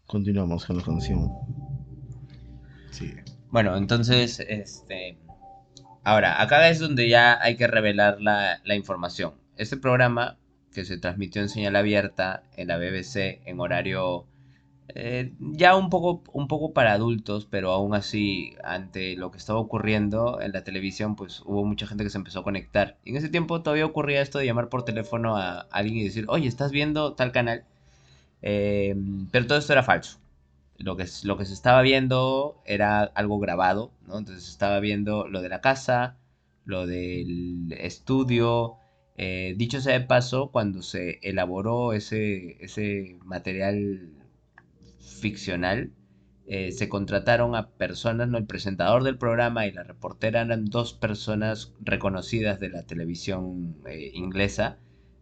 [0.09, 1.30] Continuamos con la canción.
[2.90, 3.14] Sí.
[3.51, 5.18] Bueno, entonces, este.
[6.02, 9.35] Ahora, acá es donde ya hay que revelar la, la información.
[9.56, 10.39] Este programa,
[10.72, 14.26] que se transmitió en señal abierta en la BBC en horario
[14.94, 19.59] eh, ya un poco, un poco para adultos, pero aún así, ante lo que estaba
[19.59, 22.97] ocurriendo en la televisión, pues hubo mucha gente que se empezó a conectar.
[23.05, 26.24] Y en ese tiempo todavía ocurría esto de llamar por teléfono a alguien y decir,
[26.28, 27.64] oye, ¿estás viendo tal canal?
[28.43, 28.94] Eh,
[29.32, 30.19] pero todo esto era falso
[30.78, 34.19] lo que, lo que se estaba viendo era algo grabado, ¿no?
[34.19, 36.16] Entonces se estaba viendo lo de la casa,
[36.65, 38.77] lo del estudio.
[39.16, 44.10] eh, dicho sea de paso, cuando se elaboró ese, ese material
[45.01, 45.90] ficcional,
[46.47, 48.39] eh, se contrataron a personas, ¿no?
[48.39, 54.10] El presentador del programa y la reportera eran dos personas reconocidas de la televisión eh,
[54.15, 54.78] inglesa,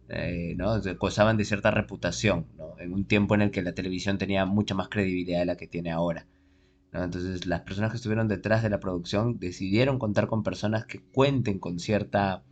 [0.09, 0.79] eh, ¿no?
[0.99, 2.79] Gozaban de cierta reputación, ¿no?
[2.79, 5.67] En un tiempo en el que la televisión tenía mucha más credibilidad de la que
[5.67, 6.27] tiene ahora.
[6.91, 7.03] ¿no?
[7.03, 11.59] Entonces las personas que estuvieron detrás de la producción decidieron contar con personas que cuenten
[11.59, 12.43] con cierta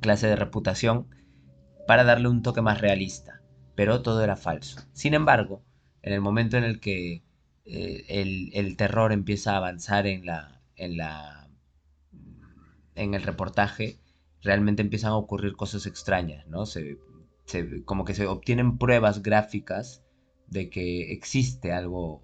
[0.00, 1.08] clase de reputación
[1.86, 3.42] para darle un toque más realista,
[3.74, 4.80] pero todo era falso.
[4.92, 5.64] Sin embargo,
[6.02, 7.24] en el momento en el que
[7.64, 11.48] eh, el, el terror empieza a avanzar en la, en la
[12.96, 13.98] en el reportaje,
[14.46, 16.66] realmente empiezan a ocurrir cosas extrañas, ¿no?
[16.66, 16.98] Se,
[17.46, 20.04] se- como que se obtienen pruebas gráficas
[20.48, 22.22] de que existe algo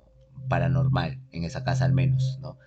[0.49, 2.59] paranormal en esa casa al menos, ¿no?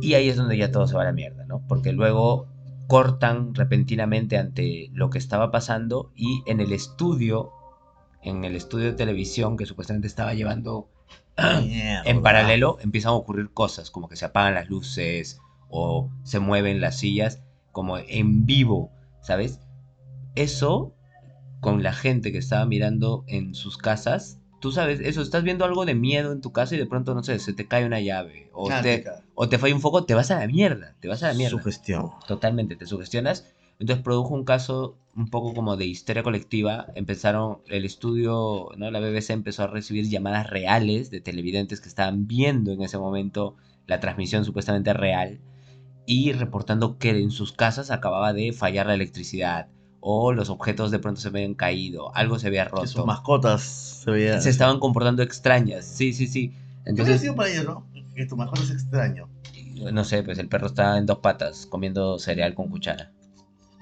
[0.00, 1.66] Y ahí es donde ya todo se va a la mierda, ¿no?
[1.68, 2.48] Porque luego
[2.86, 7.52] cortan repentinamente ante lo que estaba pasando y en el estudio,
[8.22, 10.90] en el estudio de televisión que supuestamente estaba llevando
[12.04, 16.80] en paralelo empiezan a ocurrir cosas, como que se apagan las luces o se mueven
[16.80, 17.42] las sillas,
[17.72, 18.90] como en vivo,
[19.20, 19.60] ¿sabes?
[20.34, 20.94] Eso
[21.60, 25.84] con la gente que estaba mirando en sus casas, tú sabes, eso, estás viendo algo
[25.84, 28.50] de miedo en tu casa y de pronto, no sé, se te cae una llave
[28.52, 31.28] o, te, o te falla un foco, te vas a la mierda, te vas a
[31.28, 31.58] la mierda.
[31.58, 32.10] Sugestión.
[32.26, 33.52] Totalmente, te sugestionas.
[33.78, 36.86] Entonces produjo un caso un poco como de histeria colectiva.
[36.94, 38.90] Empezaron, el estudio, ¿no?
[38.90, 43.56] La BBC empezó a recibir llamadas reales de televidentes que estaban viendo en ese momento
[43.86, 45.40] la transmisión supuestamente real
[46.10, 49.68] y reportando que en sus casas acababa de fallar la electricidad
[50.00, 52.84] o los objetos de pronto se habían caído, algo se había roto.
[52.88, 54.42] sus mascotas se veían.
[54.42, 56.48] Se estaban comportando extrañas, sí, sí, sí.
[56.48, 57.86] ¿Qué Entonces, sido para ellos, no?
[58.16, 59.28] Que tu mascota es extraño.
[59.92, 63.12] no sé, pues el perro está en dos patas comiendo cereal con cuchara.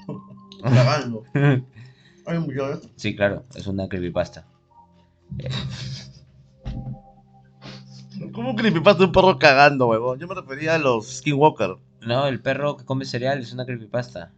[0.63, 1.25] Tragando.
[2.27, 2.91] Muchacho.
[2.97, 4.45] Sí, claro, es una creepypasta.
[5.39, 5.49] Eh,
[8.35, 10.19] ¿Cómo creepypasta de un perro cagando, huevón?
[10.19, 11.88] Yo me refería a los Skinwalker.
[12.01, 14.33] No, el perro que come cereal es una creepypasta.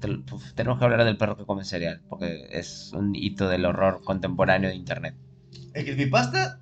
[0.00, 0.22] Te-
[0.54, 4.70] Tenemos que hablar del perro que come cereal, porque es un hito del horror contemporáneo
[4.70, 5.14] de internet.
[5.74, 6.60] El creepypasta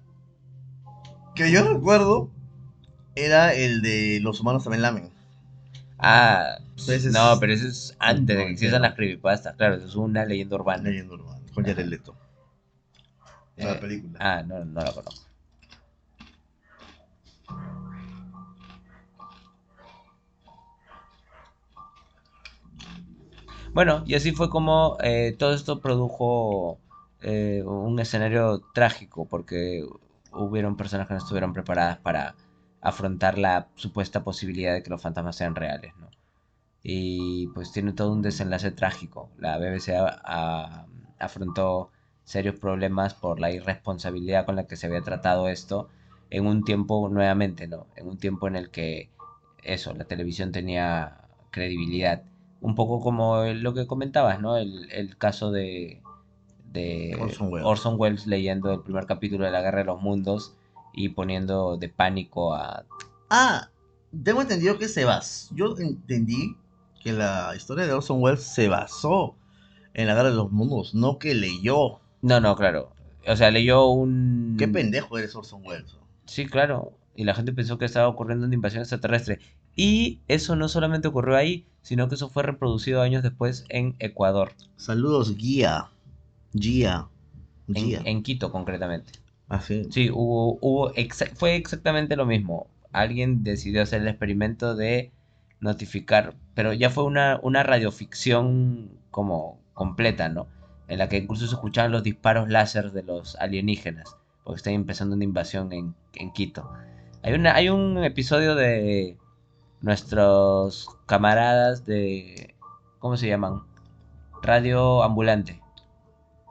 [1.34, 2.30] que yo recuerdo
[3.14, 5.10] era el de los humanos también lamen.
[5.98, 6.56] Ah,
[7.12, 10.56] no, pero eso es antes de que existan las creepypastas, claro, eso es una leyenda
[10.56, 10.82] urbana.
[10.82, 11.40] Leyenda urbana.
[11.54, 12.16] Con Jared Leto.
[13.56, 14.18] Eh, La película.
[14.20, 15.21] Ah, no, no la conozco.
[23.72, 26.78] Bueno, y así fue como eh, todo esto produjo
[27.22, 29.84] eh, un escenario trágico, porque
[30.32, 32.36] hubieron personas que no estuvieron preparadas para
[32.80, 36.08] afrontar la supuesta posibilidad de que los fantasmas sean reales, ¿no?
[36.82, 39.30] Y pues tiene todo un desenlace trágico.
[39.38, 40.86] La BBC a- a-
[41.20, 41.90] afrontó
[42.24, 45.88] serios problemas por la irresponsabilidad con la que se había tratado esto
[46.30, 47.86] en un tiempo nuevamente, ¿no?
[47.96, 49.10] En un tiempo en el que
[49.62, 51.18] eso, la televisión tenía
[51.50, 52.22] credibilidad.
[52.62, 54.56] Un poco como lo que comentabas, ¿no?
[54.56, 56.00] El, el caso de,
[56.72, 57.66] de Orson Welles.
[57.66, 60.54] Orson Welles leyendo el primer capítulo de la Guerra de los Mundos
[60.94, 62.84] y poniendo de pánico a...
[63.28, 63.68] Ah,
[64.24, 65.54] tengo entendido que se basó.
[65.54, 66.56] Yo entendí
[67.02, 69.34] que la historia de Orson Welles se basó
[69.94, 72.00] en la Guerra de los Mundos, no que leyó.
[72.22, 72.92] No, no, claro.
[73.26, 74.56] O sea, leyó un...
[74.58, 75.98] Qué pendejo eres Orson Welles.
[76.26, 76.92] Sí, claro.
[77.16, 79.40] Y la gente pensó que estaba ocurriendo una invasión extraterrestre.
[79.74, 84.52] Y eso no solamente ocurrió ahí, sino que eso fue reproducido años después en Ecuador,
[84.76, 85.88] Saludos, guía.
[86.52, 87.08] Guía.
[87.68, 88.02] en, Guía.
[88.04, 89.12] en Quito concretamente.
[89.48, 89.86] Ah, sí.
[89.90, 92.66] Sí, hubo, hubo exa- fue exactamente lo mismo.
[92.92, 95.12] Alguien decidió hacer el experimento de
[95.60, 100.46] notificar, pero ya fue una, una radioficción como completa, ¿no?
[100.88, 105.14] En la que incluso se escuchaban los disparos láser de los alienígenas, porque está empezando
[105.16, 106.70] una invasión en, en Quito.
[107.22, 109.16] Hay, una, hay un episodio de
[109.82, 112.54] nuestros camaradas de...
[112.98, 113.62] ¿Cómo se llaman?
[114.42, 115.60] Radio Ambulante.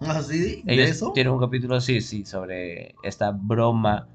[0.01, 0.61] ¿Ah, sí?
[0.65, 1.11] ¿De Ellos eso?
[1.13, 4.07] tienen un capítulo, sí, sí, sobre esta broma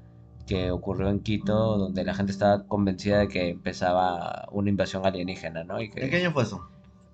[0.45, 5.63] que ocurrió en Quito, donde la gente estaba convencida de que empezaba una invasión alienígena,
[5.63, 5.81] ¿no?
[5.81, 6.67] Y que, ¿En qué año fue eso?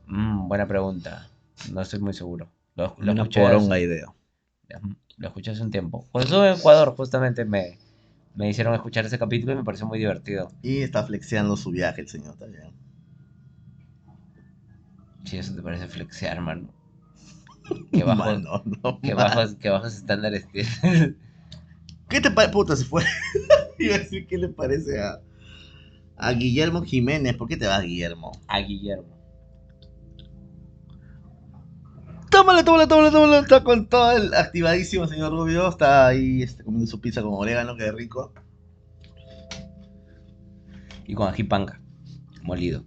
[0.07, 1.29] Mm, buena pregunta.
[1.71, 2.47] No estoy muy seguro.
[2.75, 4.13] Lo, lo Una escuché, poronga hace, idea.
[5.17, 6.05] lo escuché hace un tiempo.
[6.11, 7.77] Cuando estuve en Ecuador, justamente me,
[8.35, 10.51] me hicieron escuchar ese capítulo y me pareció muy divertido.
[10.61, 12.71] Y está flexeando su viaje el señor también.
[15.25, 16.69] Si eso te parece flexear, mano.
[17.91, 19.27] Bajos, Mano, no, qué man.
[19.27, 19.55] bajos,
[19.95, 20.79] estándares tienes.
[22.09, 22.51] ¿Qué te parece?
[22.53, 23.03] Puta, se fue.
[23.79, 25.21] Iba a decir qué le parece a,
[26.17, 27.35] a Guillermo Jiménez.
[27.35, 28.31] ¿Por qué te vas, Guillermo?
[28.47, 29.12] A Guillermo.
[32.43, 33.39] Tómale, tómale, tómale, tómale.
[33.39, 35.69] Está con todo el activadísimo, señor Rubio.
[35.69, 38.33] Está ahí este, comiendo su pizza con orégano, que rico.
[41.07, 41.79] Y con ají panca,
[42.41, 42.83] molido.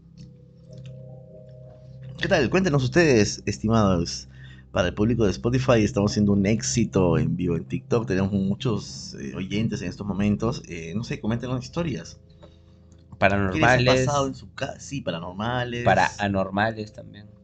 [2.20, 2.50] ¿Qué tal?
[2.50, 4.28] Cuéntenos ustedes, estimados.
[4.72, 8.06] Para el público de Spotify estamos siendo un éxito en vivo en TikTok.
[8.06, 10.62] Tenemos muchos eh, oyentes en estos momentos.
[10.68, 12.18] Eh, no sé, coméntenos historias.
[12.28, 14.04] ¿Qué les ha Paranormales.
[14.04, 14.78] pasado en su casa?
[14.80, 15.82] Sí, paranormales.
[15.82, 17.35] Para anormales también.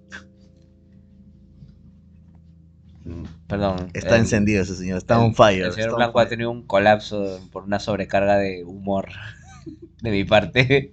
[3.46, 3.88] Perdón.
[3.92, 5.66] Está el- encendido ese señor, está el- on fire.
[5.66, 9.08] El señor Blanco ha tenido un colapso por una sobrecarga de humor
[10.02, 10.92] de mi parte.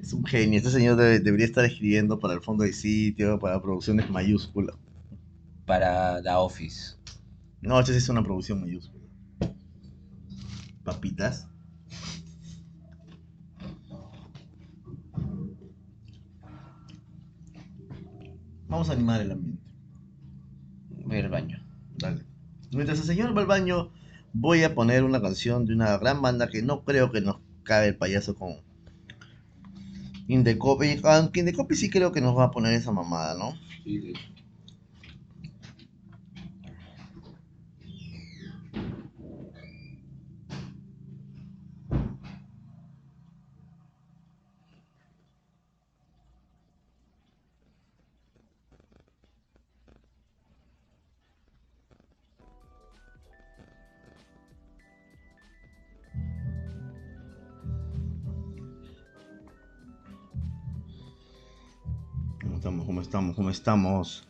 [0.00, 0.58] Es un genio.
[0.58, 4.76] Este señor debe- debería estar escribiendo para el fondo de sitio, para producciones mayúsculas.
[5.66, 6.96] Para The Office.
[7.60, 9.04] No, esta sí es una producción mayúscula.
[10.84, 11.46] Papitas.
[18.68, 19.67] Vamos a animar el ambiente.
[21.08, 21.58] Voy al baño.
[21.96, 22.22] Dale.
[22.70, 23.90] Mientras el señor va al baño,
[24.34, 27.88] voy a poner una canción de una gran banda que no creo que nos cabe
[27.88, 28.56] el payaso con
[30.26, 31.00] Indecopy.
[31.02, 33.54] Aunque Indecopy sí creo que nos va a poner esa mamada, ¿no?
[33.84, 34.37] ¿Cómo
[63.48, 64.28] ¿Cómo estamos?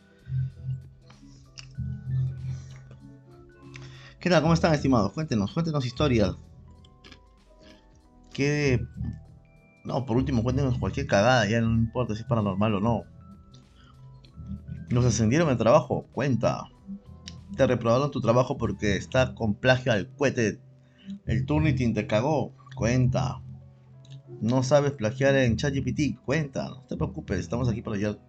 [4.17, 4.41] ¿Qué tal?
[4.41, 5.11] ¿Cómo están, estimados?
[5.11, 6.37] Cuéntenos, cuéntenos historias.
[8.31, 8.81] ¿Qué?
[9.83, 13.03] No, por último, cuéntenos cualquier cagada, ya no importa si es paranormal o no.
[14.89, 16.69] Nos ascendieron el trabajo, cuenta.
[17.57, 20.61] Te reprobaron tu trabajo porque está con plagio al cohete.
[21.25, 23.41] El Turnitin te cagó, cuenta.
[24.39, 26.69] No sabes plagiar en ChatGPT, cuenta.
[26.69, 28.19] No te preocupes, estamos aquí para ayudar,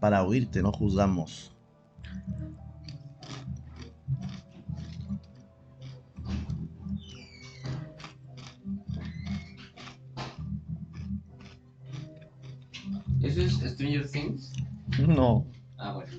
[0.00, 1.52] para oírte, no juzgamos.
[13.22, 14.52] ¿Eso es Stranger Things?
[15.06, 15.46] No.
[15.76, 16.12] Ah, bueno.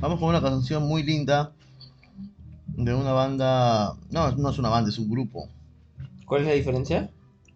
[0.00, 1.52] Vamos con una canción muy linda
[2.66, 3.94] de una banda.
[4.10, 5.48] No, no es una banda, es un grupo.
[6.26, 7.10] ¿Cuál es la diferencia?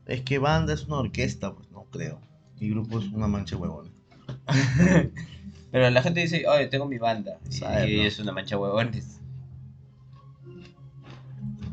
[0.07, 2.21] Es que banda es una orquesta, pues no creo.
[2.61, 3.93] Y grupo es una mancha de huevones.
[5.71, 7.39] Pero la gente dice, oye, tengo mi banda.
[7.51, 8.03] Y, ¿no?
[8.05, 9.21] es una mancha huevones.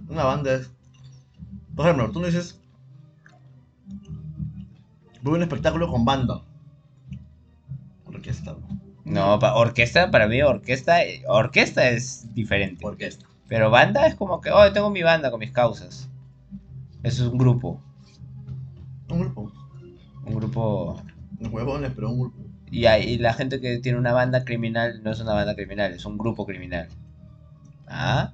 [0.10, 0.72] Una banda es.
[1.76, 2.60] Por ejemplo, tú me dices.
[5.22, 6.42] Voy a un espectáculo con banda.
[8.06, 8.82] Orquesta, ¿no?
[9.06, 10.98] No, pa- orquesta, para mí, orquesta,
[11.28, 12.86] orquesta es diferente.
[12.86, 13.26] Orquesta.
[13.48, 16.10] Pero banda es como que, oh, tengo mi banda con mis causas.
[17.04, 17.80] Eso es un grupo.
[19.10, 19.52] Un grupo.
[20.32, 21.02] Un grupo.
[21.40, 22.38] Los huevones, pero un grupo.
[22.72, 25.92] Y, hay- y la gente que tiene una banda criminal no es una banda criminal,
[25.94, 26.88] es un grupo criminal.
[27.88, 28.32] ¿Ah?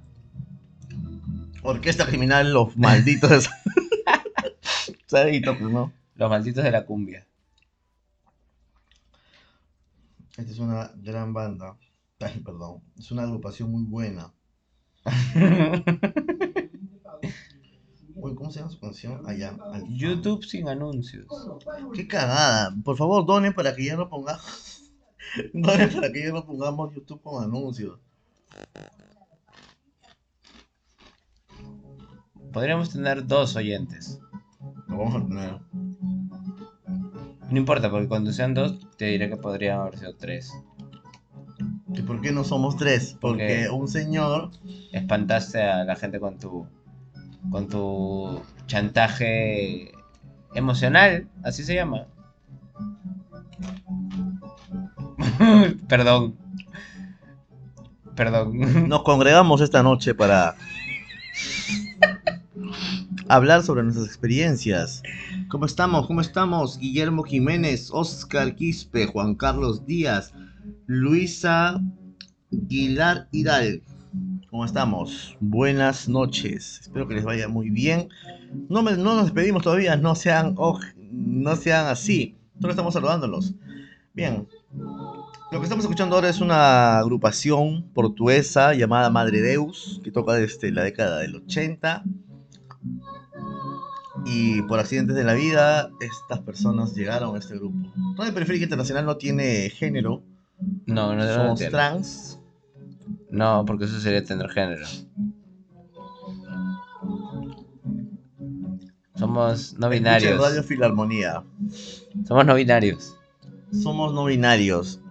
[1.64, 3.30] Orquesta criminal, los malditos.
[3.30, 3.50] Pues.
[6.16, 7.26] Los malditos de la cumbia.
[10.38, 11.76] Esta es una gran banda.
[12.20, 12.82] Ay, perdón.
[13.00, 14.32] Es una agrupación muy buena.
[18.36, 19.22] ¿cómo se llama su canción?
[19.28, 19.56] Allá.
[19.90, 21.26] YouTube sin anuncios.
[21.94, 22.74] Qué cagada.
[22.84, 24.92] Por favor, donen para que ya no pongamos.
[25.54, 28.00] donen para que ya no pongamos YouTube con anuncios.
[32.52, 34.20] Podríamos tener dos oyentes.
[34.88, 35.60] Lo vamos a tener.
[37.50, 40.52] No importa, porque cuando sean dos, te diré que podrían haber sido tres.
[41.94, 43.16] ¿Y por qué no somos tres?
[43.20, 44.52] Porque Porque- un señor.
[44.92, 46.68] Espantaste a la gente con tu.
[47.50, 49.92] Con tu chantaje
[50.54, 52.08] emocional, así se llama.
[55.88, 56.36] Perdón.
[58.16, 58.90] Perdón.
[58.90, 60.56] Nos congregamos esta noche para
[63.28, 65.04] hablar sobre nuestras experiencias.
[65.50, 66.08] ¿Cómo estamos?
[66.08, 66.78] ¿Cómo estamos?
[66.78, 70.34] Guillermo Jiménez, Oscar Quispe, Juan Carlos Díaz,
[70.88, 71.80] Luisa
[72.52, 73.84] Guilar Hidal.
[74.50, 75.36] ¿Cómo estamos?
[75.40, 76.80] Buenas noches.
[76.82, 78.10] Espero que les vaya muy bien.
[78.70, 82.36] No, me- no nos despedimos todavía, no sean, oj- no sean así.
[82.60, 83.54] Solo estamos saludándolos.
[84.14, 84.48] Bien.
[85.52, 90.72] Lo que estamos escuchando ahora es una agrupación portuguesa llamada Madre Deus, que toca desde
[90.72, 92.04] la década del 80.
[94.26, 97.78] Y por accidentes de la vida, estas personas llegaron a este grupo.
[98.18, 100.24] Radio Periférica Internacional no tiene género,
[100.86, 102.37] No, no, somos trans.
[103.30, 104.86] No, porque eso sería tener género.
[109.16, 110.40] Somos no binarios.
[110.40, 111.44] Radio Filarmonía.
[112.28, 113.18] Somos no binarios.
[113.72, 115.02] Somos no binarios.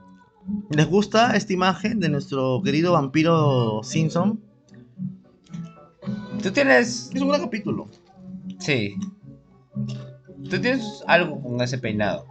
[0.70, 4.40] ¿Les gusta esta imagen de nuestro querido vampiro Simpson?
[6.43, 7.10] Tú tienes.
[7.12, 7.88] Es un gran capítulo.
[8.60, 8.94] Sí.
[10.48, 12.26] Tú tienes algo con ese peinado.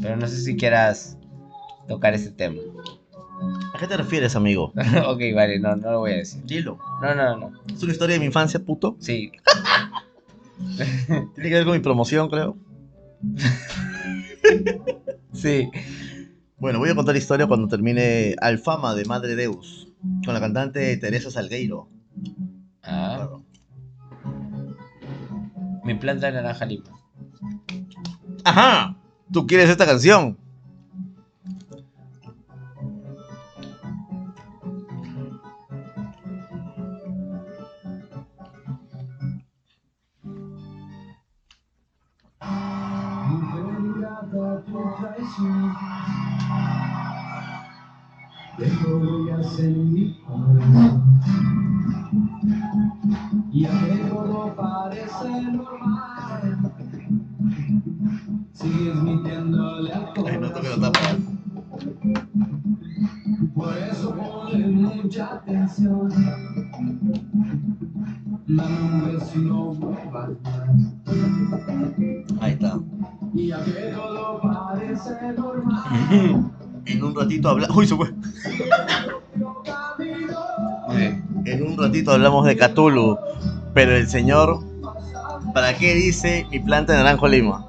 [0.00, 1.16] Pero no sé si quieras
[1.88, 2.60] tocar ese tema.
[3.74, 4.72] ¿A qué te refieres, amigo?
[5.06, 6.42] ok, vale, no, no lo voy a decir.
[6.44, 6.78] Dilo.
[7.02, 7.52] No, no, no.
[7.74, 8.96] Es una historia de mi infancia, puto.
[9.00, 9.32] Sí.
[11.34, 12.56] Tiene que ver con mi promoción, creo.
[15.32, 15.70] Sí.
[16.58, 19.88] Bueno, voy a contar la historia cuando termine Alfama de Madre Deus,
[20.24, 21.88] con la cantante Teresa Salgueiro.
[22.82, 23.44] Ah, Claro.
[25.84, 26.90] mi planta de naranja lima.
[28.44, 28.96] ¡Ajá!
[29.32, 30.36] ¿Tú quieres esta canción?
[49.58, 51.02] En mi corazón.
[53.52, 56.70] Y aunque todo parece normal,
[58.52, 60.92] sigues mintiéndole al Ay, no toque la corazón.
[60.92, 61.00] tapa.
[63.54, 66.08] Por eso ponle mucha atención.
[68.46, 70.68] Dame un beso y no vuelvas más.
[72.40, 72.78] Ahí está.
[73.34, 74.09] Y aunque todo parece normal,
[76.86, 77.76] En un ratito hablamos.
[77.76, 78.12] ¡Uy, se fue!
[81.44, 83.18] En un ratito hablamos de Cthulhu.
[83.74, 84.60] Pero el señor,
[85.54, 87.66] ¿para qué dice mi planta de naranjo lima?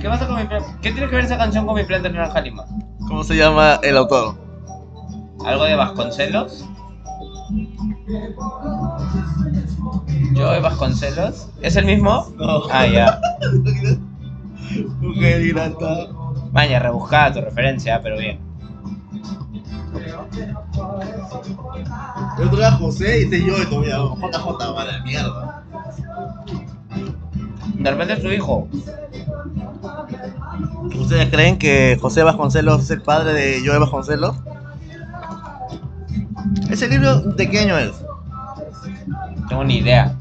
[0.00, 0.76] ¿Qué pasa con mi planta?
[0.80, 2.64] ¿Qué tiene que ver esa canción con mi planta de naranja lima?
[3.06, 4.36] ¿Cómo se llama el autor?
[5.44, 6.64] ¿Algo de Vasconcelos?
[10.34, 11.48] ¿Yo Vasconcelos?
[11.62, 12.32] ¿Es el mismo?
[12.36, 12.62] No.
[12.70, 13.20] Ah, ya.
[15.00, 15.42] Mujer
[16.52, 18.38] Vaya, rebuscada tu referencia, pero bien.
[22.38, 25.64] El otro era José y este yo, y todavía JJ, mala mierda.
[27.74, 28.68] De repente es tu hijo.
[30.96, 34.36] ¿Ustedes creen que José Vasconcelos es el padre de Joe Vasconcelos?
[36.70, 37.92] ¿Ese libro de qué año es?
[39.48, 40.16] Tengo ni idea.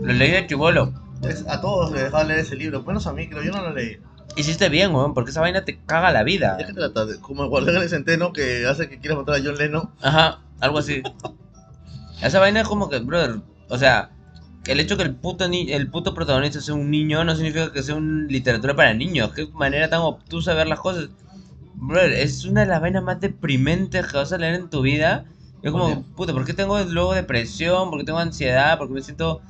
[0.00, 0.92] Lo leí de chivolo.
[1.22, 3.72] Es- a todos les dejaba leer ese libro, menos a mí, creo, yo no lo
[3.72, 3.98] leí.
[4.36, 6.56] Hiciste bien, weón, porque esa vaina te caga la vida.
[6.56, 7.04] ¿De qué trata?
[7.06, 9.90] De- Como el guardián del centeno que hace que quiera matar a John Lennon.
[10.00, 11.02] Ajá, algo así.
[12.22, 14.10] Esa vaina es como que, brother, o sea,
[14.66, 17.82] el hecho que el puto, ni el puto protagonista sea un niño no significa que
[17.82, 19.32] sea una literatura para niños.
[19.34, 21.08] Qué manera tan obtusa de ver las cosas.
[21.74, 25.26] Brother, es una de las vainas más deprimentes que vas a leer en tu vida.
[25.62, 26.04] Yo como, Oye.
[26.16, 27.88] puta, ¿por qué tengo luego depresión?
[27.90, 28.78] ¿Por qué tengo ansiedad?
[28.78, 29.42] ¿Por qué me siento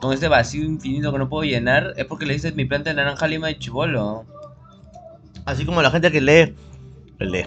[0.00, 1.94] con este vacío infinito que no puedo llenar?
[1.96, 4.24] Es porque le dices mi planta de naranja lima de chivolo.
[5.44, 6.54] Así como la gente que lee,
[7.18, 7.46] lee.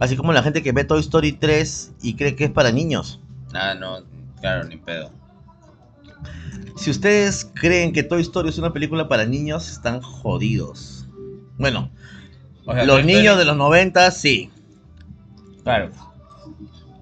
[0.00, 3.20] Así como la gente que ve Toy Story 3 y cree que es para niños.
[3.54, 3.98] Ah, no,
[4.40, 5.10] claro, ni pedo.
[6.76, 11.06] Si ustedes creen que Toy Story es una película para niños, están jodidos.
[11.58, 11.90] Bueno,
[12.66, 14.50] O sea, los Toy niños Story- de los 90 sí.
[15.64, 15.90] Claro.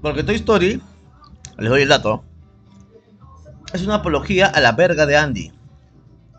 [0.01, 0.81] Porque Toy Story,
[1.59, 2.25] les doy el dato,
[3.73, 5.53] es una apología a la verga de Andy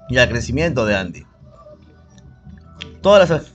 [0.10, 1.26] y al crecimiento de Andy.
[3.02, 3.52] Todas las.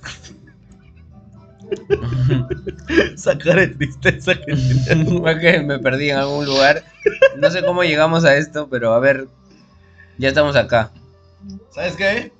[3.16, 4.34] Sacar de tristeza
[5.40, 6.84] que me perdí en algún lugar.
[7.36, 9.28] No sé cómo llegamos a esto, pero a ver.
[10.18, 10.90] Ya estamos acá.
[11.70, 12.32] ¿Sabes qué?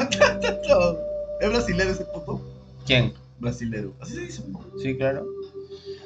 [1.40, 2.40] ¿Es brasilero ese puto?
[2.86, 3.12] ¿Quién?
[3.38, 3.92] Brasilero.
[4.00, 4.42] Así se dice.
[4.48, 4.60] ¿no?
[4.80, 5.26] Sí, claro.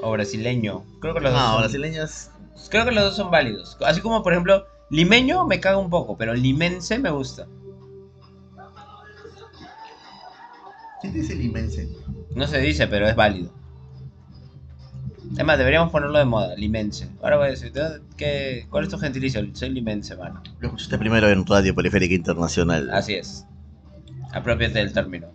[0.00, 0.84] O brasileño.
[1.00, 1.40] Creo que los dos.
[1.40, 2.30] No, son- brasileño es.
[2.70, 3.76] Creo que los dos son válidos.
[3.84, 7.46] Así como, por ejemplo, limeño me caga un poco, pero limense me gusta.
[11.00, 11.88] ¿Quién dice limense?
[12.34, 13.50] No se dice, pero es válido.
[15.36, 17.08] Es más, deberíamos ponerlo de moda, limense.
[17.22, 19.42] Ahora voy a decir, ¿de dónde- qué, ¿cuál es tu gentilicio?
[19.54, 20.42] Soy limense, mano.
[20.60, 22.90] Lo escuchaste primero en Radio Periférica Internacional.
[22.90, 23.44] Así es.
[24.36, 25.28] Apropiate del término.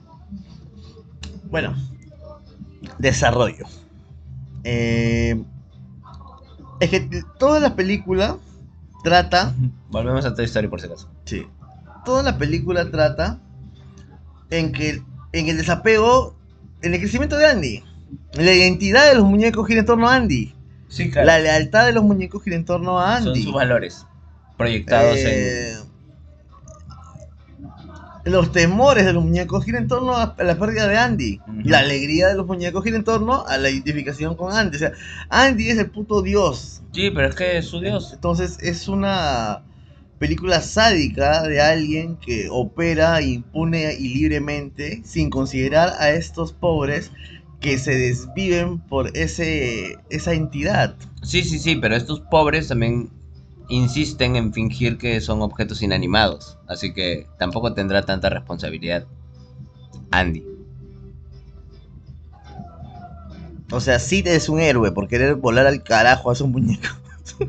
[1.49, 1.75] Bueno,
[2.99, 3.65] desarrollo.
[4.63, 5.41] Eh,
[6.79, 8.37] es que toda la película
[9.03, 9.53] trata,
[9.89, 11.09] Volvemos a Toy Story por si acaso.
[11.25, 11.45] sí,
[12.05, 13.39] toda la película trata
[14.49, 15.01] en que
[15.33, 16.35] en el desapego,
[16.81, 17.83] en el crecimiento de Andy.
[18.33, 20.53] La identidad de los muñecos gira en torno a Andy.
[20.89, 23.43] Sí, La lealtad de los muñecos gira en torno a Son Andy.
[23.43, 24.05] sus valores
[24.57, 25.77] proyectados Eh,
[28.23, 31.39] Los temores de los muñecos giran en torno a la pérdida de Andy.
[31.63, 34.75] La alegría de los muñecos gira en torno a la identificación con Andy.
[34.75, 34.91] O sea,
[35.29, 36.81] Andy es el puto dios.
[36.91, 38.11] Sí, pero es que es su dios.
[38.13, 39.63] Entonces es una
[40.19, 47.11] película sádica de alguien que opera impune y libremente sin considerar a estos pobres
[47.59, 50.95] que se desviven por ese esa entidad.
[51.23, 53.09] Sí, sí, sí, pero estos pobres también
[53.71, 56.57] insisten en fingir que son objetos inanimados.
[56.67, 59.05] Así que tampoco tendrá tanta responsabilidad
[60.11, 60.45] Andy.
[63.71, 66.91] O sea, Sid es un héroe por querer volar al carajo a esos muñecos.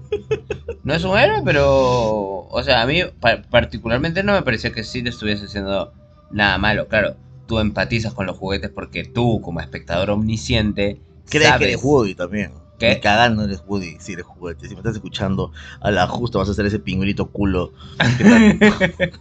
[0.84, 2.48] No es un héroe, pero...
[2.50, 5.92] O sea, a mí pa- particularmente no me pareció que Sid estuviese haciendo
[6.32, 6.88] nada malo.
[6.88, 7.14] Claro,
[7.46, 11.00] tú empatizas con los juguetes porque tú, como espectador omnisciente,
[11.30, 11.66] Crees sabes...
[11.66, 12.50] que eres Woody también.
[12.82, 12.96] ¿Qué?
[12.96, 14.68] Ni cagando eres Woody si eres juguete.
[14.68, 17.72] Si me estás escuchando, a la justa vas a hacer ese pingüinito culo
[18.18, 18.58] que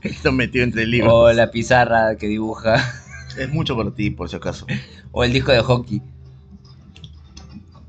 [0.04, 1.14] está, metido entre libros.
[1.14, 2.76] O la pizarra que dibuja.
[3.38, 4.66] Es mucho para ti, por si acaso.
[5.12, 6.02] O el disco de hockey.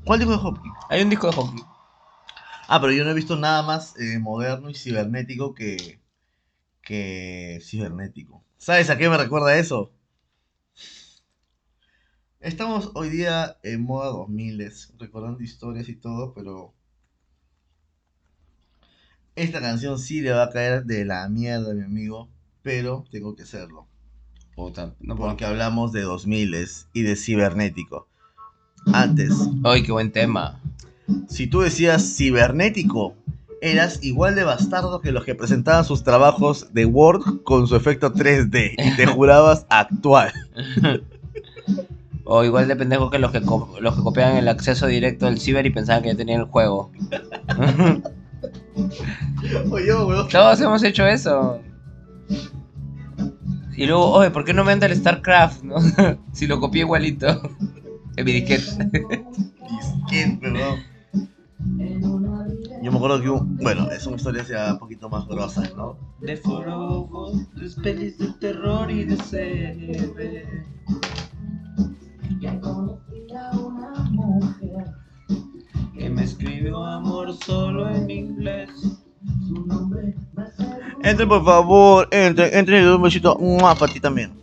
[0.05, 0.75] ¿Cuál dijo de Hopkins?
[0.89, 1.61] Hay un disco de hockey.
[2.67, 5.99] Ah, pero yo no he visto nada más eh, moderno y cibernético que.
[6.81, 7.59] que.
[7.61, 8.43] cibernético.
[8.57, 9.91] ¿Sabes a qué me recuerda eso?
[12.43, 16.73] Estamos hoy día en moda 2000, recordando historias y todo, pero.
[19.37, 22.27] Esta canción sí le va a caer de la mierda, mi amigo,
[22.61, 23.87] pero tengo que hacerlo.
[24.57, 25.29] Puta, no puedo.
[25.29, 28.09] Porque hablamos de 2000 y de cibernético.
[28.91, 29.31] Antes,
[29.63, 30.59] Ay, qué buen tema.
[31.29, 33.15] si tú decías cibernético,
[33.61, 38.13] eras igual de bastardo que los que presentaban sus trabajos de Word con su efecto
[38.13, 40.33] 3D y te jurabas actual.
[42.25, 45.65] O igual de pendejo que los que, los que copiaban el acceso directo del ciber
[45.65, 46.91] y pensaban que ya tenían el juego.
[49.71, 50.27] Oye, weón.
[50.29, 51.59] Todos hemos hecho eso.
[53.75, 55.63] Y luego, oye, ¿por qué no me anda el StarCraft?
[55.63, 55.75] no?
[56.33, 57.41] si lo copié igualito.
[58.15, 58.91] En mi disquete.
[60.11, 60.93] Disquete, weón.
[62.83, 63.57] Yo me acuerdo que un.
[63.57, 65.97] Bueno, son historias ya un poquito más grosas, ¿no?
[66.21, 70.63] De forofos, tus pelis de terror y de serie.
[75.97, 78.69] Que me escribió amor solo en inglés.
[81.03, 83.75] Entren, por favor, entren, entren y doy un besito ¡mua!
[83.75, 84.33] para ti también.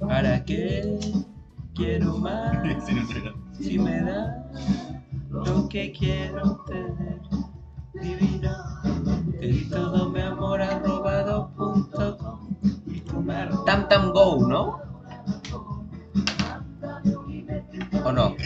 [0.00, 0.98] ¿Para qué
[1.74, 2.56] quiero más?
[3.58, 4.44] Si me da
[5.30, 7.20] lo que quiero tener,
[7.94, 8.52] divino.
[9.40, 12.38] Te di todo mi amor arrobado punto com.
[12.86, 14.78] Y tú me ar- Tam Tam Go, ¿no?
[18.06, 18.36] ¿O no?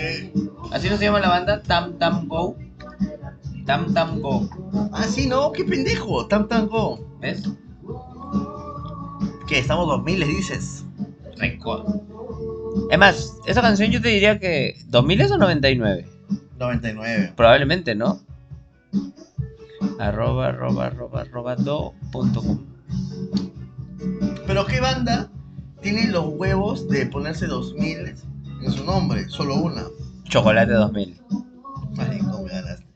[0.72, 1.62] ¿Así no se llama la banda?
[1.62, 2.56] Tam Tam Go.
[3.66, 4.48] Tam Tam Go.
[4.90, 6.26] Ah, sí, no, qué pendejo.
[6.28, 6.98] Tam Tam Go.
[7.20, 7.42] ¿Ves?
[9.46, 9.58] ¿Qué?
[9.58, 10.86] Estamos 2000, les dices.
[11.36, 12.02] Recuerdo.
[12.90, 16.08] Es más, esa canción yo te diría que 2000 es o 99.
[16.58, 17.32] 99.
[17.36, 18.18] Probablemente, ¿no?
[19.98, 22.64] Arroba, arroba, arroba, arroba, do, punto com.
[24.46, 25.30] Pero ¿qué banda
[25.82, 28.14] tiene los huevos de ponerse 2000
[28.62, 29.28] en su nombre?
[29.28, 29.84] Solo una.
[30.24, 31.20] Chocolate 2000.
[31.92, 32.86] Marico, me ganaste.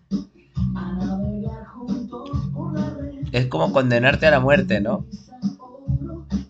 [3.33, 5.07] Es como condenarte a la muerte, ¿no?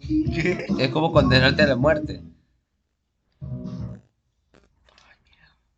[0.07, 0.67] ¿Qué?
[0.79, 2.23] Es como condenarte a la muerte.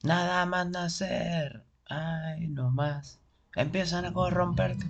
[0.03, 1.65] Nada más nacer.
[1.89, 3.21] Ay, no más.
[3.55, 4.87] Empiezan a corromperte.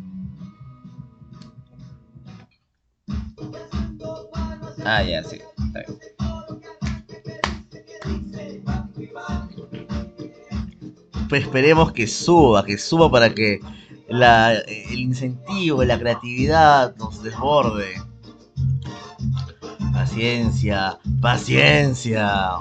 [4.85, 5.41] Ah, ya, sí.
[5.67, 6.16] Está bien.
[11.33, 13.61] Esperemos que suba, que suba para que
[14.09, 18.01] la, el incentivo, la creatividad nos desborde.
[19.93, 22.59] Paciencia, paciencia.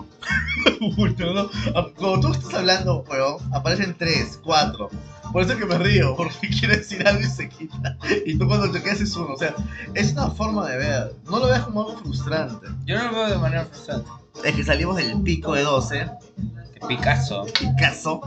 [0.79, 1.49] ¿no?
[1.95, 4.89] Cuando tú estás hablando, weón, aparecen tres, cuatro.
[5.31, 7.97] Por eso es que me río, porque quiere decir algo y se quita.
[8.25, 9.33] Y tú cuando te quedas es uno.
[9.33, 9.53] O sea,
[9.93, 11.15] es una forma de ver.
[11.25, 12.67] No lo veas como algo frustrante.
[12.85, 14.09] Yo no lo veo de manera frustrante.
[14.43, 16.54] Es que salimos del pico de 12, Que
[16.87, 17.45] Picasso.
[17.59, 18.21] Picasso,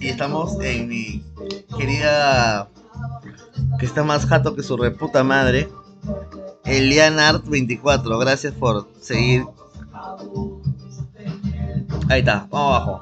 [0.00, 1.22] y estamos en mi
[1.76, 2.68] querida,
[3.78, 5.68] que está más jato que su reputa madre,
[6.64, 8.18] Elianart 24.
[8.18, 9.44] Gracias por seguir.
[12.08, 13.00] Ahí está, vamos abajo.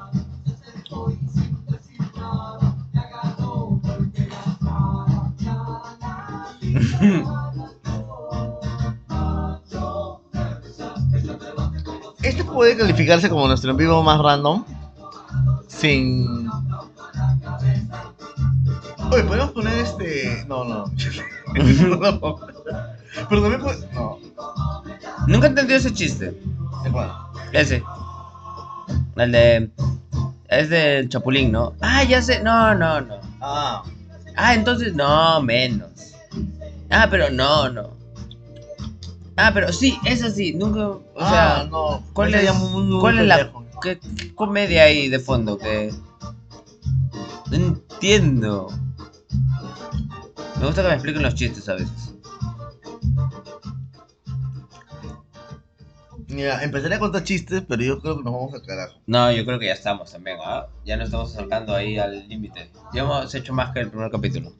[12.53, 14.63] puede calificarse como nuestro en vivo más random.
[15.67, 16.49] Sin.
[19.11, 20.45] Oye, podemos poner este.
[20.47, 20.85] No, no.
[20.85, 20.93] no.
[23.29, 23.87] Pero también puede.
[23.93, 24.19] No.
[25.27, 26.33] Nunca entendí ese chiste.
[26.83, 27.11] ¿De cuál?
[27.51, 27.83] Ese.
[29.15, 29.69] El de.
[30.47, 31.73] Es del Chapulín, ¿no?
[31.81, 32.41] Ah, ya sé.
[32.43, 33.15] No, no, no.
[33.41, 33.83] Ah,
[34.35, 35.89] Ah, entonces no, menos.
[36.89, 37.91] Ah, pero no, no.
[39.35, 40.53] Ah, pero sí, es así.
[40.53, 40.87] Nunca.
[40.89, 42.03] O sea, ah, no.
[42.13, 43.51] ¿cuál es, muy- muy ¿cuál es la
[43.81, 43.99] qué
[44.35, 45.57] comedia hay de fondo?
[45.57, 45.91] Que.
[47.49, 48.67] No entiendo.
[50.59, 52.13] Me gusta que me expliquen los chistes a veces.
[56.27, 58.97] Mira, empezaré a contar chistes, pero yo creo que nos vamos a carajo.
[59.05, 60.67] No, yo creo que ya estamos también, ¿ah?
[60.85, 62.71] Ya nos estamos acercando ahí al límite.
[62.93, 64.51] Ya hemos hecho más que el primer capítulo.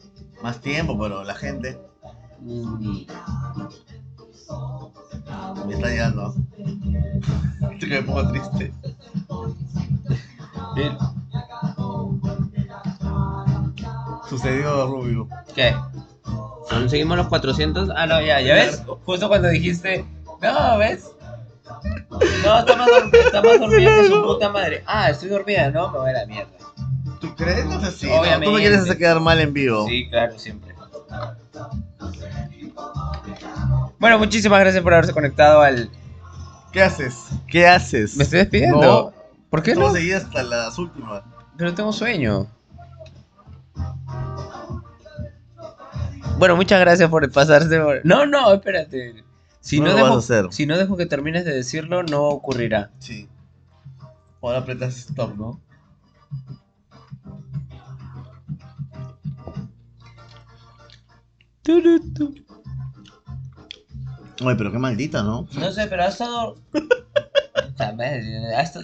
[0.42, 1.80] Más tiempo, pero la gente
[2.46, 3.04] Mm,
[5.68, 6.36] me está llegando.
[7.72, 8.74] Esto que me pongo triste.
[10.76, 10.98] bien.
[14.30, 15.28] Sucedió Rubio.
[15.54, 15.76] ¿Qué?
[16.70, 17.90] ¿Conseguimos los 400?
[17.96, 18.84] Ah, no, ya, ¿ya ves?
[19.06, 20.06] Justo cuando dijiste,
[20.42, 21.12] no, ¿ves?
[22.44, 22.60] No,
[24.08, 24.84] su puta madre.
[24.86, 25.92] Ah, estoy dormida, ¿no?
[25.92, 26.52] Me voy a la mierda.
[27.20, 27.66] ¿Tú crees?
[27.66, 28.08] No sé si.
[28.08, 28.50] no, tú Obviamente.
[28.52, 29.88] me quieres hacer quedar mal en vivo.
[29.88, 30.73] Sí, claro, siempre.
[34.00, 35.90] Bueno, muchísimas gracias por haberse conectado al...
[36.72, 37.16] ¿Qué haces?
[37.48, 38.18] ¿Qué haces?
[38.18, 38.82] ¿Me estoy despidiendo?
[38.82, 39.14] No.
[39.50, 39.88] ¿Por qué no?
[39.88, 41.22] a seguir hasta las últimas.
[41.56, 42.48] Pero tengo sueño.
[46.40, 48.02] Bueno, muchas gracias por pasarse por...
[48.04, 49.24] No, no, espérate.
[49.60, 50.52] Si No no, lo dejo, vas a hacer.
[50.52, 52.90] si no dejo que termines de decirlo, no ocurrirá.
[53.00, 53.30] Sí.
[54.42, 55.62] Ahora apretas stop, ¿no?
[64.44, 65.48] Oye, pero qué maldita, ¿no?
[65.54, 66.56] No sé, pero ha estado...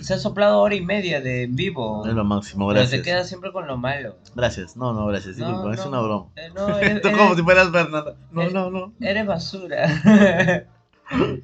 [0.01, 2.05] Se ha soplado hora y media de en vivo.
[2.05, 3.01] Es lo máximo, Pero gracias.
[3.01, 4.17] te quedas siempre con lo malo.
[4.35, 4.75] Gracias.
[4.75, 5.37] No, no, gracias.
[5.37, 6.27] No, Disculpa, es una broma.
[6.35, 8.15] Eh, no, eres, Tú como si fueras Bernardo.
[8.31, 8.93] No, no, no.
[8.99, 9.87] eres basura.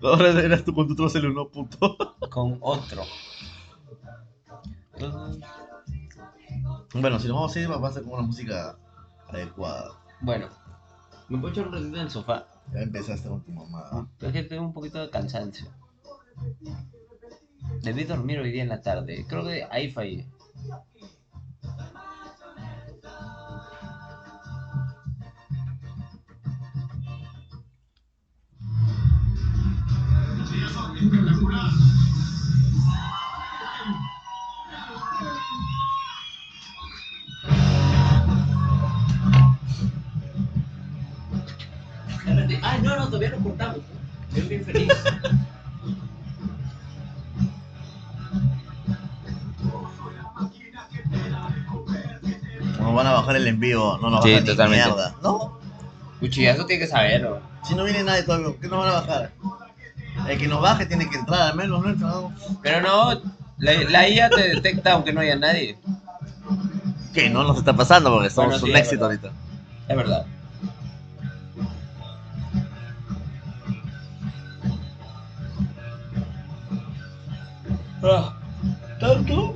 [0.03, 1.97] Ahora eras tú con tu trozo el uno puto.
[2.29, 3.03] con otro.
[6.93, 8.77] Bueno, si nos vamos a ir, va a ser con una música
[9.29, 9.91] adecuada.
[10.21, 10.49] Bueno,
[11.30, 12.47] me puedo echar un ratito en el sofá.
[12.73, 14.10] Ya empezaste con tu mamá.
[14.19, 15.68] Es que tengo un poquito de cansancio.
[17.81, 19.26] Debí dormir hoy día en la tarde.
[19.27, 20.27] Creo que ahí fallé.
[42.27, 43.77] Ay, no, no, todavía no cortamos.
[44.30, 44.91] Estoy bien feliz.
[52.80, 53.97] Nos van a bajar el envío.
[53.99, 54.85] No nos Sí, bajan ni totalmente.
[54.85, 55.15] mierda.
[55.23, 55.57] ¿No?
[56.19, 57.39] Cuchillazo tiene que saberlo.
[57.64, 59.31] Si no viene nadie todavía, ¿qué nos van a bajar?
[60.27, 62.34] El que nos baje tiene que entrar al menos, ¿no?
[62.61, 63.22] Pero no,
[63.57, 65.77] la, la IA te detecta aunque no haya nadie.
[67.14, 69.30] Que no nos está pasando porque somos Bueno, sí, un éxito verdad.
[69.30, 69.41] ahorita.
[69.89, 70.26] Es verdad.
[78.99, 79.56] ¿Tanto?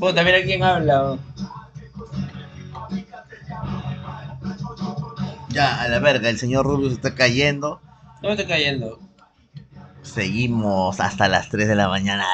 [0.00, 1.18] Puta, mira quién habla.
[5.50, 7.80] Ya, a la verga, el señor Rubio se está cayendo.
[8.22, 8.98] No me estoy cayendo.
[10.02, 12.24] Seguimos hasta las 3 de la mañana.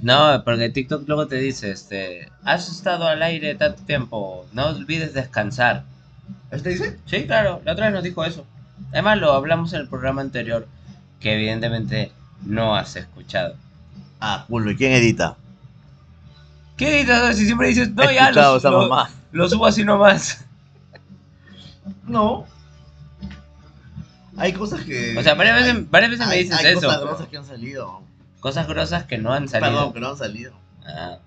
[0.00, 5.14] No, porque TikTok luego te dice, este, has estado al aire tanto tiempo, no olvides
[5.14, 5.84] descansar.
[6.50, 6.98] ¿Este dice?
[7.06, 8.46] Sí, claro, la otra vez nos dijo eso.
[8.92, 10.68] Además lo hablamos en el programa anterior,
[11.20, 12.12] que evidentemente
[12.44, 13.56] no has escuchado.
[14.26, 15.36] Ah, culo, ¿y quién edita?
[16.76, 19.10] ¿Qué editas si siempre dices, no, He ya lo, esa lo- mamá.
[19.32, 20.44] lo subo así nomás?
[22.06, 22.46] No.
[24.36, 25.16] Hay cosas que.
[25.16, 26.80] O sea, varias veces, hay- varias veces me hay- dices hay eso.
[26.80, 28.02] cosas pero grosas que han salido.
[28.40, 29.70] Cosas grosas que no han salido.
[29.72, 30.52] Perdón, que no han salido.
[30.86, 31.18] Ah,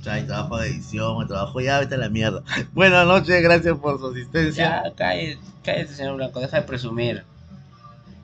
[0.00, 2.42] O sea, hay trabajo de edición, hay trabajo ya, vete a la mierda.
[2.72, 4.82] Buenas noches, gracias por su asistencia.
[4.84, 7.24] ya, cállate, cállate, señor Blanco, deja de presumir.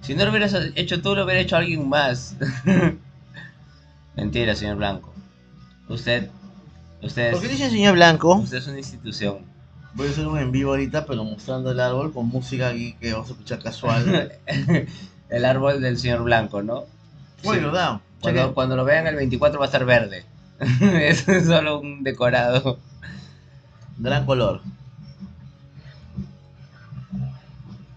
[0.03, 2.35] Si no lo hubieras hecho tú, lo hubiera hecho alguien más.
[4.21, 5.13] Mentira, señor Blanco.
[5.89, 6.29] Usted,
[7.03, 8.35] usted ¿Por qué dice señor Blanco?
[8.37, 9.39] usted es una institución.
[9.95, 13.13] Voy a hacer un en vivo ahorita, pero mostrando el árbol con música aquí que
[13.13, 14.33] vamos a escuchar casual.
[15.31, 16.81] El árbol del señor Blanco, ¿no?
[17.45, 17.65] Uy, Sí.
[17.65, 18.01] ¿verdad?
[18.21, 18.53] Cuando, Cheque.
[18.55, 20.25] cuando lo vean el 24 va a estar verde.
[20.81, 22.79] Es solo un decorado.
[23.99, 24.61] Gran color.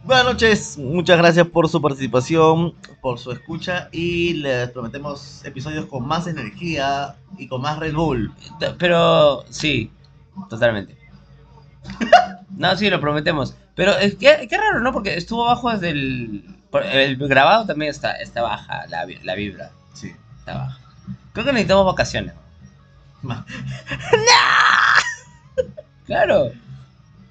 [0.03, 6.05] Buenas noches, muchas gracias por su participación, por su escucha y les prometemos episodios con
[6.05, 8.33] más energía y con más Red Bull.
[8.77, 9.91] Pero sí,
[10.49, 10.97] totalmente.
[12.55, 13.55] No, sí, lo prometemos.
[13.73, 14.93] Pero es que qué raro, ¿no?
[14.93, 16.45] Porque estuvo bajo desde el...
[16.71, 20.11] El grabado también está, está baja, la, la vibra Sí.
[20.37, 20.79] está baja.
[21.33, 22.35] Creo que necesitamos vacaciones.
[23.23, 23.43] Ma-
[26.05, 26.51] Claro.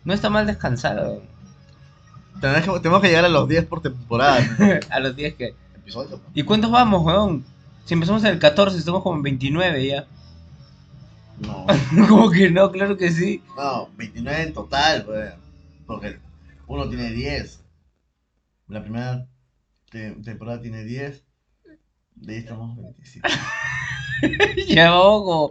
[0.04, 1.22] No está mal descansado.
[2.42, 4.40] Tenemos que, tenemos que llegar a los 10 por temporada.
[4.58, 4.66] ¿no?
[4.90, 5.54] A los 10 que...
[6.34, 7.44] ¿Y cuántos vamos, weón?
[7.86, 10.06] Si empezamos en el 14, estamos como en 29 ya.
[11.40, 11.66] No,
[12.08, 13.42] como que no, claro que sí.
[13.56, 15.32] no, 29 en total, pues.
[15.86, 16.18] Porque
[16.66, 17.60] uno tiene 10.
[18.68, 19.26] La primera
[19.90, 21.24] te- temporada tiene 10.
[22.16, 23.28] De ahí estamos 25.
[24.68, 25.50] ya vamos como...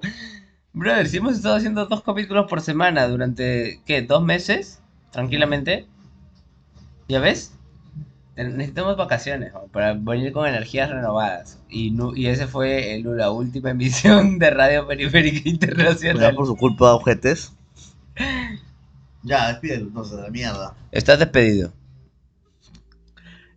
[0.73, 4.01] Brother, si hemos estado haciendo dos capítulos por semana durante, ¿qué?
[4.01, 4.81] ¿Dos meses?
[5.11, 5.85] Tranquilamente.
[7.11, 7.51] ¿Ya ves?
[8.37, 9.63] Necesitamos vacaciones ¿no?
[9.67, 11.59] para venir con energías renovadas.
[11.69, 15.51] Y, nu- y ese fue el- la última emisión de Radio Periférica ¿Verdad?
[15.51, 16.35] Internacional.
[16.35, 17.53] por su culpa, ojetes.
[19.23, 20.73] Ya, despídelo entonces, la mierda.
[20.91, 21.71] Estás despedido.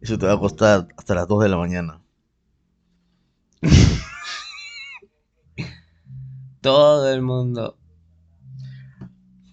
[0.02, 2.02] Eso te va a costar hasta las 2 de la mañana.
[6.60, 7.76] Todo el mundo.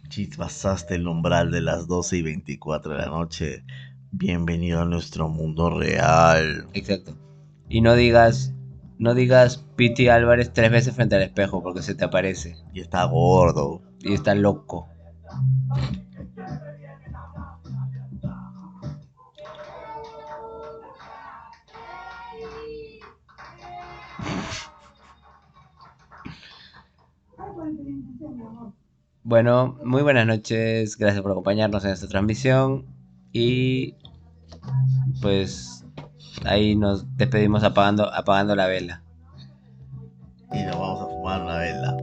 [0.09, 3.63] Si pasaste el umbral de las 12 y 24 de la noche,
[4.11, 6.67] bienvenido a nuestro mundo real.
[6.73, 7.17] Exacto.
[7.69, 8.53] Y no digas,
[8.99, 12.57] no digas Piti Álvarez tres veces frente al espejo porque se te aparece.
[12.73, 13.81] Y está gordo.
[13.99, 14.87] Y está loco.
[29.23, 30.97] Bueno, muy buenas noches.
[30.97, 32.85] Gracias por acompañarnos en esta transmisión.
[33.31, 33.95] Y
[35.21, 35.85] pues
[36.45, 39.01] ahí nos despedimos apagando, apagando la vela.
[40.53, 41.97] Y nos vamos a fumar una vela.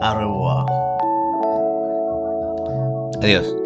[0.00, 0.66] Arreboa.
[3.22, 3.59] Adiós.